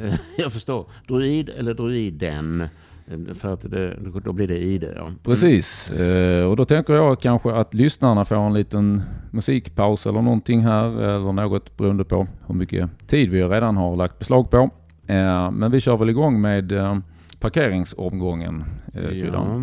eh, 0.03 0.13
jag 0.37 0.53
förstår. 0.53 0.85
Druid 1.07 1.49
eller 1.57 1.73
druiden. 1.73 2.61
Eh, 3.07 3.33
För 3.33 3.53
att 3.53 3.71
det, 3.71 3.93
då 4.23 4.33
blir 4.33 4.47
det 4.47 4.57
i 4.57 4.77
det. 4.77 4.93
Ja. 4.95 5.01
Mm. 5.01 5.15
Precis, 5.23 5.91
eh, 5.91 6.45
och 6.45 6.55
då 6.55 6.65
tänker 6.65 6.93
jag 6.93 7.19
kanske 7.21 7.51
att 7.53 7.73
lyssnarna 7.73 8.25
får 8.25 8.35
en 8.35 8.53
liten 8.53 9.01
musikpaus 9.31 10.05
eller 10.05 10.21
någonting 10.21 10.61
här 10.61 10.85
eller 11.01 11.31
något 11.31 11.77
beroende 11.77 12.03
på 12.03 12.27
hur 12.47 12.55
mycket 12.55 13.07
tid 13.07 13.29
vi 13.29 13.43
redan 13.43 13.77
har 13.77 13.95
lagt 13.95 14.19
beslag 14.19 14.49
på. 14.51 14.69
Eh, 15.07 15.51
Men 15.51 15.71
vi 15.71 15.79
kör 15.79 15.97
väl 15.97 16.09
igång 16.09 16.41
med 16.41 16.71
eh, 16.71 16.97
parkeringsomgången, 17.39 18.63
eh. 18.93 19.03
Ja. 19.03 19.61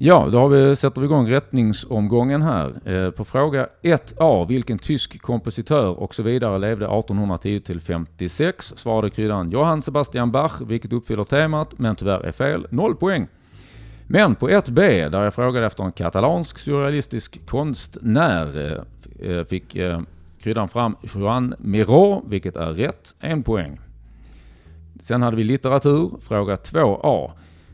Ja, 0.00 0.28
då 0.32 0.38
har 0.38 0.48
vi, 0.48 0.76
sätter 0.76 1.00
vi 1.00 1.04
igång 1.04 1.30
rättningsomgången 1.30 2.42
här. 2.42 2.80
Eh, 2.84 3.10
på 3.10 3.24
fråga 3.24 3.68
1A, 3.82 4.48
vilken 4.48 4.78
tysk 4.78 5.22
kompositör 5.22 6.00
och 6.00 6.14
så 6.14 6.22
vidare 6.22 6.58
levde 6.58 6.84
1810 6.84 7.60
till 7.60 7.80
56? 7.80 8.72
Svarade 8.76 9.10
kryddan 9.10 9.50
Johann 9.50 9.82
Sebastian 9.82 10.30
Bach, 10.30 10.60
vilket 10.60 10.92
uppfyller 10.92 11.24
temat, 11.24 11.78
men 11.78 11.96
tyvärr 11.96 12.20
är 12.20 12.32
fel. 12.32 12.66
Noll 12.70 12.96
poäng. 12.96 13.26
Men 14.06 14.34
på 14.34 14.48
1B, 14.48 15.08
där 15.08 15.24
jag 15.24 15.34
frågade 15.34 15.66
efter 15.66 15.84
en 15.84 15.92
katalansk 15.92 16.58
surrealistisk 16.58 17.46
konstnär, 17.46 18.74
eh, 19.20 19.30
eh 19.30 19.44
fick 19.44 19.76
eh, 19.76 20.00
kryddan 20.42 20.68
fram 20.68 20.96
Joan 21.14 21.54
Miró, 21.58 22.24
vilket 22.28 22.56
är 22.56 22.72
rätt. 22.72 23.14
En 23.20 23.42
poäng. 23.42 23.80
Sen 25.00 25.22
hade 25.22 25.36
vi 25.36 25.44
litteratur, 25.44 26.10
fråga 26.20 26.54
2A. 26.54 27.30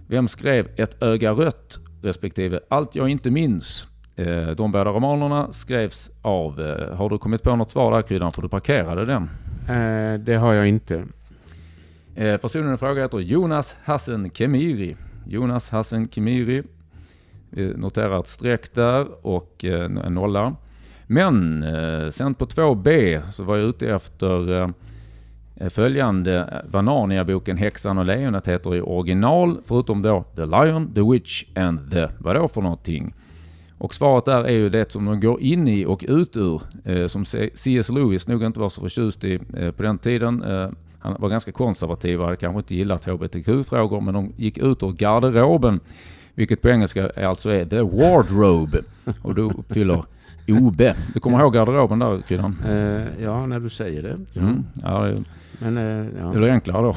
Vem 0.06 0.28
skrev 0.28 0.68
Ett 0.76 1.02
öga 1.02 1.32
rött 1.32 1.80
respektive 2.04 2.60
Allt 2.68 2.94
jag 2.94 3.08
inte 3.08 3.30
minns? 3.30 3.88
Eh, 4.16 4.50
de 4.50 4.72
båda 4.72 4.90
romanerna 4.90 5.52
skrevs 5.52 6.10
av... 6.22 6.60
Eh, 6.60 6.96
har 6.96 7.10
du 7.10 7.18
kommit 7.18 7.42
på 7.42 7.56
något 7.56 7.70
svar 7.70 7.92
där 7.92 8.02
kryddan? 8.02 8.32
För 8.32 8.42
du 8.42 8.48
parkerade 8.48 9.04
den. 9.04 9.30
Eh, 9.68 10.20
det 10.20 10.34
har 10.34 10.52
jag 10.52 10.68
inte. 10.68 11.04
Personen 12.14 12.74
i 12.74 12.76
fråga 12.76 13.02
heter 13.02 13.18
Jonas 13.18 13.76
Hassen 13.84 14.30
Kemiri. 14.30 14.96
Jonas 15.26 15.68
Hassen 15.68 16.08
Kemiri. 16.08 16.62
Noterar 17.76 18.20
ett 18.20 18.26
streck 18.26 18.74
där 18.74 19.26
och 19.26 19.64
en 19.64 19.94
nolla. 19.94 20.56
Men 21.06 21.64
sen 22.12 22.34
på 22.34 22.46
2B 22.46 23.22
så 23.30 23.44
var 23.44 23.56
jag 23.56 23.68
ute 23.68 23.88
efter 23.88 24.72
följande 25.70 26.62
vad 26.70 26.84
Narnia-boken 26.84 27.56
Häxan 27.56 27.98
och 27.98 28.04
lejonet 28.04 28.48
heter 28.48 28.76
i 28.76 28.80
original, 28.80 29.56
förutom 29.64 30.02
då 30.02 30.24
The 30.36 30.46
Lion, 30.46 30.94
The 30.94 31.02
Witch 31.12 31.44
and 31.54 31.90
the 31.90 32.08
vadå 32.18 32.48
för 32.48 32.60
någonting. 32.62 33.14
Och 33.78 33.94
svaret 33.94 34.24
där 34.24 34.44
är 34.44 34.52
ju 34.52 34.68
det 34.68 34.92
som 34.92 35.04
de 35.04 35.20
går 35.20 35.40
in 35.42 35.68
i 35.68 35.84
och 35.84 36.04
ut 36.08 36.36
ur, 36.36 36.62
eh, 36.84 37.06
som 37.06 37.24
C.S. 37.24 37.88
Lewis 37.88 38.28
nog 38.28 38.42
inte 38.42 38.60
var 38.60 38.68
så 38.68 38.80
förtjust 38.80 39.24
i 39.24 39.38
eh, 39.56 39.70
på 39.70 39.82
den 39.82 39.98
tiden. 39.98 40.42
Eh, 40.42 40.68
han 40.98 41.16
var 41.18 41.28
ganska 41.28 41.52
konservativ 41.52 42.20
och 42.20 42.24
hade 42.24 42.36
kanske 42.36 42.58
inte 42.58 42.74
gillat 42.74 43.04
hbtq-frågor, 43.04 44.00
men 44.00 44.14
de 44.14 44.32
gick 44.36 44.58
ut 44.58 44.82
ur 44.82 44.92
garderoben, 44.92 45.80
vilket 46.34 46.62
på 46.62 46.68
engelska 46.68 47.10
alltså 47.26 47.50
är 47.50 47.64
the 47.64 47.80
wardrobe. 47.80 48.82
Och 49.22 49.34
då 49.34 49.42
uppfyller 49.42 50.04
OB. 50.48 50.82
Du 51.14 51.20
kommer 51.20 51.40
ihåg 51.40 51.54
garderoben 51.54 51.98
där, 51.98 52.20
Kryddan? 52.20 52.56
Eh, 52.68 53.22
ja, 53.22 53.46
när 53.46 53.60
du 53.60 53.68
säger 53.68 54.02
det. 54.02 54.40
Mm. 54.40 54.64
Ja, 54.82 55.00
det, 55.00 55.24
Men, 55.58 55.76
eh, 55.78 56.06
ja. 56.20 56.26
det 56.32 56.38
blir 56.38 56.48
enklare 56.50 56.82
då. 56.82 56.96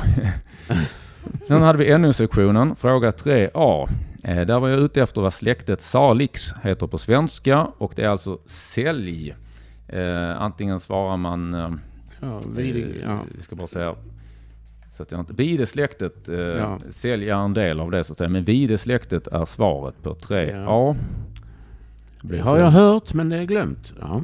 Sen 1.47 1.61
hade 1.61 1.77
vi 1.79 1.97
NO-sektionen, 1.97 2.75
fråga 2.75 3.11
3A. 3.11 3.89
Eh, 4.23 4.41
där 4.45 4.59
var 4.59 4.67
jag 4.69 4.79
ute 4.79 5.01
efter 5.01 5.21
vad 5.21 5.33
släktet 5.33 5.81
Salix 5.81 6.53
heter 6.63 6.87
på 6.87 6.97
svenska 6.97 7.67
och 7.77 7.93
det 7.95 8.03
är 8.03 8.09
alltså 8.09 8.37
sälj. 8.45 9.35
Eh, 9.87 10.41
antingen 10.41 10.79
svarar 10.79 11.17
man... 11.17 11.53
Ja, 12.21 12.41
vid, 12.55 13.01
ja. 13.05 13.19
Vi 13.37 13.41
ska 13.43 13.55
bara 13.55 13.67
säga... 13.67 13.95
Så 14.91 15.03
att 15.03 15.11
jag 15.11 15.21
inte, 15.21 15.33
Videsläktet, 15.33 16.29
eh, 16.29 16.35
Ja. 16.37 16.79
sälj 16.89 17.29
en 17.29 17.53
del 17.53 17.79
av 17.79 17.91
det 17.91 18.03
så 18.03 18.13
att 18.13 18.17
säga, 18.17 18.29
men 18.29 18.43
Videsläktet 18.43 19.27
är 19.27 19.45
svaret 19.45 20.03
på 20.03 20.13
3A. 20.13 20.95
Det 22.21 22.39
har 22.39 22.57
jag 22.57 22.71
hört, 22.71 23.13
men 23.13 23.29
det 23.29 23.37
är 23.37 23.43
glömt. 23.43 23.93
Ja. 24.01 24.21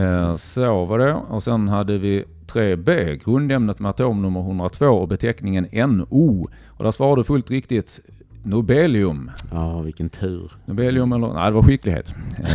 Eh, 0.00 0.36
Så 0.36 0.84
var 0.84 0.98
det. 0.98 1.14
Och 1.14 1.42
sen 1.42 1.68
hade 1.68 1.98
vi 1.98 2.24
3B, 2.46 3.20
grundämnet 3.24 3.78
med 3.78 3.90
atomnummer 3.90 4.40
102 4.40 4.86
och 4.86 5.08
beteckningen 5.08 5.66
NO. 5.72 6.48
Och 6.68 6.84
där 6.84 6.90
svarade 6.90 7.20
du 7.20 7.24
fullt 7.24 7.50
riktigt 7.50 8.00
Nobelium. 8.42 9.30
ja, 9.52 9.80
vilken 9.80 10.08
tur. 10.08 10.52
Nobelium 10.64 11.12
eller... 11.12 11.32
Nej, 11.34 11.50
det 11.50 11.54
var 11.54 11.62
skicklighet. 11.62 12.14
Eh, 12.38 12.50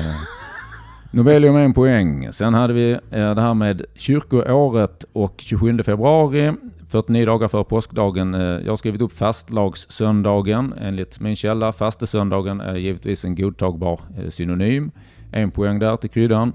Nobelium 1.12 1.56
en 1.56 1.74
poäng. 1.74 2.34
Sen 2.34 2.54
hade 2.54 2.74
vi 2.74 2.92
eh, 2.92 3.00
det 3.10 3.42
här 3.42 3.54
med 3.54 3.82
kyrkoåret 3.96 5.06
och 5.14 5.36
27 5.38 5.84
februari, 5.84 6.54
49 6.88 7.26
dagar 7.26 7.48
före 7.48 7.64
påskdagen. 7.64 8.34
Eh, 8.34 8.42
jag 8.42 8.72
har 8.72 8.78
skrivit 8.78 9.02
upp 9.02 9.14
fastlagssöndagen. 9.14 10.74
Enligt 10.82 11.20
min 11.20 11.36
källa, 11.36 11.72
fastesöndagen 11.72 12.62
är 12.62 12.76
givetvis 12.76 13.26
en 13.26 13.36
godtagbar 13.36 14.02
synonym. 14.30 14.92
En 15.32 15.52
poäng 15.52 15.80
där 15.80 15.98
till 15.98 16.10
kryddan. 16.10 16.54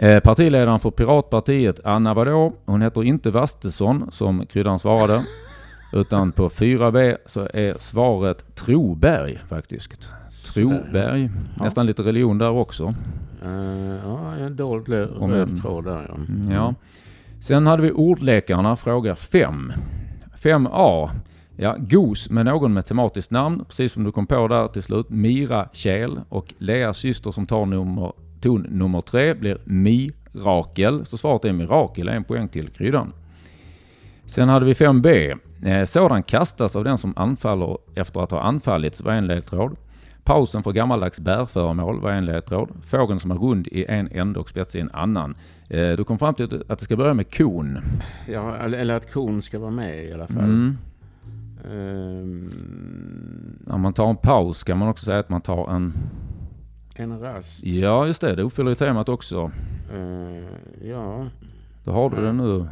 Eh, 0.00 0.20
partiledaren 0.20 0.78
för 0.80 0.90
Piratpartiet, 0.90 1.80
Anna 1.84 2.14
vadå? 2.14 2.52
Hon 2.64 2.82
heter 2.82 3.04
inte 3.04 3.30
Vastesson 3.30 4.08
som 4.12 4.46
kryddan 4.46 4.78
svarade. 4.78 5.22
Utan 5.92 6.32
på 6.32 6.48
4B 6.48 7.16
så 7.26 7.48
är 7.54 7.74
svaret 7.78 8.54
Troberg 8.54 9.38
faktiskt. 9.48 10.10
Troberg. 10.54 11.22
Ja. 11.56 11.64
Nästan 11.64 11.86
lite 11.86 12.02
religion 12.02 12.38
där 12.38 12.50
också. 12.50 12.94
Eh, 13.42 13.50
ja, 14.04 14.34
en 14.34 14.56
dold 14.56 14.88
röd 14.88 15.62
tråd 15.62 15.84
där 15.84 16.06
ja. 16.08 16.14
Mm, 16.14 16.50
Ja. 16.50 16.74
Sen 17.40 17.66
hade 17.66 17.82
vi 17.82 17.92
ordlekarna, 17.92 18.76
fråga 18.76 19.16
5. 19.16 19.72
5A. 20.42 21.10
Ja, 21.56 21.76
gos 21.78 22.30
med 22.30 22.44
någon 22.44 22.72
med 22.72 22.86
tematiskt 22.86 23.30
namn, 23.30 23.64
precis 23.68 23.92
som 23.92 24.04
du 24.04 24.12
kom 24.12 24.26
på 24.26 24.48
där 24.48 24.68
till 24.68 24.82
slut. 24.82 25.10
Mira 25.10 25.68
Kjell 25.72 26.20
och 26.28 26.54
Leas 26.58 26.96
syster 26.98 27.30
som 27.30 27.46
tar 27.46 27.66
nummer, 27.66 28.12
ton 28.40 28.66
nummer 28.70 29.00
tre 29.00 29.34
blir 29.34 29.58
Mirakel. 29.64 31.06
Så 31.06 31.16
svaret 31.16 31.44
är 31.44 31.52
Mirakel, 31.52 32.08
en 32.08 32.24
poäng 32.24 32.48
till 32.48 32.68
kryddan. 32.68 33.12
Sen 34.26 34.48
hade 34.48 34.66
vi 34.66 34.72
5B. 34.72 35.38
Eh, 35.64 35.84
sådan 35.84 36.22
kastas 36.22 36.76
av 36.76 36.84
den 36.84 36.98
som 36.98 37.12
anfaller 37.16 37.78
efter 37.94 38.20
att 38.20 38.30
ha 38.30 38.40
anfallits 38.40 39.00
var 39.00 39.12
en 39.12 39.26
ledtråd. 39.26 39.76
Pausen 40.24 40.62
för 40.62 40.72
gammaldags 40.72 41.20
bärföremål 41.20 42.00
var 42.00 42.10
en 42.10 42.24
ledtråd. 42.24 42.68
Fågeln 42.82 43.20
som 43.20 43.30
är 43.30 43.34
rund 43.34 43.66
i 43.66 43.84
en 43.88 44.08
ände 44.12 44.40
och 44.40 44.48
spetsig 44.48 44.78
i 44.78 44.82
en 44.82 44.90
annan. 44.92 45.34
Eh, 45.68 45.90
du 45.90 46.04
kom 46.04 46.18
fram 46.18 46.34
till 46.34 46.64
att 46.68 46.78
det 46.78 46.84
ska 46.84 46.96
börja 46.96 47.14
med 47.14 47.36
kon. 47.36 47.78
ja. 48.28 48.56
Eller 48.56 48.94
att 48.94 49.12
kon 49.12 49.42
ska 49.42 49.58
vara 49.58 49.70
med 49.70 50.04
i 50.04 50.12
alla 50.12 50.26
fall. 50.26 50.44
Mm. 50.44 50.76
Ehm, 51.64 52.48
När 53.66 53.78
man 53.78 53.92
tar 53.92 54.10
en 54.10 54.16
paus 54.16 54.62
kan 54.64 54.78
man 54.78 54.88
också 54.88 55.04
säga 55.04 55.18
att 55.18 55.28
man 55.28 55.40
tar 55.40 55.70
en... 55.70 55.92
en 56.98 57.20
rast. 57.20 57.64
Ja, 57.64 58.06
just 58.06 58.20
det. 58.20 58.34
Det 58.34 58.42
uppfyller 58.42 58.70
ju 58.70 58.74
temat 58.74 59.08
också. 59.08 59.50
Eh, 59.92 60.88
ja. 60.88 61.26
Då 61.84 61.92
har 61.92 62.10
du 62.10 62.22
det 62.22 62.32
nu. 62.32 62.68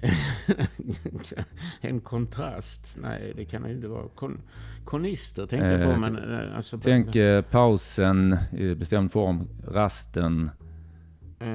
en 1.80 2.00
kontrast. 2.00 2.96
Nej, 3.02 3.32
det 3.36 3.44
kan 3.44 3.62
det 3.62 3.72
inte 3.72 3.88
vara. 3.88 4.08
Kon, 4.14 4.40
konister 4.84 5.46
tänkte 5.46 5.68
jag 5.70 5.80
Eh, 5.80 5.94
på. 5.94 6.00
Men, 6.00 6.16
eh, 6.32 6.56
alltså, 6.56 6.78
Tänk 6.78 7.16
eh, 7.16 7.42
pausen 7.42 8.36
i 8.52 8.74
bestämd 8.74 9.12
form, 9.12 9.48
rasten. 9.68 10.50
Eh, 11.40 11.48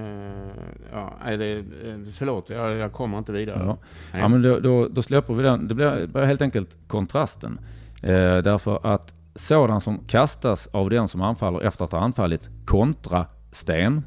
ja, 0.92 1.14
det, 1.24 1.58
eh, 1.58 1.64
förlåt, 2.12 2.50
jag, 2.50 2.78
jag 2.78 2.92
kommer 2.92 3.18
inte 3.18 3.32
vidare. 3.32 3.64
Ja. 3.66 3.78
Nej. 4.14 4.22
Ja, 4.22 4.28
men 4.28 4.42
då, 4.42 4.60
då, 4.60 4.88
då 4.88 5.02
släpper 5.02 5.34
vi 5.34 5.44
den. 5.44 5.68
Det 5.68 5.76
blir, 5.76 6.08
blir 6.08 6.24
helt 6.24 6.42
enkelt 6.42 6.78
kontrasten. 6.88 7.60
Eh, 8.02 8.38
därför 8.38 8.94
att 8.94 9.14
sådan 9.36 9.82
som 9.82 10.00
kastas 10.08 10.68
av 10.74 10.90
den 10.90 11.08
som 11.08 11.22
anfaller 11.22 11.60
efter 11.62 11.86
att 11.86 11.92
ha 11.92 12.00
anfallit 12.00 12.50
kontra 12.66 13.26
sten. 13.52 14.04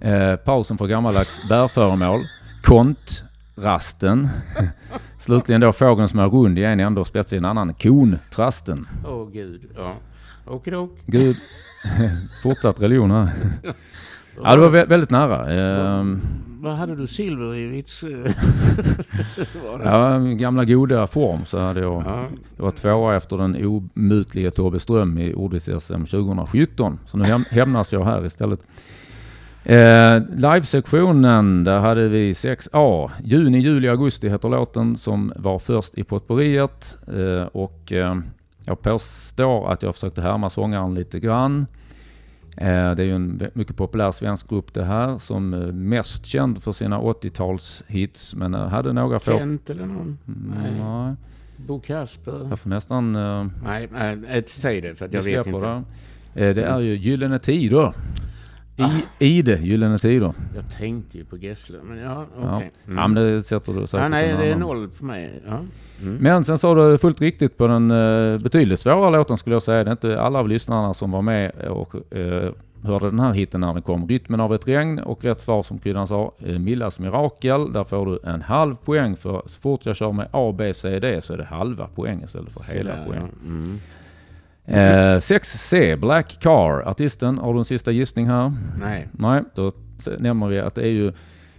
Eh, 0.00 0.36
pausen 0.36 0.78
för 0.78 0.86
gammaldags 0.86 1.48
bärföremål. 1.48 2.20
Kontrasten. 2.62 4.28
Slutligen 5.18 5.60
då 5.60 5.72
fågeln 5.72 6.08
som 6.08 6.18
är 6.18 6.28
rund 6.28 6.58
i 6.58 6.64
en 6.64 6.80
ände 6.80 7.00
och 7.00 7.06
spetsig 7.06 7.36
i 7.36 7.38
en 7.38 7.44
annan. 7.44 7.74
Kontrasten. 7.74 8.88
Åh 9.06 9.30
gud, 9.30 9.70
ja. 9.76 9.94
Okidok. 10.46 10.98
Gud. 11.06 11.36
Fortsatt 12.42 12.82
religion 12.82 13.10
här. 13.10 13.30
Ja, 14.42 14.54
det 14.54 14.60
var 14.60 14.70
vä- 14.70 14.86
väldigt 14.88 15.10
nära. 15.10 15.52
Ehm, 15.52 16.20
Vad 16.62 16.74
hade 16.76 16.96
du? 16.96 17.06
Silver 17.06 17.54
i 17.54 17.66
vits? 17.66 18.00
Det? 18.04 18.34
Ja, 19.84 20.18
gamla 20.18 20.64
goda 20.64 21.06
form 21.06 21.44
så 21.44 21.58
hade 21.58 21.80
jag. 21.80 22.02
Ja. 22.06 22.26
Det 22.56 22.62
var 22.62 22.70
tvåa 22.70 23.16
efter 23.16 23.36
den 23.38 23.56
omutlige 23.96 24.50
Tobbe 24.50 24.78
Ström 24.78 25.18
i 25.18 25.34
ordvits-SM 25.34 26.04
2017. 26.06 26.98
Så 27.06 27.16
nu 27.18 27.24
häm- 27.24 27.54
hämnas 27.54 27.92
jag 27.92 28.04
här 28.04 28.26
istället. 28.26 28.60
Eh, 29.64 30.22
Live-sektionen, 30.36 31.64
där 31.64 31.78
hade 31.78 32.08
vi 32.08 32.32
6A. 32.32 33.10
Juni, 33.24 33.58
juli, 33.58 33.88
augusti 33.88 34.28
heter 34.28 34.48
låten 34.48 34.96
som 34.96 35.32
var 35.36 35.58
först 35.58 35.98
i 35.98 36.04
potpourriet. 36.04 36.98
Eh, 37.06 37.42
och 37.46 37.92
eh, 37.92 38.16
jag 38.66 38.82
påstår 38.82 39.72
att 39.72 39.82
jag 39.82 39.94
försökte 39.94 40.22
härma 40.22 40.50
sångaren 40.50 40.94
lite 40.94 41.20
grann. 41.20 41.66
Eh, 42.56 42.66
det 42.94 43.02
är 43.02 43.06
ju 43.06 43.14
en 43.14 43.42
mycket 43.54 43.76
populär 43.76 44.10
svensk 44.12 44.48
grupp 44.50 44.74
det 44.74 44.84
här 44.84 45.18
som 45.18 45.54
är 45.54 45.72
mest 45.72 46.26
känd 46.26 46.62
för 46.62 46.72
sina 46.72 46.98
80-talshits 47.00 48.36
men 48.36 48.54
eh, 48.54 48.66
hade 48.68 48.92
några 48.92 49.20
få... 49.20 49.38
Kent 49.38 49.70
eller 49.70 49.86
någon? 49.86 50.18
Nej. 50.24 50.72
Nej, 50.80 51.14
Bo 51.56 51.80
Kasper? 51.80 52.46
jag 52.48 52.58
får 52.58 52.70
nästan... 52.70 53.16
eh, 53.16 53.46
Nej, 53.64 53.88
nej, 53.92 54.42
säg 54.46 54.80
det 54.80 54.94
för 54.94 55.06
att 55.06 55.12
jag 55.14 55.22
vet 55.22 55.46
inte. 55.46 55.82
det. 56.34 56.48
Eh, 56.48 56.54
Det 56.54 56.62
är 56.64 56.78
ju 56.80 56.96
Gyllene 56.96 57.38
Tider. 57.38 57.92
I, 59.18 59.38
Ide, 59.38 59.58
Gyllene 59.62 59.98
Tider. 59.98 60.32
Jag 60.54 60.64
tänkte 60.78 61.18
ju 61.18 61.24
på 61.24 61.36
Gessle, 61.36 61.78
men 61.82 61.98
ja, 61.98 62.26
okej. 62.36 62.48
Okay. 62.56 62.68
ja, 62.96 63.08
men 63.08 63.14
det 63.14 63.42
sätter 63.42 63.72
du 63.72 63.86
säkert 63.86 64.02
Ja, 64.02 64.08
nej, 64.08 64.34
det 64.38 64.46
är 64.46 64.56
noll 64.56 64.88
på 64.88 65.04
mig. 65.04 65.42
Ja. 65.46 65.58
Mm. 66.02 66.16
Men 66.20 66.44
sen 66.44 66.58
sa 66.58 66.74
du 66.74 66.98
fullt 66.98 67.20
riktigt 67.20 67.56
på 67.56 67.66
den 67.66 67.90
uh, 67.90 68.38
betydligt 68.38 68.80
svårare 68.80 69.10
låten 69.10 69.36
skulle 69.36 69.54
jag 69.54 69.62
säga. 69.62 69.84
Det 69.84 69.90
är 69.90 69.92
inte 69.92 70.20
alla 70.20 70.38
av 70.38 70.48
lyssnarna 70.48 70.94
som 70.94 71.10
var 71.10 71.22
med 71.22 71.50
och 71.50 72.14
eh, 72.16 72.50
hörde 72.82 73.06
den 73.06 73.20
här 73.20 73.32
hitten 73.32 73.60
när 73.60 73.72
den 73.72 73.82
kom. 73.82 74.08
Rytmen 74.08 74.40
av 74.40 74.54
ett 74.54 74.68
regn 74.68 74.98
och 74.98 75.24
rätt 75.24 75.40
svar 75.40 75.62
som 75.62 75.78
kryddan 75.78 76.06
sa, 76.06 76.32
uh, 76.48 76.58
Millas 76.58 76.98
mirakel. 76.98 77.72
Där 77.72 77.84
får 77.84 78.06
du 78.06 78.18
en 78.24 78.42
halv 78.42 78.74
poäng 78.74 79.16
för 79.16 79.42
så 79.46 79.60
fort 79.60 79.86
jag 79.86 79.96
kör 79.96 80.12
med 80.12 80.28
A, 80.30 80.54
B, 80.58 80.74
C, 80.74 81.00
D 81.00 81.20
så 81.22 81.32
är 81.32 81.38
det 81.38 81.44
halva 81.44 81.86
poäng 81.86 82.22
istället 82.24 82.52
för 82.52 82.74
hela 82.74 82.90
Sådär, 82.90 83.04
poäng. 83.06 83.28
ja. 83.42 83.48
Mm. 83.48 83.78
Eh, 84.66 85.18
6C, 85.18 85.96
Black 85.96 86.40
Car. 86.40 86.88
Artisten, 86.88 87.38
har 87.38 87.52
du 87.52 87.58
en 87.58 87.64
sista 87.64 87.90
gissning 87.90 88.26
här? 88.26 88.52
Nej. 88.80 89.08
Nej, 89.12 89.42
då 89.54 89.72
nämner 90.18 90.46
vi 90.48 90.60
att 90.60 90.74
det 90.74 90.82
är 90.82 90.92
ju 90.92 91.12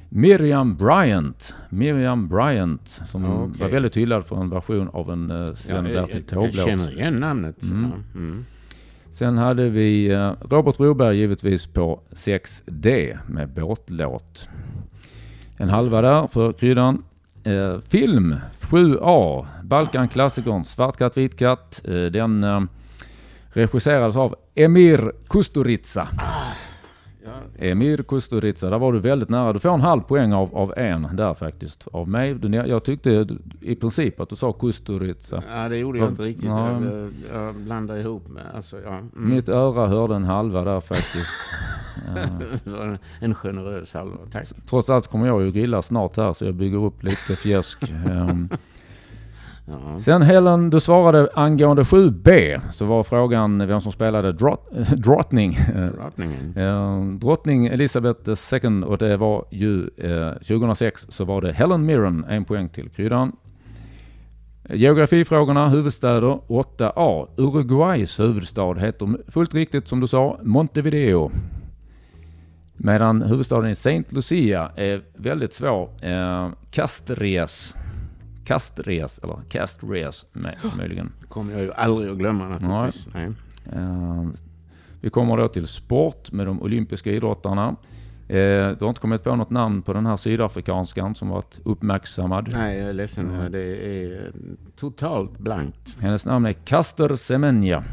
Miriam 0.10 0.76
Bryant. 0.78 1.56
Miriam 1.70 2.28
Bryant 2.28 2.88
som 2.88 3.26
Okej. 3.26 3.62
var 3.62 3.70
väldigt 3.70 3.97
hyllad 3.97 4.26
för 4.26 4.36
en 4.36 4.49
version 4.49 4.89
av 4.93 5.12
en 5.12 5.32
uh, 5.32 5.54
Sven-Bertil 5.54 5.93
jag, 5.95 6.10
jag 6.16 6.28
Taube-låt. 6.28 6.66
känner 6.66 6.91
igen 6.97 7.14
namnet. 7.14 7.64
Mm. 7.64 7.84
Ja. 7.84 8.20
Mm. 8.20 8.45
Sen 9.12 9.38
hade 9.38 9.70
vi 9.70 10.12
eh, 10.12 10.32
Robert 10.49 10.78
Broberg 10.78 11.18
givetvis 11.18 11.68
på 11.68 11.99
6D 12.12 13.18
med 13.28 13.49
båtlåt. 13.49 14.49
En 15.58 15.70
halva 15.70 16.02
där 16.02 16.28
för 16.28 16.54
kryddan. 16.54 17.04
Eh, 17.43 17.80
film 17.80 18.36
7A, 18.62 19.45
Balkanklassikern 19.64 20.64
Svart 20.64 20.97
katt, 20.97 21.18
vit 21.18 21.39
katt. 21.39 21.82
Eh, 21.86 21.93
den 21.93 22.43
eh, 22.43 22.62
regisserades 23.54 24.16
av 24.16 24.36
Emir 24.56 25.12
Kusturica. 25.30 26.08
Ja. 26.18 26.43
Emir 27.58 27.97
Kusturica, 27.97 28.70
där 28.70 28.80
var 28.80 28.93
du 28.93 28.99
väldigt 28.99 29.30
nära. 29.30 29.54
Du 29.54 29.60
får 29.60 29.70
en 29.70 29.82
halv 29.82 30.02
poäng 30.02 30.34
av, 30.34 30.56
av 30.56 30.74
en 30.78 31.16
där 31.16 31.34
faktiskt. 31.34 31.88
Av 31.91 32.08
mig. 32.08 32.34
Du, 32.34 32.49
jag 32.49 32.84
tyckte 32.84 33.28
i 33.62 33.76
princip 33.76 34.20
att 34.20 34.30
du 34.30 34.36
sa 34.36 34.54
Kusturica. 34.54 35.43
ja, 35.49 35.70
det 35.70 35.78
gjorde 35.78 35.99
jag 35.99 36.10
inte 36.10 36.24
riktigt. 36.24 36.45
Ja. 36.45 36.82
Jag, 36.84 37.12
jag 37.34 37.56
blandade 37.56 37.99
ihop 37.99 38.28
med... 38.28 38.43
Alltså, 38.56 38.82
ja. 38.82 38.97
Mm. 38.97 39.10
Mitt 39.14 39.49
öra 39.49 39.88
hörde 39.88 40.16
en 40.16 40.24
halva 40.24 40.64
där 40.64 40.80
faktiskt. 40.80 41.32
Var 42.64 42.97
en 43.20 43.36
generös 43.36 43.93
halva. 43.93 44.18
Tack. 44.32 44.47
Trots 44.70 44.89
allt 44.89 45.08
kommer 45.08 45.28
jag 45.28 45.41
ju 45.41 45.52
grilla 45.52 45.82
snart 45.82 46.18
här 46.18 46.34
så 46.34 46.45
jag 46.45 46.54
bygger 46.54 46.86
upp 46.86 47.04
lite 47.04 47.36
fjäsk. 47.36 47.84
Ja. 49.72 49.99
Sen 49.99 50.22
Helen, 50.22 50.69
du 50.69 50.80
svarade 50.80 51.30
angående 51.34 51.84
7B 51.84 52.61
så 52.72 52.86
var 52.86 53.03
frågan 53.03 53.67
vem 53.67 53.82
som 53.82 53.91
spelade 53.91 54.32
drott, 54.32 54.72
drottning. 54.97 55.53
Eh, 55.53 55.86
Drottningen. 55.86 56.53
Eh, 56.57 57.05
drottning 57.19 57.67
Elizabeth 57.67 58.30
II 58.53 58.84
och 58.84 58.97
det 58.97 59.17
var 59.17 59.45
ju 59.49 59.89
eh, 59.97 60.34
2006 60.34 61.05
så 61.09 61.26
var 61.26 61.41
det 61.41 61.53
Helen 61.53 61.86
Mirren, 61.86 62.26
en 62.30 62.45
poäng 62.45 62.69
till 62.69 62.89
kryddan. 62.89 63.32
Geografifrågorna, 64.69 65.69
huvudstäder 65.69 66.39
8A. 66.47 67.28
Uruguays 67.38 68.19
huvudstad 68.19 68.74
heter 68.74 69.32
fullt 69.32 69.53
riktigt 69.53 69.88
som 69.88 69.99
du 69.99 70.07
sa 70.07 70.39
Montevideo. 70.43 71.32
Medan 72.78 73.22
huvudstaden 73.22 73.69
i 73.69 73.76
Saint 73.76 74.11
Lucia 74.11 74.72
är 74.76 75.01
väldigt 75.17 75.53
svår. 75.53 75.89
Eh, 76.01 76.49
Castres. 76.72 77.76
Castres, 78.52 79.20
eller 79.24 79.38
Castres 79.49 80.26
med, 80.34 80.56
möjligen. 80.78 81.12
kommer 81.30 81.54
jag 81.54 81.62
ju 81.62 81.74
aldrig 81.74 82.12
att 82.12 82.18
glömma 82.18 82.47
naturligtvis. 82.47 83.08
Nej. 83.14 83.32
Eh, 83.74 84.28
vi 85.02 85.10
kommer 85.10 85.38
då 85.38 85.47
till 85.47 85.68
sport 85.68 86.32
med 86.32 86.47
de 86.47 86.62
olympiska 86.62 87.12
idrottarna. 87.12 87.76
Eh, 88.28 88.38
du 88.70 88.78
har 88.80 88.89
inte 88.89 89.02
kommit 89.02 89.24
på 89.24 89.36
något 89.36 89.49
namn 89.49 89.82
på 89.82 89.93
den 89.93 90.06
här 90.06 90.18
sydafrikanskan 90.18 91.16
som 91.16 91.30
varit 91.30 91.60
uppmärksammad. 91.64 92.49
Nej, 92.54 92.78
jag 92.78 92.89
är 92.89 92.93
ledsen. 92.93 93.52
Det 93.52 93.60
är 93.60 94.32
totalt 94.76 95.39
blankt. 95.39 95.95
Hennes 95.99 96.26
namn 96.26 96.45
är 96.45 96.54
Caster 96.54 97.16
Semenya. 97.16 97.84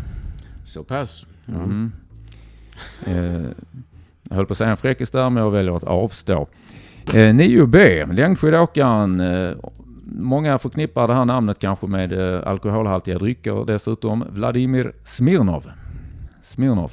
Så 0.64 0.84
pass. 0.84 1.26
Mm. 1.48 1.92
Eh, 3.06 3.50
jag 4.28 4.36
höll 4.36 4.46
på 4.46 4.52
att 4.52 4.58
säga 4.58 4.70
en 4.70 4.76
fräckis 4.76 5.10
där, 5.10 5.30
men 5.30 5.42
jag 5.42 5.50
väljer 5.50 5.76
att 5.76 5.84
avstå. 5.84 6.48
Eh, 7.06 7.34
9B, 7.34 8.06
längdskidåkaren. 8.12 9.20
Eh, 9.20 9.56
många 10.12 10.58
förknippar 10.58 11.08
det 11.08 11.14
här 11.14 11.24
namnet 11.24 11.58
kanske 11.58 11.86
med 11.86 12.12
eh, 12.12 12.48
alkoholhaltiga 12.48 13.18
drycker 13.18 13.64
dessutom. 13.66 14.24
Vladimir 14.30 14.92
Smirnov. 15.04 15.70
Smirnov. 16.42 16.92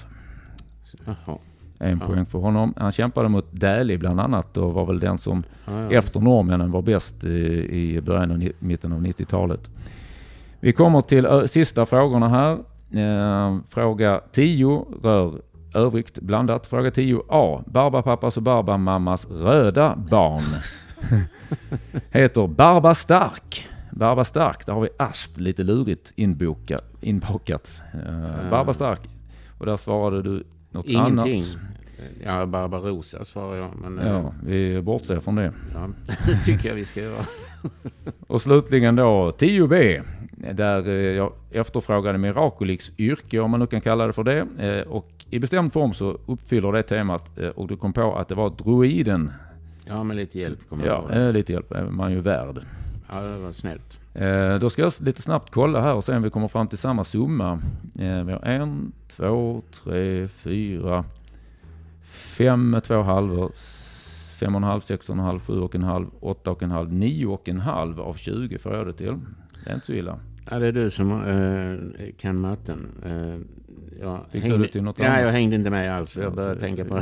Jaha. 1.05 1.37
En 1.79 1.99
Ja. 1.99 2.05
poäng 2.05 2.25
för 2.25 2.39
honom. 2.39 2.73
Han 2.77 2.91
kämpade 2.91 3.29
mot 3.29 3.45
Dählie 3.51 3.97
bland 3.97 4.19
annat 4.19 4.57
och 4.57 4.73
var 4.73 4.85
väl 4.85 4.99
den 4.99 5.17
som 5.17 5.43
Ja, 5.65 5.81
ja. 5.81 5.91
efter 5.91 6.19
norrmännen 6.19 6.71
var 6.71 6.81
bäst 6.81 7.23
i, 7.23 7.67
i 7.71 8.01
början 8.01 8.31
och 8.31 8.51
mitten 8.59 8.91
av 8.93 9.01
90-talet. 9.01 9.69
Vi 10.59 10.73
kommer 10.73 11.01
till 11.01 11.25
ö, 11.25 11.47
sista 11.47 11.85
frågorna 11.85 12.29
här. 12.29 12.51
Eh, 12.91 13.57
fråga 13.69 14.21
10 14.31 14.85
rör 15.03 15.41
övrigt 15.73 16.19
blandat. 16.19 16.67
Fråga 16.67 16.89
10a. 16.89 17.63
Barbapappas 17.69 18.37
och 18.37 18.43
Barbamammas 18.43 19.27
röda 19.31 19.95
barn 20.09 20.43
heter 22.11 22.47
Barba 22.47 22.93
Stark. 22.93 23.67
Barba 23.91 24.23
Stark, 24.23 24.65
där 24.65 24.73
har 24.73 24.81
vi 24.81 24.89
Ast 24.99 25.37
lite 25.37 25.63
lurigt 25.63 26.13
inboka, 26.15 26.77
inbakat. 27.01 27.81
Eh, 27.93 28.49
Barba 28.49 28.73
Stark. 28.73 28.99
Och 29.57 29.65
där 29.65 29.77
svarade 29.77 30.21
du 30.21 30.43
något 30.71 30.85
Ingenting. 30.85 31.33
annat. 31.41 31.57
Ja, 32.23 32.45
Barbarossa 32.45 33.25
svarar 33.25 33.55
jag. 33.57 33.69
Men 33.81 33.99
eh, 33.99 34.07
Ja, 34.07 34.33
vi 34.45 34.81
bortser 34.81 35.19
från 35.19 35.35
det. 35.35 35.51
ja, 35.73 35.89
det 36.25 36.37
tycker 36.45 36.69
jag 36.69 36.75
vi 36.75 36.85
ska 36.85 37.01
göra. 37.01 37.25
Och 38.27 38.41
slutligen 38.41 38.95
då 38.95 39.31
10B. 39.37 40.03
Där 40.53 40.87
eh, 40.87 40.93
jag 40.93 41.33
efterfrågade 41.51 42.17
Miraculix 42.17 42.91
yrke 42.97 43.39
om 43.39 43.51
man 43.51 43.59
nu 43.59 43.67
kan 43.67 43.81
kalla 43.81 44.07
det 44.07 44.13
för 44.13 44.23
det. 44.23 44.47
Eh, 44.59 44.87
Och 44.87 45.09
i 45.29 45.39
bestämd 45.39 45.73
form 45.73 45.93
så 45.93 46.17
uppfyller 46.25 46.71
det 46.71 46.83
temat 46.83 47.37
eh, 47.39 47.47
och 47.47 47.67
du 47.67 47.77
kom 47.77 47.93
på 47.93 48.15
att 48.15 48.27
det 48.27 48.35
var 48.35 48.49
droiden. 48.49 49.31
Ja, 49.85 50.03
med 50.03 50.17
lite 50.17 50.39
hjälp 50.39 50.69
kommer 50.69 50.85
Ja, 50.85 51.11
eh, 51.11 51.31
lite 51.31 51.53
hjälp 51.53 51.71
är 51.71 51.83
man 51.83 52.11
ju 52.11 52.19
värd. 52.21 52.59
Ja, 53.11 53.21
det 53.21 53.37
var 53.37 53.51
snällt. 53.51 53.99
Eh, 54.13 54.55
Då 54.59 54.69
ska 54.69 54.81
jag 54.81 54.93
lite 54.99 55.21
snabbt 55.21 55.53
kolla 55.53 55.81
här 55.81 55.93
och 55.93 56.03
se 56.03 56.15
om 56.15 56.23
vi 56.23 56.29
kommer 56.29 56.47
fram 56.47 56.67
till 56.67 56.77
samma 56.77 57.03
summa. 57.03 57.51
Eh, 57.99 58.23
Vi 58.23 58.31
har 58.31 58.39
en, 58.45 58.91
två, 59.07 59.61
tre, 59.83 60.27
fyra, 60.27 61.05
fem 62.03 62.81
två 62.83 63.01
halvor, 63.01 63.51
fem 64.39 64.55
och 64.55 64.59
en 64.59 64.63
halv, 64.67 64.81
sex 64.81 65.09
och 65.09 65.15
en 65.15 65.19
halv, 65.21 65.39
sju 65.39 65.59
och 65.59 65.75
en 65.75 65.83
halv, 65.83 66.07
åtta 66.19 66.51
och 66.51 66.63
en 66.63 66.71
halv, 66.71 66.93
nio 66.93 67.25
och 67.25 67.49
en 67.49 67.59
halv 67.59 67.99
av 68.01 68.13
20 68.13 68.57
får 68.57 68.75
jag 68.75 68.87
det 68.87 68.93
till. 68.93 69.15
Det 69.63 69.69
är 69.69 69.73
inte 69.73 69.85
så 69.85 69.93
illa. 69.93 70.19
Ja, 70.51 70.59
det 70.59 70.67
är 70.67 70.71
du 70.71 70.89
som 70.89 71.11
eh, 71.11 72.05
kan 72.17 72.39
matten. 72.39 72.87
Eh, 73.05 73.39
jag 74.01 74.19
Fick 74.31 74.41
hängde, 74.43 74.57
du 74.57 74.63
det 74.63 74.71
till 74.71 74.83
något 74.83 74.99
Ja, 74.99 75.07
annat? 75.07 75.21
jag 75.21 75.31
hängde 75.31 75.55
inte 75.55 75.69
med 75.69 75.95
alls. 75.95 76.17
Jag 76.17 76.35
började 76.35 76.59
tänka 76.59 76.85
på 76.85 76.99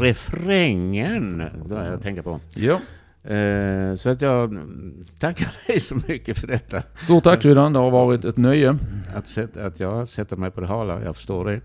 refrängen. 0.00 1.42
Började 1.68 1.90
jag 1.90 2.02
tänka 2.02 2.22
på. 2.22 2.40
Ja, 2.54 2.80
Eh, 3.26 3.96
så 3.96 4.08
att 4.08 4.22
jag 4.22 4.50
mm, 4.50 5.04
tackar 5.18 5.52
dig 5.66 5.80
så 5.80 5.94
mycket 6.08 6.38
för 6.38 6.46
detta. 6.46 6.82
stort 6.98 7.24
tack 7.24 7.42
Kryddan. 7.42 7.72
Det 7.72 7.78
har 7.78 7.90
varit 7.90 8.24
ett 8.24 8.36
nöje. 8.36 8.78
Att, 9.14 9.26
sätta, 9.26 9.64
att 9.64 9.80
jag 9.80 10.08
sätter 10.08 10.36
mig 10.36 10.50
på 10.50 10.60
det 10.60 10.66
hala, 10.66 11.04
jag 11.04 11.16
förstår 11.16 11.44
det. 11.44 11.60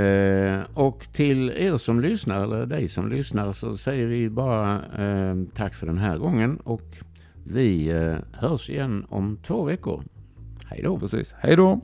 Eh, 0.00 0.60
och 0.74 1.06
till 1.12 1.50
er 1.50 1.76
som 1.76 2.00
lyssnar, 2.00 2.44
eller 2.44 2.66
dig 2.66 2.88
som 2.88 3.08
lyssnar, 3.08 3.52
så 3.52 3.76
säger 3.76 4.06
vi 4.06 4.30
bara 4.30 4.72
eh, 4.98 5.34
tack 5.54 5.74
för 5.74 5.86
den 5.86 5.98
här 5.98 6.18
gången. 6.18 6.56
Och 6.56 6.96
vi 7.44 7.92
hörs 8.32 8.70
igen 8.70 9.06
om 9.08 9.38
två 9.42 9.64
veckor. 9.64 10.02
Hej 10.66 10.80
då! 10.84 10.98
Precis. 10.98 11.34
Hej 11.38 11.56
då! 11.56 11.80